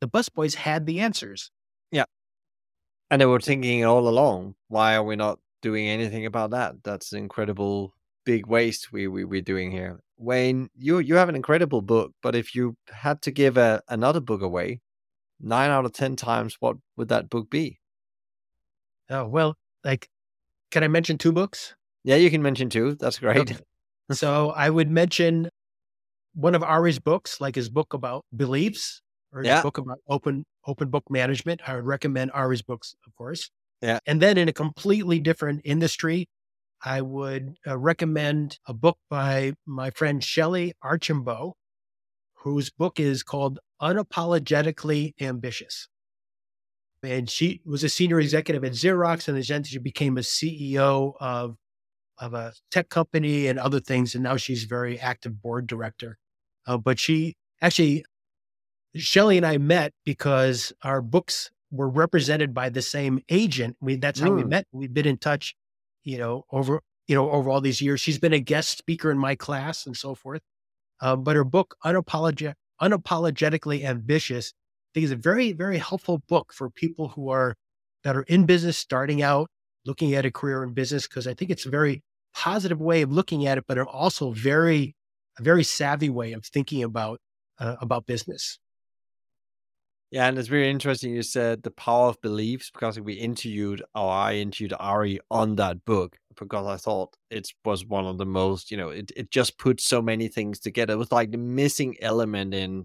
the 0.00 0.08
busboys 0.08 0.54
had 0.54 0.86
the 0.86 1.00
answers. 1.00 1.50
Yeah. 1.90 2.04
And 3.10 3.20
they 3.20 3.26
were 3.26 3.40
thinking 3.40 3.84
all 3.84 4.08
along, 4.08 4.54
why 4.68 4.94
are 4.94 5.04
we 5.04 5.16
not 5.16 5.38
doing 5.62 5.88
anything 5.88 6.26
about 6.26 6.50
that. 6.50 6.74
That's 6.84 7.12
an 7.12 7.18
incredible 7.18 7.94
big 8.26 8.46
waste 8.46 8.92
we, 8.92 9.06
we 9.06 9.24
we're 9.24 9.40
doing 9.40 9.70
here. 9.70 10.00
Wayne, 10.18 10.68
you 10.76 10.98
you 10.98 11.14
have 11.14 11.28
an 11.28 11.36
incredible 11.36 11.80
book, 11.80 12.12
but 12.22 12.34
if 12.34 12.54
you 12.54 12.76
had 12.88 13.22
to 13.22 13.30
give 13.30 13.56
a, 13.56 13.80
another 13.88 14.20
book 14.20 14.42
away, 14.42 14.80
nine 15.40 15.70
out 15.70 15.86
of 15.86 15.92
ten 15.92 16.16
times, 16.16 16.56
what 16.60 16.76
would 16.96 17.08
that 17.08 17.30
book 17.30 17.48
be? 17.48 17.78
Oh 19.08 19.26
well, 19.26 19.56
like, 19.82 20.08
can 20.70 20.84
I 20.84 20.88
mention 20.88 21.16
two 21.16 21.32
books? 21.32 21.74
Yeah, 22.04 22.16
you 22.16 22.30
can 22.30 22.42
mention 22.42 22.68
two. 22.68 22.96
That's 22.96 23.18
great. 23.18 23.38
Okay. 23.38 23.56
so 24.10 24.50
I 24.50 24.68
would 24.68 24.90
mention 24.90 25.48
one 26.34 26.54
of 26.54 26.62
Ari's 26.62 26.98
books, 26.98 27.40
like 27.40 27.54
his 27.54 27.68
book 27.68 27.94
about 27.94 28.24
beliefs 28.34 29.02
or 29.32 29.42
his 29.42 29.62
book 29.62 29.78
about 29.78 29.98
open 30.08 30.44
open 30.66 30.88
book 30.88 31.04
management. 31.10 31.60
I 31.66 31.74
would 31.74 31.86
recommend 31.86 32.30
Ari's 32.32 32.62
books, 32.62 32.94
of 33.06 33.14
course. 33.16 33.50
Yeah. 33.80 33.98
And 34.06 34.20
then 34.20 34.38
in 34.38 34.48
a 34.48 34.52
completely 34.52 35.18
different 35.18 35.62
industry, 35.64 36.28
I 36.84 37.00
would 37.00 37.56
uh, 37.66 37.78
recommend 37.78 38.58
a 38.66 38.74
book 38.74 38.98
by 39.10 39.54
my 39.66 39.90
friend 39.90 40.22
Shelley 40.22 40.74
Archambault, 40.82 41.56
whose 42.34 42.70
book 42.70 42.98
is 42.98 43.22
called 43.22 43.58
Unapologetically 43.80 45.12
Ambitious. 45.20 45.88
And 47.04 47.28
she 47.28 47.60
was 47.64 47.82
a 47.82 47.88
senior 47.88 48.20
executive 48.20 48.64
at 48.64 48.72
Xerox, 48.72 49.26
and 49.26 49.42
then 49.42 49.64
she 49.64 49.78
became 49.78 50.16
a 50.16 50.20
CEO 50.20 51.14
of, 51.20 51.56
of 52.18 52.34
a 52.34 52.52
tech 52.70 52.88
company 52.88 53.48
and 53.48 53.58
other 53.58 53.80
things. 53.80 54.14
And 54.14 54.22
now 54.22 54.36
she's 54.36 54.64
a 54.64 54.68
very 54.68 55.00
active 55.00 55.42
board 55.42 55.66
director. 55.66 56.18
Uh, 56.66 56.76
but 56.76 56.98
she 56.98 57.34
actually, 57.60 58.04
Shelley 58.96 59.36
and 59.36 59.46
I 59.46 59.58
met 59.58 59.92
because 60.04 60.72
our 60.82 61.00
books 61.02 61.50
were 61.70 61.88
represented 61.88 62.52
by 62.54 62.68
the 62.68 62.82
same 62.82 63.20
agent. 63.28 63.76
We, 63.80 63.96
that's 63.96 64.20
how 64.20 64.28
mm. 64.28 64.36
we 64.36 64.44
met. 64.44 64.66
We've 64.72 64.92
been 64.92 65.06
in 65.06 65.16
touch, 65.16 65.56
you 66.04 66.18
know, 66.18 66.44
over 66.52 66.80
you 67.08 67.14
know 67.14 67.30
over 67.30 67.50
all 67.50 67.60
these 67.60 67.80
years. 67.80 68.00
She's 68.00 68.18
been 68.18 68.32
a 68.32 68.40
guest 68.40 68.78
speaker 68.78 69.10
in 69.10 69.18
my 69.18 69.34
class 69.34 69.86
and 69.86 69.96
so 69.96 70.14
forth. 70.14 70.42
Uh, 71.00 71.16
but 71.16 71.34
her 71.34 71.44
book, 71.44 71.76
Unapologetic, 71.84 72.54
Unapologetically 72.80 73.84
Ambitious, 73.84 74.52
I 74.52 74.88
think 74.94 75.04
is 75.04 75.10
a 75.10 75.16
very 75.16 75.52
very 75.52 75.78
helpful 75.78 76.18
book 76.28 76.52
for 76.52 76.70
people 76.70 77.08
who 77.08 77.30
are 77.30 77.56
that 78.04 78.16
are 78.16 78.22
in 78.22 78.46
business, 78.46 78.76
starting 78.76 79.22
out, 79.22 79.48
looking 79.86 80.14
at 80.14 80.26
a 80.26 80.30
career 80.30 80.62
in 80.62 80.74
business, 80.74 81.08
because 81.08 81.26
I 81.26 81.34
think 81.34 81.50
it's 81.50 81.66
a 81.66 81.70
very 81.70 82.02
positive 82.34 82.80
way 82.80 83.02
of 83.02 83.12
looking 83.12 83.46
at 83.46 83.58
it, 83.58 83.64
but 83.66 83.78
also 83.78 84.32
very 84.32 84.94
a 85.38 85.42
very 85.42 85.64
savvy 85.64 86.10
way 86.10 86.32
of 86.32 86.44
thinking 86.44 86.82
about 86.82 87.20
uh, 87.58 87.76
about 87.80 88.06
business. 88.06 88.58
Yeah, 90.12 90.26
and 90.26 90.38
it's 90.38 90.48
very 90.48 90.68
interesting. 90.68 91.14
You 91.14 91.22
said 91.22 91.62
the 91.62 91.70
power 91.70 92.08
of 92.08 92.20
beliefs 92.20 92.70
because 92.70 93.00
we 93.00 93.14
interviewed, 93.14 93.82
or 93.94 94.10
I 94.10 94.34
interviewed 94.34 94.74
Ari 94.78 95.20
on 95.30 95.56
that 95.56 95.86
book 95.86 96.18
because 96.38 96.66
I 96.66 96.76
thought 96.76 97.16
it 97.30 97.48
was 97.64 97.86
one 97.86 98.04
of 98.04 98.18
the 98.18 98.26
most, 98.26 98.70
you 98.70 98.76
know, 98.76 98.90
it, 98.90 99.10
it 99.16 99.30
just 99.30 99.56
put 99.56 99.80
so 99.80 100.02
many 100.02 100.28
things 100.28 100.58
together. 100.58 100.92
It 100.92 100.98
was 100.98 101.12
like 101.12 101.30
the 101.30 101.38
missing 101.38 101.96
element 102.02 102.52
in 102.52 102.84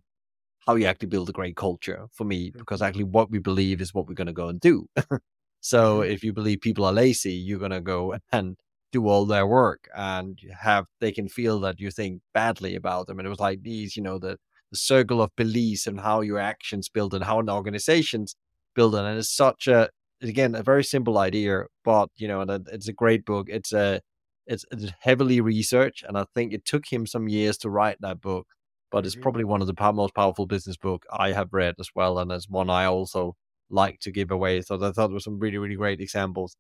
how 0.66 0.76
you 0.76 0.86
actually 0.86 1.10
build 1.10 1.28
a 1.28 1.34
great 1.34 1.58
culture 1.58 2.08
for 2.14 2.24
me, 2.24 2.50
because 2.50 2.82
actually 2.82 3.04
what 3.04 3.30
we 3.30 3.40
believe 3.40 3.82
is 3.82 3.94
what 3.94 4.08
we're 4.08 4.14
going 4.14 4.28
to 4.28 4.34
go 4.34 4.48
and 4.48 4.62
do. 4.62 4.88
so 5.60 6.00
mm-hmm. 6.00 6.12
if 6.12 6.24
you 6.24 6.32
believe 6.32 6.62
people 6.62 6.86
are 6.86 6.94
lazy, 6.94 7.34
you're 7.34 7.60
going 7.60 7.72
to 7.72 7.82
go 7.82 8.16
and 8.32 8.56
do 8.92 9.08
all 9.08 9.26
their 9.26 9.46
work 9.46 9.90
and 9.96 10.40
have, 10.62 10.86
they 11.00 11.12
can 11.12 11.28
feel 11.28 11.60
that 11.60 11.80
you 11.80 11.92
think 11.92 12.22
badly 12.34 12.76
about 12.76 13.08
them. 13.08 13.20
And 13.20 13.26
it 13.26 13.30
was 13.30 13.40
like 13.40 13.62
these, 13.64 13.96
you 13.96 14.04
know, 14.04 14.18
the, 14.18 14.38
the 14.72 14.78
circle 14.78 15.22
of 15.22 15.36
beliefs 15.36 15.88
and 15.88 16.00
how 16.00 16.22
your 16.22 16.40
actions 16.40 16.90
build 16.90 17.14
and 17.14 17.24
how 17.24 17.40
an 17.40 17.50
organization's 17.50 18.36
built. 18.76 18.96
And 18.96 19.18
it's 19.18 19.36
such 19.36 19.68
a 19.68 19.90
again 20.22 20.56
a 20.56 20.64
very 20.64 20.84
simple 20.84 21.18
idea, 21.18 21.64
but 21.84 22.10
you 22.16 22.28
know, 22.28 22.42
and 22.42 22.68
it's 22.72 22.88
a 22.88 22.94
great 22.94 23.26
book. 23.26 23.48
It's 23.50 23.74
a 23.74 24.02
it's, 24.46 24.66
it's 24.72 24.92
heavily 25.02 25.42
researched, 25.42 26.04
and 26.08 26.18
I 26.18 26.26
think 26.34 26.54
it 26.54 26.66
took 26.66 26.86
him 26.92 27.06
some 27.06 27.28
years 27.28 27.58
to 27.60 27.70
write 27.70 27.98
that 28.02 28.22
book. 28.22 28.48
But 28.92 29.06
it's 29.06 29.16
mm-hmm. 29.16 29.24
probably 29.24 29.44
one 29.44 29.62
of 29.62 29.68
the 29.68 29.94
most 29.94 30.16
powerful 30.16 30.46
business 30.46 30.78
book 30.78 31.04
I 31.12 31.34
have 31.34 31.50
read 31.52 31.76
as 31.80 31.90
well, 31.96 32.20
and 32.20 32.32
it's 32.32 32.50
one 32.50 32.70
I 32.70 32.86
also 32.86 33.36
like 33.70 34.00
to 34.02 34.12
give 34.12 34.32
away. 34.32 34.62
So 34.62 34.76
I 34.76 34.92
thought 34.92 35.08
there 35.08 35.10
were 35.10 35.20
some 35.20 35.40
really 35.40 35.58
really 35.58 35.76
great 35.76 36.02
examples. 36.02 36.56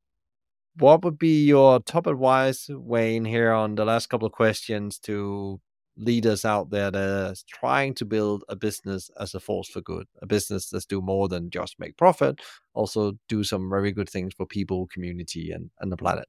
What 0.80 1.03
would 1.03 1.17
be 1.17 1.45
your 1.45 1.80
top 1.80 2.07
advice, 2.07 2.69
Wayne, 2.69 3.25
here 3.25 3.51
on 3.51 3.75
the 3.75 3.86
last 3.86 4.07
couple 4.07 4.28
of 4.28 4.32
questions 4.32 4.99
to 4.99 5.59
leaders 5.97 6.45
out 6.45 6.69
there 6.69 6.91
that 6.91 7.30
are 7.30 7.34
trying 7.47 7.93
to 7.95 8.05
build 8.05 8.43
a 8.49 8.55
business 8.55 9.09
as 9.19 9.34
a 9.34 9.39
force 9.39 9.67
for 9.67 9.82
good, 9.82 10.07
a 10.21 10.25
business 10.25 10.69
that's 10.69 10.86
do 10.86 11.01
more 11.01 11.28
than 11.28 11.49
just 11.49 11.80
make 11.80 11.97
profit, 11.97 12.39
also 12.73 13.13
do 13.28 13.43
some 13.43 13.69
very 13.69 13.91
good 13.91 14.09
things 14.09 14.34
for 14.36 14.45
people, 14.45 14.88
community, 14.88 15.51
and 15.51 15.71
and 15.80 15.91
the 15.91 15.97
planet. 15.97 16.28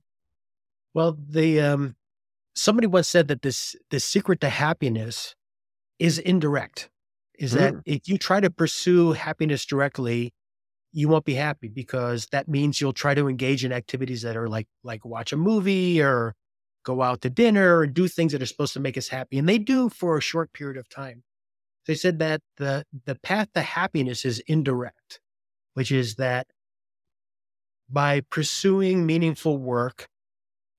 Well, 0.95 1.17
the 1.29 1.61
um, 1.61 1.97
somebody 2.55 2.87
once 2.87 3.09
said 3.09 3.29
that 3.29 3.43
this 3.43 3.77
the 3.91 4.01
secret 4.01 4.41
to 4.41 4.49
happiness 4.49 5.35
is 5.99 6.19
indirect. 6.19 6.91
Is 7.39 7.55
mm. 7.55 7.59
that 7.59 7.75
if 7.85 8.09
you 8.09 8.19
try 8.19 8.41
to 8.41 8.51
pursue 8.51 9.13
happiness 9.13 9.65
directly, 9.65 10.33
you 10.93 11.09
won't 11.09 11.25
be 11.25 11.35
happy 11.35 11.69
because 11.69 12.27
that 12.33 12.49
means 12.49 12.81
you'll 12.81 12.93
try 12.93 13.15
to 13.15 13.29
engage 13.29 13.65
in 13.65 13.73
activities 13.73 14.23
that 14.23 14.37
are 14.37 14.49
like 14.49 14.69
like 14.83 15.05
watch 15.05 15.33
a 15.33 15.37
movie 15.37 16.01
or 16.01 16.35
go 16.85 17.03
out 17.03 17.21
to 17.21 17.31
dinner 17.31 17.83
and 17.83 17.93
do 17.93 18.09
things 18.09 18.33
that 18.33 18.43
are 18.43 18.47
supposed 18.47 18.73
to 18.73 18.81
make 18.81 18.97
us 18.97 19.09
happy. 19.09 19.39
And 19.39 19.49
they 19.49 19.59
do 19.59 19.91
for 19.91 20.17
a 20.17 20.23
short 20.23 20.53
period 20.53 20.79
of 20.79 20.89
time. 20.89 21.23
They 21.87 21.95
said 21.95 22.19
that 22.19 22.41
the, 22.57 22.85
the 23.07 23.15
path 23.15 23.49
to 23.55 23.61
happiness 23.61 24.25
is 24.25 24.43
indirect, 24.47 25.21
which 25.75 25.93
is 25.93 26.17
that 26.17 26.47
by 27.91 28.21
pursuing 28.31 29.07
meaningful 29.07 29.59
work 29.59 30.09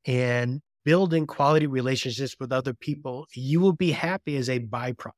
and 0.05 0.61
building 0.85 1.27
quality 1.27 1.67
relationships 1.67 2.35
with 2.39 2.51
other 2.51 2.73
people, 2.73 3.27
you 3.35 3.59
will 3.59 3.73
be 3.73 3.91
happy 3.91 4.35
as 4.35 4.49
a 4.49 4.59
byproduct. 4.59 5.11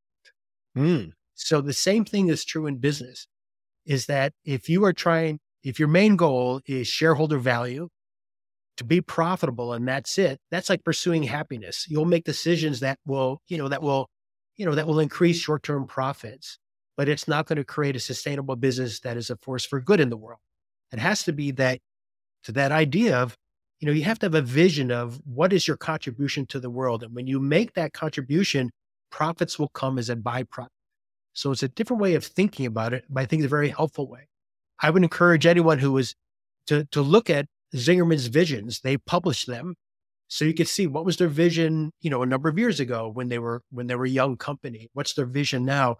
Mm. 0.77 1.11
So 1.35 1.61
the 1.61 1.73
same 1.73 2.05
thing 2.05 2.27
is 2.27 2.45
true 2.45 2.67
in 2.67 2.77
business 2.77 3.27
is 3.85 4.05
that 4.07 4.33
if 4.45 4.69
you 4.69 4.83
are 4.85 4.93
trying, 4.93 5.39
if 5.63 5.79
your 5.79 5.87
main 5.87 6.15
goal 6.15 6.61
is 6.65 6.87
shareholder 6.87 7.37
value 7.37 7.89
to 8.77 8.83
be 8.83 9.01
profitable 9.01 9.73
and 9.73 9.87
that's 9.87 10.17
it 10.17 10.39
that's 10.49 10.69
like 10.69 10.83
pursuing 10.83 11.23
happiness. 11.23 11.85
You'll 11.87 12.05
make 12.05 12.23
decisions 12.23 12.79
that 12.79 12.97
will 13.05 13.39
you 13.47 13.57
know 13.57 13.67
that 13.67 13.83
will 13.83 14.07
you 14.57 14.65
know 14.65 14.75
that 14.75 14.87
will 14.87 14.99
increase 14.99 15.37
short-term 15.37 15.85
profits 15.87 16.57
but 16.97 17.07
it's 17.07 17.27
not 17.27 17.45
going 17.45 17.57
to 17.57 17.63
create 17.63 17.95
a 17.95 17.99
sustainable 17.99 18.55
business 18.55 18.99
that 19.01 19.17
is 19.17 19.29
a 19.29 19.37
force 19.37 19.65
for 19.65 19.79
good 19.79 19.99
in 19.99 20.09
the 20.09 20.17
world. 20.17 20.39
It 20.91 20.99
has 20.99 21.23
to 21.23 21.31
be 21.31 21.51
that 21.51 21.79
to 22.43 22.51
that 22.53 22.71
idea 22.71 23.17
of 23.17 23.35
you 23.79 23.85
know 23.85 23.91
you 23.91 24.03
have 24.03 24.19
to 24.19 24.25
have 24.25 24.35
a 24.35 24.41
vision 24.41 24.91
of 24.91 25.19
what 25.25 25.53
is 25.53 25.67
your 25.67 25.77
contribution 25.77 26.45
to 26.47 26.59
the 26.59 26.69
world 26.69 27.03
and 27.03 27.15
when 27.15 27.27
you 27.27 27.39
make 27.39 27.73
that 27.73 27.93
contribution 27.93 28.71
profits 29.09 29.59
will 29.59 29.69
come 29.69 29.99
as 29.99 30.09
a 30.09 30.15
byproduct 30.15 30.69
so 31.33 31.51
it's 31.51 31.63
a 31.63 31.67
different 31.67 32.01
way 32.01 32.15
of 32.15 32.25
thinking 32.25 32.65
about 32.65 32.93
it 32.93 33.05
but 33.09 33.21
i 33.21 33.25
think 33.25 33.41
it's 33.41 33.47
a 33.47 33.49
very 33.49 33.69
helpful 33.69 34.07
way 34.07 34.27
i 34.81 34.89
would 34.89 35.03
encourage 35.03 35.45
anyone 35.45 35.79
who 35.79 35.97
is 35.97 36.15
to 36.67 36.85
to 36.85 37.01
look 37.01 37.29
at 37.29 37.47
Zingerman's 37.75 38.27
visions. 38.27 38.81
They 38.81 38.97
published 38.97 39.47
them 39.47 39.75
so 40.27 40.45
you 40.45 40.53
could 40.53 40.67
see 40.67 40.87
what 40.87 41.05
was 41.05 41.17
their 41.17 41.27
vision, 41.27 41.91
you 41.99 42.09
know, 42.09 42.21
a 42.21 42.25
number 42.25 42.47
of 42.47 42.57
years 42.57 42.79
ago 42.79 43.09
when 43.09 43.29
they 43.29 43.39
were 43.39 43.63
when 43.71 43.87
they 43.87 43.95
were 43.95 44.05
a 44.05 44.09
young 44.09 44.37
company. 44.37 44.89
What's 44.93 45.13
their 45.13 45.25
vision 45.25 45.65
now? 45.65 45.97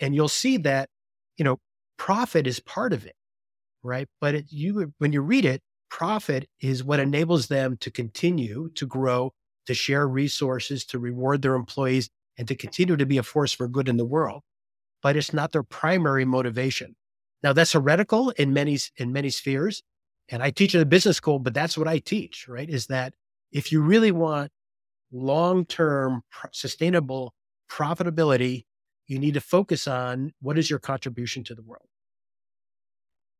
And 0.00 0.14
you'll 0.14 0.28
see 0.28 0.56
that, 0.58 0.88
you 1.36 1.44
know, 1.44 1.58
profit 1.96 2.46
is 2.46 2.60
part 2.60 2.92
of 2.92 3.06
it, 3.06 3.14
right? 3.82 4.08
But 4.20 4.34
it, 4.34 4.46
you 4.48 4.92
when 4.98 5.12
you 5.12 5.22
read 5.22 5.44
it, 5.44 5.62
profit 5.90 6.48
is 6.60 6.82
what 6.82 7.00
enables 7.00 7.48
them 7.48 7.76
to 7.78 7.90
continue 7.90 8.70
to 8.74 8.86
grow, 8.86 9.32
to 9.66 9.74
share 9.74 10.08
resources, 10.08 10.84
to 10.86 10.98
reward 10.98 11.42
their 11.42 11.54
employees, 11.54 12.10
and 12.38 12.48
to 12.48 12.56
continue 12.56 12.96
to 12.96 13.06
be 13.06 13.18
a 13.18 13.22
force 13.22 13.52
for 13.52 13.68
good 13.68 13.88
in 13.88 13.96
the 13.96 14.04
world. 14.04 14.42
But 15.02 15.16
it's 15.16 15.32
not 15.32 15.52
their 15.52 15.62
primary 15.62 16.24
motivation. 16.24 16.94
Now 17.42 17.52
that's 17.52 17.72
heretical 17.72 18.30
in 18.30 18.52
many 18.52 18.78
in 18.96 19.12
many 19.12 19.30
spheres 19.30 19.82
and 20.28 20.42
I 20.42 20.50
teach 20.50 20.74
at 20.74 20.80
a 20.80 20.86
business 20.86 21.16
school, 21.18 21.38
but 21.38 21.54
that's 21.54 21.76
what 21.76 21.88
I 21.88 21.98
teach, 21.98 22.46
right? 22.48 22.68
Is 22.68 22.86
that 22.86 23.14
if 23.52 23.70
you 23.70 23.82
really 23.82 24.12
want 24.12 24.50
long 25.12 25.66
term 25.66 26.22
pr- 26.30 26.48
sustainable 26.52 27.34
profitability, 27.70 28.64
you 29.06 29.18
need 29.18 29.34
to 29.34 29.40
focus 29.40 29.86
on 29.86 30.32
what 30.40 30.58
is 30.58 30.70
your 30.70 30.78
contribution 30.78 31.44
to 31.44 31.54
the 31.54 31.62
world. 31.62 31.86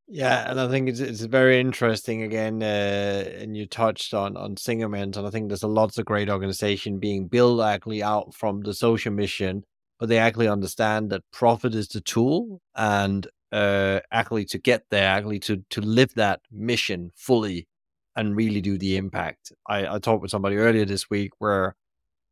Yeah, 0.08 0.50
and 0.50 0.60
I 0.60 0.68
think 0.68 0.90
it's 0.90 1.00
it's 1.00 1.22
very 1.22 1.58
interesting 1.60 2.22
again, 2.22 2.62
uh, 2.62 3.24
and 3.38 3.56
you 3.56 3.66
touched 3.66 4.12
on 4.12 4.36
on 4.36 4.56
Zingerman, 4.56 5.16
and 5.16 5.26
I 5.26 5.30
think 5.30 5.48
there's 5.48 5.62
a 5.62 5.68
lots 5.68 5.96
of 5.96 6.04
great 6.04 6.28
organization 6.28 6.98
being 6.98 7.28
built 7.28 7.62
actually 7.62 8.02
out 8.02 8.34
from 8.34 8.60
the 8.60 8.74
social 8.74 9.12
mission, 9.12 9.64
but 10.02 10.08
they 10.08 10.18
actually 10.18 10.48
understand 10.48 11.10
that 11.10 11.22
profit 11.30 11.76
is 11.76 11.86
the 11.86 12.00
tool, 12.00 12.60
and 12.74 13.28
uh, 13.52 14.00
actually 14.10 14.44
to 14.46 14.58
get 14.58 14.82
there, 14.90 15.06
actually 15.06 15.38
to 15.38 15.64
to 15.70 15.80
live 15.80 16.12
that 16.14 16.40
mission 16.50 17.12
fully 17.14 17.68
and 18.16 18.34
really 18.34 18.60
do 18.60 18.76
the 18.76 18.96
impact. 18.96 19.52
I, 19.68 19.86
I 19.86 19.98
talked 20.00 20.20
with 20.20 20.32
somebody 20.32 20.56
earlier 20.56 20.84
this 20.84 21.08
week 21.08 21.30
where 21.38 21.76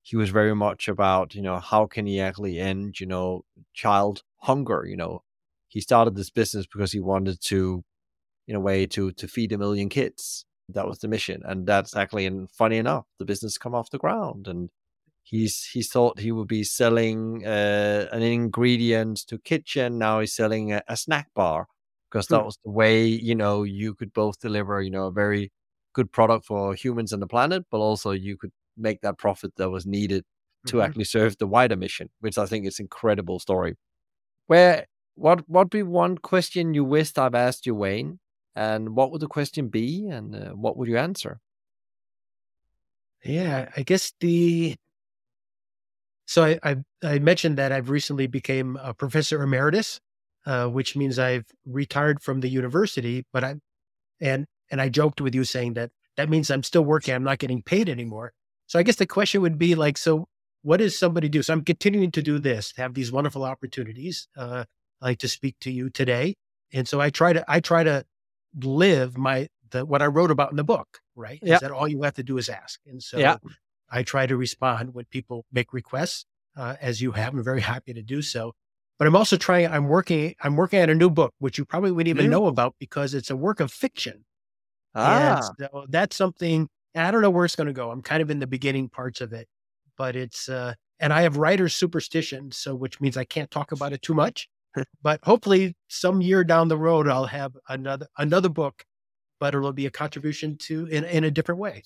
he 0.02 0.16
was 0.16 0.30
very 0.30 0.52
much 0.52 0.88
about, 0.88 1.36
you 1.36 1.42
know, 1.42 1.60
how 1.60 1.86
can 1.86 2.06
he 2.06 2.18
actually 2.20 2.58
end, 2.58 2.98
you 2.98 3.06
know, 3.06 3.44
child 3.72 4.24
hunger, 4.38 4.84
you 4.84 4.96
know. 4.96 5.22
He 5.68 5.80
started 5.80 6.16
this 6.16 6.30
business 6.30 6.66
because 6.66 6.90
he 6.90 6.98
wanted 6.98 7.40
to, 7.42 7.84
in 8.48 8.56
a 8.56 8.60
way, 8.60 8.84
to 8.86 9.12
to 9.12 9.28
feed 9.28 9.52
a 9.52 9.58
million 9.58 9.88
kids. 9.88 10.44
That 10.68 10.88
was 10.88 10.98
the 10.98 11.08
mission. 11.08 11.42
And 11.44 11.68
that's 11.68 11.94
actually, 11.94 12.26
and 12.26 12.50
funny 12.50 12.78
enough, 12.78 13.06
the 13.20 13.24
business 13.24 13.58
come 13.58 13.76
off 13.76 13.90
the 13.90 13.98
ground. 13.98 14.48
And 14.48 14.70
he's 15.22 15.64
he 15.72 15.82
thought 15.82 16.18
he 16.18 16.32
would 16.32 16.48
be 16.48 16.64
selling 16.64 17.46
uh, 17.46 18.06
an 18.12 18.22
ingredient 18.22 19.26
to 19.28 19.38
kitchen. 19.38 19.98
Now 19.98 20.20
he's 20.20 20.34
selling 20.34 20.72
a, 20.72 20.82
a 20.88 20.96
snack 20.96 21.28
bar 21.34 21.66
because 22.10 22.26
that 22.28 22.40
hmm. 22.40 22.46
was 22.46 22.58
the 22.64 22.70
way 22.70 23.04
you 23.06 23.34
know 23.34 23.62
you 23.62 23.94
could 23.94 24.12
both 24.12 24.38
deliver 24.40 24.80
you 24.82 24.90
know 24.90 25.06
a 25.06 25.12
very 25.12 25.52
good 25.92 26.12
product 26.12 26.46
for 26.46 26.74
humans 26.74 27.12
and 27.12 27.22
the 27.22 27.26
planet, 27.26 27.64
but 27.70 27.78
also 27.78 28.12
you 28.12 28.36
could 28.36 28.52
make 28.76 29.00
that 29.02 29.18
profit 29.18 29.52
that 29.56 29.70
was 29.70 29.86
needed 29.86 30.24
to 30.66 30.76
mm-hmm. 30.76 30.86
actually 30.86 31.04
serve 31.04 31.36
the 31.38 31.46
wider 31.46 31.76
mission, 31.76 32.08
which 32.20 32.38
I 32.38 32.46
think 32.46 32.66
is 32.66 32.78
incredible 32.78 33.38
story. 33.38 33.76
Where 34.46 34.86
what 35.14 35.48
what 35.48 35.70
be 35.70 35.82
one 35.82 36.18
question 36.18 36.74
you 36.74 36.84
wished 36.84 37.18
I've 37.18 37.34
asked 37.34 37.66
you, 37.66 37.74
Wayne, 37.74 38.18
and 38.54 38.90
what 38.96 39.10
would 39.12 39.20
the 39.20 39.28
question 39.28 39.68
be, 39.68 40.08
and 40.08 40.34
uh, 40.34 40.50
what 40.50 40.76
would 40.76 40.88
you 40.88 40.96
answer? 40.96 41.40
Yeah, 43.24 43.70
I 43.76 43.82
guess 43.82 44.12
the 44.20 44.76
so 46.30 46.44
I, 46.44 46.60
I, 46.62 46.76
I 47.02 47.18
mentioned 47.18 47.58
that 47.58 47.72
I've 47.72 47.90
recently 47.90 48.28
became 48.28 48.76
a 48.76 48.94
professor 48.94 49.42
emeritus, 49.42 50.00
uh, 50.46 50.68
which 50.68 50.94
means 50.94 51.18
I've 51.18 51.46
retired 51.66 52.22
from 52.22 52.38
the 52.38 52.48
university. 52.48 53.24
But 53.32 53.42
I 53.42 53.56
and 54.20 54.46
and 54.70 54.80
I 54.80 54.90
joked 54.90 55.20
with 55.20 55.34
you 55.34 55.42
saying 55.42 55.74
that 55.74 55.90
that 56.16 56.30
means 56.30 56.48
I'm 56.48 56.62
still 56.62 56.84
working. 56.84 57.14
I'm 57.14 57.24
not 57.24 57.40
getting 57.40 57.62
paid 57.62 57.88
anymore. 57.88 58.32
So 58.68 58.78
I 58.78 58.84
guess 58.84 58.94
the 58.94 59.06
question 59.06 59.42
would 59.42 59.58
be 59.58 59.74
like, 59.74 59.98
so 59.98 60.28
what 60.62 60.76
does 60.76 60.96
somebody 60.96 61.28
do? 61.28 61.42
So 61.42 61.52
I'm 61.52 61.64
continuing 61.64 62.12
to 62.12 62.22
do 62.22 62.38
this, 62.38 62.74
have 62.76 62.94
these 62.94 63.10
wonderful 63.10 63.44
opportunities. 63.44 64.28
Uh, 64.36 64.66
like 65.00 65.18
to 65.18 65.28
speak 65.28 65.56
to 65.62 65.72
you 65.72 65.90
today, 65.90 66.36
and 66.72 66.86
so 66.86 67.00
I 67.00 67.10
try 67.10 67.32
to 67.32 67.44
I 67.48 67.58
try 67.58 67.82
to 67.82 68.04
live 68.62 69.18
my 69.18 69.48
the 69.72 69.84
what 69.84 70.00
I 70.00 70.06
wrote 70.06 70.30
about 70.30 70.52
in 70.52 70.56
the 70.56 70.62
book. 70.62 71.00
Right? 71.16 71.40
Yeah. 71.42 71.54
Is 71.54 71.60
that 71.62 71.72
all 71.72 71.88
you 71.88 72.02
have 72.02 72.14
to 72.14 72.22
do 72.22 72.38
is 72.38 72.48
ask? 72.48 72.78
And 72.86 73.02
so 73.02 73.18
yeah. 73.18 73.38
I 73.90 74.02
try 74.02 74.26
to 74.26 74.36
respond 74.36 74.94
when 74.94 75.04
people 75.06 75.44
make 75.52 75.72
requests, 75.72 76.26
uh, 76.56 76.76
as 76.80 77.00
you 77.00 77.12
have. 77.12 77.34
I'm 77.34 77.42
very 77.44 77.60
happy 77.60 77.92
to 77.94 78.02
do 78.02 78.22
so. 78.22 78.54
But 78.98 79.08
I'm 79.08 79.16
also 79.16 79.36
trying. 79.36 79.66
I'm 79.68 79.88
working. 79.88 80.34
I'm 80.42 80.56
working 80.56 80.80
on 80.82 80.90
a 80.90 80.94
new 80.94 81.08
book, 81.10 81.32
which 81.38 81.56
you 81.58 81.64
probably 81.64 81.90
wouldn't 81.90 82.08
even 82.14 82.30
know 82.30 82.46
about 82.46 82.74
because 82.78 83.14
it's 83.14 83.30
a 83.30 83.36
work 83.36 83.60
of 83.60 83.72
fiction. 83.72 84.24
Ah. 84.94 85.36
And 85.36 85.44
so 85.72 85.86
that's 85.88 86.16
something. 86.16 86.68
I 86.94 87.10
don't 87.10 87.22
know 87.22 87.30
where 87.30 87.44
it's 87.44 87.56
going 87.56 87.68
to 87.68 87.72
go. 87.72 87.90
I'm 87.90 88.02
kind 88.02 88.20
of 88.22 88.30
in 88.30 88.40
the 88.40 88.46
beginning 88.46 88.88
parts 88.88 89.20
of 89.20 89.32
it, 89.32 89.48
but 89.96 90.16
it's. 90.16 90.48
uh 90.48 90.74
And 91.00 91.12
I 91.14 91.22
have 91.22 91.38
writer's 91.38 91.74
superstition, 91.74 92.52
so 92.52 92.74
which 92.74 93.00
means 93.00 93.16
I 93.16 93.24
can't 93.24 93.50
talk 93.50 93.72
about 93.72 93.92
it 93.94 94.02
too 94.02 94.14
much. 94.14 94.48
but 95.02 95.20
hopefully, 95.24 95.74
some 95.88 96.20
year 96.20 96.44
down 96.44 96.68
the 96.68 96.76
road, 96.78 97.08
I'll 97.08 97.26
have 97.26 97.56
another 97.68 98.06
another 98.18 98.50
book, 98.50 98.84
but 99.40 99.54
it'll 99.54 99.72
be 99.72 99.86
a 99.86 99.90
contribution 99.90 100.58
to 100.68 100.86
in 100.86 101.04
in 101.04 101.24
a 101.24 101.30
different 101.30 101.58
way. 101.60 101.82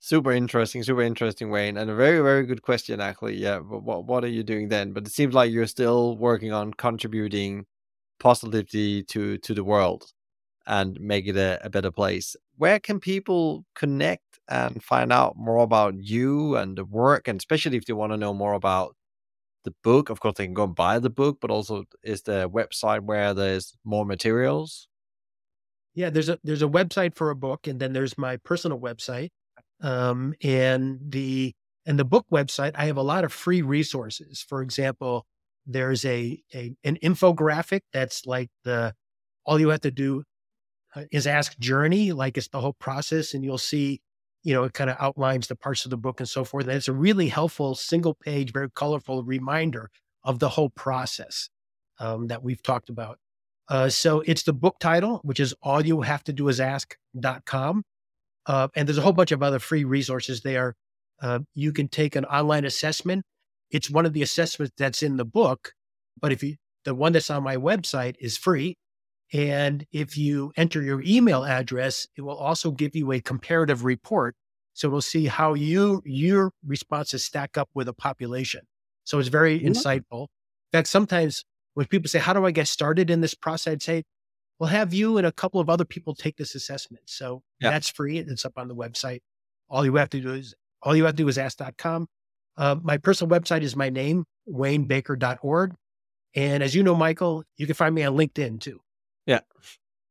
Super 0.00 0.32
interesting, 0.32 0.82
super 0.82 1.00
interesting, 1.02 1.48
Wayne, 1.50 1.78
and 1.78 1.90
a 1.90 1.94
very, 1.94 2.20
very 2.20 2.44
good 2.44 2.60
question, 2.62 3.00
actually. 3.00 3.36
Yeah, 3.36 3.60
but 3.60 3.82
what 3.82 4.04
what 4.04 4.22
are 4.24 4.28
you 4.28 4.42
doing 4.42 4.68
then? 4.68 4.92
But 4.92 5.06
it 5.06 5.10
seems 5.12 5.32
like 5.34 5.50
you're 5.50 5.66
still 5.66 6.16
working 6.18 6.52
on 6.52 6.74
contributing 6.74 7.64
positivity 8.20 9.02
to 9.04 9.38
to 9.38 9.54
the 9.54 9.64
world 9.64 10.12
and 10.66 11.00
make 11.00 11.26
it 11.28 11.36
a, 11.36 11.60
a 11.64 11.70
better 11.70 11.92
place. 11.92 12.36
Where 12.58 12.80
can 12.80 13.00
people 13.00 13.64
connect 13.76 14.40
and 14.48 14.82
find 14.84 15.12
out 15.12 15.36
more 15.36 15.58
about 15.64 15.94
you 16.02 16.56
and 16.56 16.76
the 16.78 16.84
work, 16.86 17.28
and 17.28 17.40
especially 17.40 17.76
if 17.78 17.86
they 17.86 17.94
want 17.94 18.12
to 18.12 18.18
know 18.18 18.34
more 18.34 18.54
about 18.54 18.96
the 19.64 19.74
book? 19.84 20.10
Of 20.10 20.20
course, 20.20 20.36
they 20.38 20.46
can 20.46 20.54
go 20.54 20.64
and 20.64 20.76
buy 20.76 20.98
the 21.00 21.10
book, 21.10 21.38
but 21.40 21.50
also 21.52 21.84
is 22.04 22.22
the 22.22 22.50
website 22.50 23.02
where 23.02 23.34
there's 23.34 23.76
more 23.84 24.06
materials. 24.06 24.88
Yeah, 25.94 26.10
there's 26.10 26.28
a 26.28 26.38
there's 26.42 26.62
a 26.62 26.66
website 26.68 27.14
for 27.14 27.30
a 27.30 27.36
book, 27.36 27.66
and 27.66 27.80
then 27.80 27.92
there's 27.92 28.18
my 28.18 28.36
personal 28.36 28.78
website, 28.80 29.30
um, 29.82 30.34
and 30.42 30.98
the 31.08 31.54
and 31.86 31.98
the 31.98 32.04
book 32.04 32.26
website, 32.32 32.72
I 32.74 32.86
have 32.86 32.96
a 32.96 33.02
lot 33.02 33.24
of 33.24 33.32
free 33.32 33.62
resources. 33.62 34.44
For 34.46 34.62
example, 34.62 35.26
there's 35.66 36.04
a, 36.04 36.40
a 36.54 36.74
an 36.84 36.98
infographic 37.02 37.80
that's 37.92 38.26
like 38.26 38.50
the 38.64 38.94
all 39.44 39.60
you 39.60 39.68
have 39.68 39.80
to 39.82 39.90
do 39.90 40.24
uh, 40.94 41.02
is 41.10 41.26
ask 41.26 41.58
journey, 41.58 42.12
like 42.12 42.36
it's 42.36 42.48
the 42.48 42.60
whole 42.60 42.74
process, 42.74 43.34
and 43.34 43.44
you'll 43.44 43.58
see, 43.58 44.00
you 44.42 44.54
know, 44.54 44.64
it 44.64 44.72
kind 44.72 44.90
of 44.90 44.96
outlines 44.98 45.48
the 45.48 45.56
parts 45.56 45.84
of 45.84 45.90
the 45.90 45.96
book 45.96 46.20
and 46.20 46.28
so 46.28 46.44
forth. 46.44 46.66
And 46.66 46.76
it's 46.76 46.88
a 46.88 46.92
really 46.92 47.28
helpful 47.28 47.74
single 47.74 48.14
page, 48.14 48.52
very 48.52 48.70
colorful 48.70 49.22
reminder 49.24 49.90
of 50.22 50.38
the 50.38 50.50
whole 50.50 50.70
process 50.70 51.50
um, 51.98 52.28
that 52.28 52.42
we've 52.42 52.62
talked 52.62 52.88
about. 52.88 53.18
Uh, 53.68 53.88
so 53.88 54.20
it's 54.26 54.42
the 54.42 54.52
book 54.52 54.76
title, 54.78 55.20
which 55.24 55.40
is 55.40 55.54
all 55.62 55.84
you 55.84 56.02
have 56.02 56.22
to 56.24 56.32
do 56.32 56.48
is 56.48 56.60
ask.com. 56.60 57.82
Uh, 58.46 58.68
and 58.74 58.86
there's 58.86 58.98
a 58.98 59.02
whole 59.02 59.12
bunch 59.12 59.32
of 59.32 59.42
other 59.42 59.58
free 59.58 59.84
resources 59.84 60.42
there. 60.42 60.74
Uh, 61.22 61.40
you 61.54 61.72
can 61.72 61.88
take 61.88 62.16
an 62.16 62.24
online 62.26 62.64
assessment. 62.64 63.24
It's 63.70 63.90
one 63.90 64.06
of 64.06 64.12
the 64.12 64.22
assessments 64.22 64.74
that's 64.76 65.02
in 65.02 65.16
the 65.16 65.24
book, 65.24 65.72
but 66.20 66.32
if 66.32 66.42
you, 66.42 66.56
the 66.84 66.94
one 66.94 67.12
that's 67.12 67.30
on 67.30 67.42
my 67.42 67.56
website 67.56 68.16
is 68.20 68.36
free. 68.36 68.76
And 69.32 69.86
if 69.90 70.18
you 70.18 70.52
enter 70.56 70.82
your 70.82 71.02
email 71.02 71.44
address, 71.44 72.06
it 72.16 72.20
will 72.20 72.36
also 72.36 72.70
give 72.70 72.94
you 72.94 73.10
a 73.10 73.20
comparative 73.20 73.84
report. 73.84 74.36
So 74.74 74.90
we'll 74.90 75.00
see 75.00 75.26
how 75.26 75.54
you, 75.54 76.02
your 76.04 76.50
responses 76.66 77.24
stack 77.24 77.56
up 77.56 77.68
with 77.74 77.88
a 77.88 77.92
population. 77.92 78.62
So 79.04 79.18
it's 79.18 79.28
very 79.28 79.58
mm-hmm. 79.58 79.68
insightful. 79.68 80.22
In 80.72 80.78
fact, 80.78 80.88
sometimes 80.88 81.44
when 81.74 81.86
people 81.86 82.08
say, 82.08 82.18
how 82.18 82.32
do 82.32 82.44
I 82.44 82.50
get 82.50 82.68
started 82.68 83.10
in 83.10 83.20
this 83.20 83.34
process? 83.34 83.72
I'd 83.72 83.82
say, 83.82 84.02
we'll 84.58 84.68
have 84.68 84.94
you 84.94 85.18
and 85.18 85.26
a 85.26 85.32
couple 85.32 85.60
of 85.60 85.68
other 85.68 85.84
people 85.84 86.14
take 86.14 86.36
this 86.36 86.54
assessment. 86.54 87.04
So 87.06 87.42
yeah. 87.60 87.70
that's 87.70 87.88
free. 87.88 88.18
It's 88.18 88.44
up 88.44 88.54
on 88.56 88.68
the 88.68 88.74
website. 88.74 89.20
All 89.68 89.84
you 89.84 89.94
have 89.96 90.10
to 90.10 90.20
do 90.20 90.32
is 90.34 90.54
all 90.82 90.94
you 90.94 91.04
have 91.04 91.14
to 91.14 91.22
do 91.22 91.28
is 91.28 91.38
ask.com. 91.38 92.08
Uh, 92.56 92.76
my 92.82 92.98
personal 92.98 93.38
website 93.38 93.62
is 93.62 93.74
my 93.74 93.90
name, 93.90 94.24
waynebaker.org. 94.48 95.74
And 96.36 96.62
as 96.62 96.74
you 96.74 96.82
know, 96.82 96.94
Michael, 96.94 97.44
you 97.56 97.66
can 97.66 97.74
find 97.74 97.94
me 97.94 98.02
on 98.04 98.16
LinkedIn 98.16 98.60
too. 98.60 98.80
Yeah, 99.26 99.40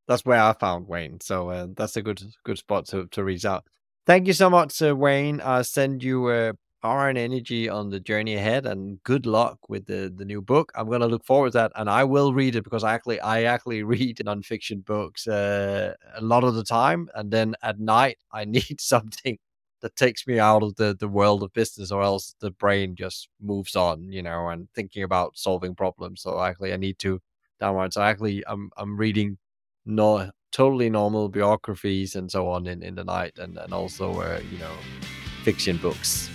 that's 0.07 0.25
where 0.25 0.41
I 0.41 0.53
found 0.53 0.87
Wayne. 0.87 1.19
So 1.21 1.49
uh, 1.49 1.67
that's 1.75 1.95
a 1.97 2.01
good 2.01 2.21
good 2.43 2.57
spot 2.57 2.87
to, 2.87 3.07
to 3.07 3.23
reach 3.23 3.45
out. 3.45 3.65
Thank 4.05 4.27
you 4.27 4.33
so 4.33 4.49
much, 4.49 4.81
uh, 4.81 4.95
Wayne. 4.95 5.41
I'll 5.43 5.63
send 5.63 6.03
you 6.03 6.27
uh, 6.27 6.53
power 6.83 7.07
and 7.07 7.17
energy 7.17 7.69
on 7.69 7.89
the 7.89 7.99
journey 7.99 8.35
ahead 8.35 8.65
and 8.65 9.01
good 9.03 9.25
luck 9.25 9.57
with 9.69 9.85
the, 9.85 10.13
the 10.17 10.25
new 10.25 10.41
book. 10.41 10.69
I'm 10.75 10.87
going 10.87 10.99
to 10.99 11.07
look 11.07 11.25
forward 11.25 11.53
to 11.53 11.59
that 11.59 11.71
and 11.75 11.89
i 11.89 12.03
will 12.03 12.33
read 12.33 12.55
it 12.57 12.63
because 12.63 12.83
i 12.83 12.93
actually 12.93 13.21
i 13.21 13.43
actually 13.43 13.83
read 13.95 14.17
nonfiction 14.17 14.83
books 14.83 15.27
uh, 15.27 15.93
a 16.15 16.21
lot 16.21 16.43
of 16.43 16.55
the 16.55 16.63
time 16.63 17.09
and 17.15 17.31
then 17.31 17.55
at 17.63 17.79
night 17.79 18.17
i 18.33 18.43
need 18.57 18.81
something 18.81 19.37
that 19.81 19.95
takes 19.95 20.27
me 20.27 20.39
out 20.39 20.63
of 20.63 20.75
the, 20.75 20.95
the 20.99 21.07
world 21.07 21.43
of 21.43 21.53
business 21.53 21.91
or 21.91 22.01
else 22.01 22.35
the 22.39 22.51
brain 22.51 22.95
just 22.95 23.29
moves 23.41 23.75
on 23.77 24.11
you 24.11 24.21
know 24.21 24.49
and 24.49 24.67
thinking 24.75 25.03
about 25.03 25.37
solving 25.37 25.75
problems. 25.75 26.21
So 26.21 26.39
actually 26.41 26.73
i 26.73 26.77
need 26.77 26.99
to 26.99 27.19
downward 27.61 27.93
so 27.93 28.01
actually 28.01 28.43
i'm 28.47 28.69
i'm 28.75 28.97
reading 28.97 29.37
no 29.85 30.29
totally 30.51 30.89
normal 30.89 31.29
biographies 31.29 32.15
and 32.15 32.29
so 32.29 32.49
on 32.49 32.67
in, 32.67 32.83
in 32.83 32.95
the 32.95 33.03
night 33.03 33.39
and, 33.39 33.57
and 33.57 33.73
also 33.73 34.19
uh, 34.19 34.41
you 34.51 34.57
know 34.57 34.75
fiction 35.43 35.77
books 35.77 36.29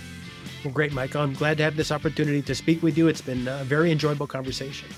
well, 0.63 0.73
great, 0.73 0.93
Michael. 0.93 1.21
I'm 1.21 1.33
glad 1.33 1.57
to 1.57 1.63
have 1.63 1.75
this 1.75 1.91
opportunity 1.91 2.41
to 2.41 2.55
speak 2.55 2.83
with 2.83 2.97
you. 2.97 3.07
It's 3.07 3.21
been 3.21 3.47
a 3.47 3.63
very 3.63 3.91
enjoyable 3.91 4.27
conversation. 4.27 4.89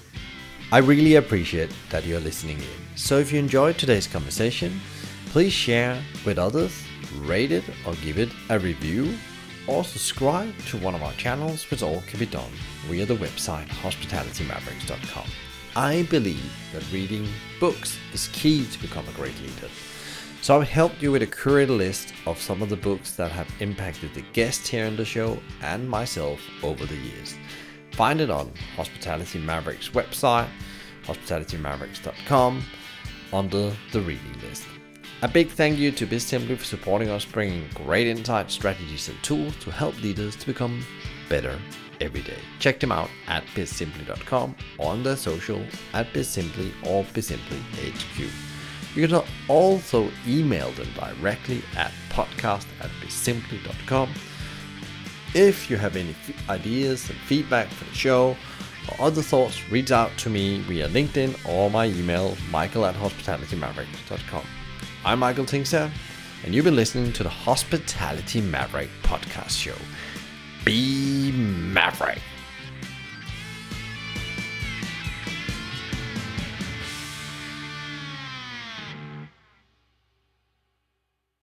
I 0.71 0.77
really 0.77 1.15
appreciate 1.15 1.69
that 1.89 2.05
you're 2.05 2.19
listening 2.19 2.57
in. 2.57 2.97
So 2.97 3.17
if 3.17 3.31
you 3.31 3.39
enjoyed 3.39 3.77
today's 3.77 4.07
conversation, 4.07 4.79
please 5.27 5.53
share 5.53 6.01
with 6.25 6.39
others, 6.39 6.83
rate 7.19 7.51
it 7.51 7.63
or 7.85 7.93
give 7.95 8.17
it 8.17 8.29
a 8.49 8.57
review, 8.57 9.17
or 9.67 9.83
subscribe 9.83 10.57
to 10.67 10.77
one 10.77 10.95
of 10.95 11.03
our 11.03 11.13
channels, 11.13 11.69
which 11.69 11.83
all 11.83 12.01
can 12.07 12.19
be 12.19 12.25
done 12.25 12.51
via 12.87 13.05
the 13.05 13.15
website 13.15 13.67
hospitalitymavericks.com. 13.67 15.27
I 15.75 16.03
believe 16.03 16.51
that 16.73 16.91
reading 16.91 17.27
books 17.59 17.97
is 18.13 18.29
key 18.29 18.65
to 18.65 18.81
become 18.81 19.07
a 19.07 19.11
great 19.11 19.39
leader. 19.41 19.69
So 20.41 20.59
I've 20.59 20.67
helped 20.67 21.03
you 21.03 21.11
with 21.11 21.21
a 21.21 21.27
curated 21.27 21.77
list 21.77 22.15
of 22.25 22.41
some 22.41 22.63
of 22.63 22.69
the 22.69 22.75
books 22.75 23.13
that 23.13 23.31
have 23.31 23.47
impacted 23.59 24.15
the 24.15 24.23
guests 24.33 24.67
here 24.67 24.87
on 24.87 24.95
the 24.95 25.05
show 25.05 25.37
and 25.61 25.87
myself 25.87 26.41
over 26.63 26.83
the 26.83 26.95
years. 26.95 27.35
Find 27.91 28.19
it 28.19 28.31
on 28.31 28.51
Hospitality 28.75 29.37
Mavericks 29.37 29.89
website, 29.89 30.49
hospitalitymavericks.com, 31.03 32.63
under 33.31 33.71
the 33.91 34.01
reading 34.01 34.41
list. 34.41 34.65
A 35.21 35.27
big 35.27 35.49
thank 35.49 35.77
you 35.77 35.91
to 35.91 36.07
Bizimply 36.07 36.57
for 36.57 36.65
supporting 36.65 37.09
us, 37.09 37.23
bringing 37.23 37.69
great 37.75 38.07
insights, 38.07 38.55
strategies, 38.55 39.09
and 39.09 39.21
tools 39.21 39.55
to 39.57 39.69
help 39.69 40.01
leaders 40.01 40.35
to 40.37 40.47
become 40.47 40.83
better 41.29 41.59
every 41.99 42.23
day. 42.23 42.39
Check 42.57 42.79
them 42.79 42.91
out 42.91 43.11
at 43.27 43.45
bizimply.com, 43.53 44.55
on 44.79 45.03
their 45.03 45.15
social 45.15 45.63
at 45.93 46.11
bizimply 46.13 46.71
or 46.87 47.03
bizimplyhq. 47.03 48.50
You 48.95 49.07
can 49.07 49.21
also 49.47 50.11
email 50.27 50.71
them 50.71 50.87
directly 50.95 51.61
at 51.77 51.91
podcast 52.09 52.65
at 52.81 52.89
bizimply.com. 53.01 54.13
If 55.33 55.69
you 55.69 55.77
have 55.77 55.95
any 55.95 56.13
ideas 56.49 57.09
and 57.09 57.17
feedback 57.19 57.69
for 57.69 57.85
the 57.85 57.95
show 57.95 58.35
or 58.89 59.05
other 59.07 59.21
thoughts, 59.21 59.69
reach 59.69 59.91
out 59.91 60.11
to 60.17 60.29
me 60.29 60.59
via 60.61 60.89
LinkedIn 60.89 61.47
or 61.47 61.69
my 61.71 61.85
email, 61.85 62.35
michael 62.49 62.85
at 62.85 62.95
hospitalitymaverick.com. 62.95 64.45
I'm 65.05 65.19
Michael 65.19 65.45
Tingsager, 65.45 65.89
and 66.43 66.53
you've 66.53 66.65
been 66.65 66.75
listening 66.75 67.13
to 67.13 67.23
the 67.23 67.29
Hospitality 67.29 68.41
Maverick 68.41 68.89
podcast 69.03 69.51
show. 69.51 69.75
Be 70.65 71.31
Maverick. 71.31 72.19